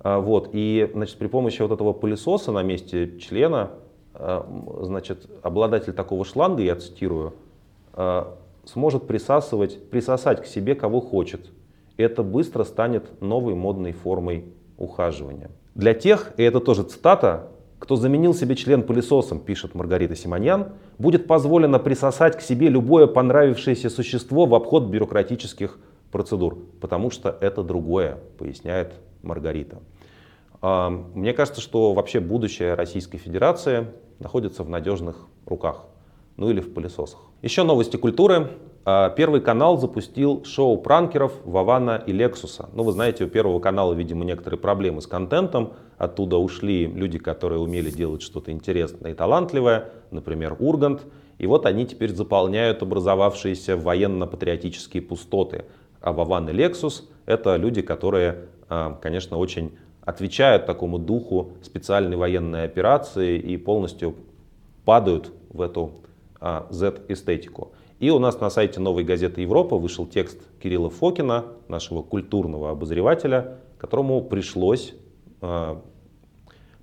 Э, 0.02 0.18
вот, 0.18 0.50
и 0.52 0.90
значит, 0.92 1.18
при 1.18 1.28
помощи 1.28 1.62
вот 1.62 1.70
этого 1.70 1.92
пылесоса 1.92 2.50
на 2.50 2.64
месте 2.64 3.18
члена, 3.20 3.70
э, 4.14 4.42
значит, 4.82 5.30
обладатель 5.42 5.92
такого 5.92 6.24
шланга, 6.24 6.64
я 6.64 6.74
цитирую, 6.74 7.34
э, 7.92 8.24
сможет 8.64 9.06
присасывать, 9.06 9.88
присосать 9.88 10.42
к 10.42 10.46
себе 10.46 10.74
кого 10.74 11.00
хочет. 11.00 11.52
Это 11.96 12.24
быстро 12.24 12.64
станет 12.64 13.20
новой 13.22 13.54
модной 13.54 13.92
формой 13.92 14.46
ухаживания. 14.78 15.50
Для 15.76 15.92
тех, 15.92 16.32
и 16.38 16.42
это 16.42 16.60
тоже 16.60 16.84
цитата, 16.84 17.50
кто 17.78 17.96
заменил 17.96 18.32
себе 18.32 18.56
член 18.56 18.82
пылесосом, 18.82 19.40
пишет 19.40 19.74
Маргарита 19.74 20.16
Симоньян, 20.16 20.72
будет 20.96 21.26
позволено 21.26 21.78
присосать 21.78 22.38
к 22.38 22.40
себе 22.40 22.70
любое 22.70 23.06
понравившееся 23.06 23.90
существо 23.90 24.46
в 24.46 24.54
обход 24.54 24.84
бюрократических 24.84 25.78
процедур, 26.10 26.56
потому 26.80 27.10
что 27.10 27.36
это 27.42 27.62
другое, 27.62 28.16
поясняет 28.38 28.94
Маргарита. 29.22 29.82
А, 30.62 30.88
мне 30.88 31.34
кажется, 31.34 31.60
что 31.60 31.92
вообще 31.92 32.20
будущее 32.20 32.72
Российской 32.72 33.18
Федерации 33.18 33.88
находится 34.18 34.62
в 34.62 34.70
надежных 34.70 35.26
руках, 35.44 35.84
ну 36.38 36.48
или 36.48 36.60
в 36.60 36.72
пылесосах. 36.72 37.20
Еще 37.42 37.64
новости 37.64 37.98
культуры. 37.98 38.48
А, 38.88 39.10
Первый 39.10 39.40
канал 39.40 39.78
запустил 39.78 40.44
шоу 40.44 40.78
пранкеров 40.78 41.32
Вавана 41.44 42.00
и 42.06 42.12
Лексуса. 42.12 42.68
Ну, 42.72 42.84
вы 42.84 42.92
знаете, 42.92 43.24
у 43.24 43.28
Первого 43.28 43.58
канала, 43.58 43.92
видимо, 43.94 44.24
некоторые 44.24 44.60
проблемы 44.60 45.02
с 45.02 45.08
контентом. 45.08 45.72
Оттуда 45.98 46.36
ушли 46.36 46.86
люди, 46.86 47.18
которые 47.18 47.58
умели 47.58 47.90
делать 47.90 48.22
что-то 48.22 48.52
интересное 48.52 49.10
и 49.10 49.14
талантливое, 49.14 49.88
например, 50.12 50.54
Ургант. 50.60 51.02
И 51.38 51.48
вот 51.48 51.66
они 51.66 51.84
теперь 51.84 52.14
заполняют 52.14 52.80
образовавшиеся 52.80 53.76
военно-патриотические 53.76 55.02
пустоты. 55.02 55.64
А 56.00 56.12
Вован 56.12 56.48
и 56.48 56.52
Лексус— 56.52 57.10
это 57.26 57.56
люди, 57.56 57.82
которые, 57.82 58.44
а, 58.68 58.96
конечно, 59.02 59.36
очень 59.36 59.76
отвечают 60.02 60.64
такому 60.64 61.00
духу 61.00 61.54
специальной 61.60 62.16
военной 62.16 62.62
операции 62.62 63.36
и 63.36 63.56
полностью 63.56 64.14
падают 64.84 65.32
в 65.50 65.60
эту 65.60 65.90
а, 66.40 66.68
Z-эстетику. 66.70 67.72
И 67.98 68.10
у 68.10 68.18
нас 68.18 68.40
на 68.40 68.50
сайте 68.50 68.78
новой 68.78 69.04
газеты 69.04 69.40
Европа 69.40 69.78
вышел 69.78 70.06
текст 70.06 70.38
Кирилла 70.62 70.90
Фокина, 70.90 71.46
нашего 71.68 72.02
культурного 72.02 72.70
обозревателя, 72.70 73.58
которому 73.78 74.22
пришлось 74.22 74.94
э, 75.40 75.76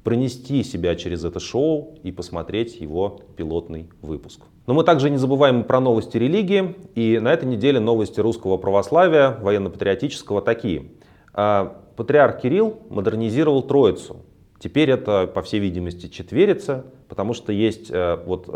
пронести 0.03 0.63
себя 0.63 0.95
через 0.95 1.23
это 1.23 1.39
шоу 1.39 1.99
и 2.01 2.11
посмотреть 2.11 2.79
его 2.81 3.21
пилотный 3.37 3.89
выпуск. 4.01 4.41
Но 4.65 4.73
мы 4.73 4.83
также 4.83 5.09
не 5.11 5.17
забываем 5.17 5.63
про 5.65 5.79
новости 5.79 6.17
религии. 6.17 6.75
И 6.95 7.19
на 7.19 7.31
этой 7.31 7.45
неделе 7.45 7.79
новости 7.79 8.19
русского 8.19 8.57
православия, 8.57 9.37
военно-патриотического 9.41 10.41
такие. 10.41 10.91
А, 11.33 11.81
патриарх 11.95 12.41
Кирилл 12.41 12.79
модернизировал 12.89 13.61
Троицу. 13.61 14.17
Теперь 14.63 14.91
это, 14.91 15.27
по 15.27 15.41
всей 15.41 15.59
видимости, 15.59 16.07
четверица, 16.07 16.85
потому 17.09 17.33
что 17.33 17.51
есть 17.51 17.91
э, 17.91 18.15
вот 18.25 18.47
э, 18.47 18.51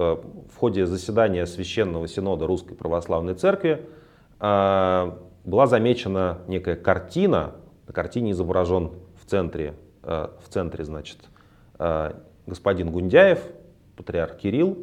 в 0.50 0.56
ходе 0.56 0.86
заседания 0.86 1.46
Священного 1.46 2.08
Синода 2.08 2.48
Русской 2.48 2.76
Православной 2.76 3.34
Церкви 3.34 3.86
э, 4.40 5.12
была 5.44 5.68
замечена 5.68 6.38
некая 6.48 6.78
картина. 6.78 7.56
На 7.88 7.94
картине 7.94 8.32
изображен 8.32 8.92
в 9.22 9.30
центре, 9.30 9.74
в 10.02 10.48
центре 10.50 10.86
значит, 10.86 11.18
господин 11.78 12.92
Гундяев, 12.92 13.40
патриарх 13.98 14.38
Кирилл. 14.38 14.78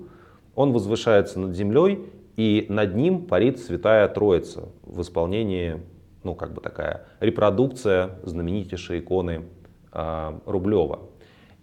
Он 0.54 0.72
возвышается 0.72 1.40
над 1.40 1.54
землей, 1.54 2.04
и 2.36 2.66
над 2.68 2.94
ним 2.94 3.24
парит 3.26 3.58
Святая 3.60 4.08
Троица 4.08 4.68
в 4.82 5.00
исполнении, 5.00 5.82
ну, 6.22 6.34
как 6.34 6.52
бы 6.52 6.60
такая 6.60 7.06
репродукция 7.20 8.18
знаменитейшей 8.24 9.00
иконы 9.00 9.44
Рублева. 9.92 11.00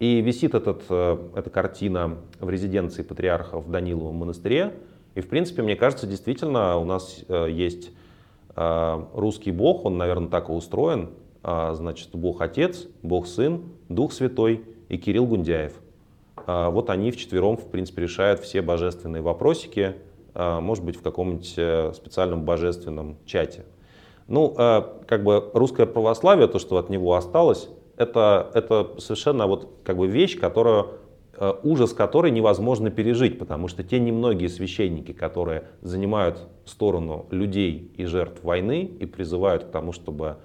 И 0.01 0.19
висит 0.19 0.55
этот, 0.55 0.81
э, 0.89 1.17
эта 1.35 1.51
картина 1.51 2.17
в 2.39 2.49
резиденции 2.49 3.03
патриарха 3.03 3.59
в 3.59 3.69
Даниловом 3.69 4.15
монастыре. 4.15 4.73
И, 5.13 5.21
в 5.21 5.29
принципе, 5.29 5.61
мне 5.61 5.75
кажется, 5.75 6.07
действительно 6.07 6.77
у 6.77 6.85
нас 6.85 7.19
э, 7.27 7.51
есть 7.51 7.91
э, 8.55 9.05
русский 9.13 9.51
Бог, 9.51 9.85
он, 9.85 9.99
наверное, 9.99 10.27
так 10.27 10.49
и 10.49 10.51
устроен. 10.51 11.11
Значит, 11.43 12.09
Бог 12.13 12.39
Отец, 12.41 12.87
Бог 13.01 13.25
Сын, 13.25 13.63
Дух 13.89 14.13
Святой 14.13 14.63
и 14.89 14.97
Кирилл 14.99 15.25
Гундяев. 15.25 15.73
Вот 16.45 16.91
они 16.91 17.09
вчетвером, 17.09 17.57
в 17.57 17.65
принципе, 17.65 18.03
решают 18.03 18.41
все 18.41 18.61
божественные 18.61 19.23
вопросики, 19.23 19.95
может 20.35 20.85
быть, 20.85 20.97
в 20.97 21.01
каком-нибудь 21.01 21.95
специальном 21.95 22.43
божественном 22.43 23.17
чате. 23.25 23.65
Ну, 24.27 24.49
как 24.51 25.23
бы 25.23 25.49
русское 25.55 25.87
православие, 25.87 26.47
то, 26.47 26.59
что 26.59 26.77
от 26.77 26.91
него 26.91 27.15
осталось, 27.15 27.69
это, 28.01 28.49
это 28.55 28.95
совершенно 28.97 29.45
вот 29.45 29.69
как 29.83 29.97
бы 29.97 30.07
вещь, 30.07 30.39
которую, 30.39 30.87
э, 31.35 31.53
ужас 31.61 31.93
которой 31.93 32.31
невозможно 32.31 32.89
пережить, 32.89 33.37
потому 33.37 33.67
что 33.67 33.83
те 33.83 33.99
немногие 33.99 34.49
священники, 34.49 35.11
которые 35.13 35.65
занимают 35.81 36.39
сторону 36.65 37.27
людей 37.29 37.91
и 37.95 38.05
жертв 38.05 38.43
войны 38.43 38.89
и 38.99 39.05
призывают 39.05 39.65
к 39.65 39.67
тому, 39.67 39.91
чтобы 39.91 40.37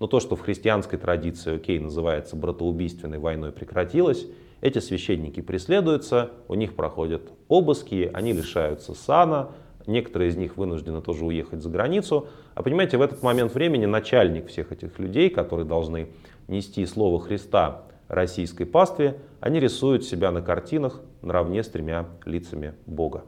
ну, 0.00 0.06
то, 0.08 0.20
что 0.20 0.36
в 0.36 0.40
христианской 0.40 0.98
традиции, 0.98 1.56
окей, 1.56 1.78
называется 1.78 2.34
братоубийственной 2.34 3.18
войной, 3.18 3.52
прекратилось, 3.52 4.26
эти 4.62 4.78
священники 4.78 5.40
преследуются, 5.42 6.30
у 6.48 6.54
них 6.54 6.74
проходят 6.74 7.22
обыски, 7.48 8.10
они 8.14 8.32
лишаются 8.32 8.94
сана, 8.94 9.50
некоторые 9.86 10.30
из 10.30 10.36
них 10.36 10.56
вынуждены 10.56 11.02
тоже 11.02 11.24
уехать 11.24 11.62
за 11.62 11.68
границу. 11.68 12.28
А 12.54 12.62
понимаете, 12.62 12.96
в 12.96 13.02
этот 13.02 13.22
момент 13.22 13.54
времени 13.54 13.86
начальник 13.86 14.48
всех 14.48 14.72
этих 14.72 14.98
людей, 14.98 15.30
которые 15.30 15.66
должны 15.66 16.08
нести 16.52 16.86
слово 16.86 17.18
Христа 17.18 17.82
российской 18.08 18.64
пастве, 18.64 19.18
они 19.40 19.58
рисуют 19.58 20.04
себя 20.04 20.30
на 20.30 20.42
картинах 20.42 21.00
наравне 21.22 21.64
с 21.64 21.68
тремя 21.68 22.06
лицами 22.24 22.74
Бога. 22.86 23.24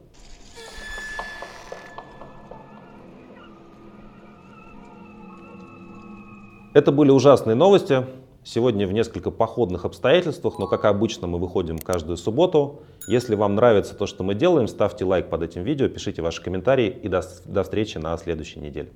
Это 6.74 6.90
были 6.90 7.10
ужасные 7.10 7.54
новости. 7.54 8.04
Сегодня 8.42 8.86
в 8.86 8.92
несколько 8.92 9.30
походных 9.30 9.86
обстоятельствах, 9.86 10.58
но 10.58 10.66
как 10.66 10.84
обычно 10.84 11.26
мы 11.26 11.38
выходим 11.38 11.78
каждую 11.78 12.18
субботу. 12.18 12.82
Если 13.06 13.36
вам 13.36 13.54
нравится 13.54 13.94
то, 13.94 14.06
что 14.06 14.22
мы 14.22 14.34
делаем, 14.34 14.68
ставьте 14.68 15.04
лайк 15.04 15.30
под 15.30 15.44
этим 15.44 15.62
видео, 15.62 15.88
пишите 15.88 16.20
ваши 16.20 16.42
комментарии 16.42 16.88
и 16.88 17.08
до, 17.08 17.22
до 17.46 17.62
встречи 17.62 17.96
на 17.96 18.16
следующей 18.18 18.60
неделе. 18.60 18.90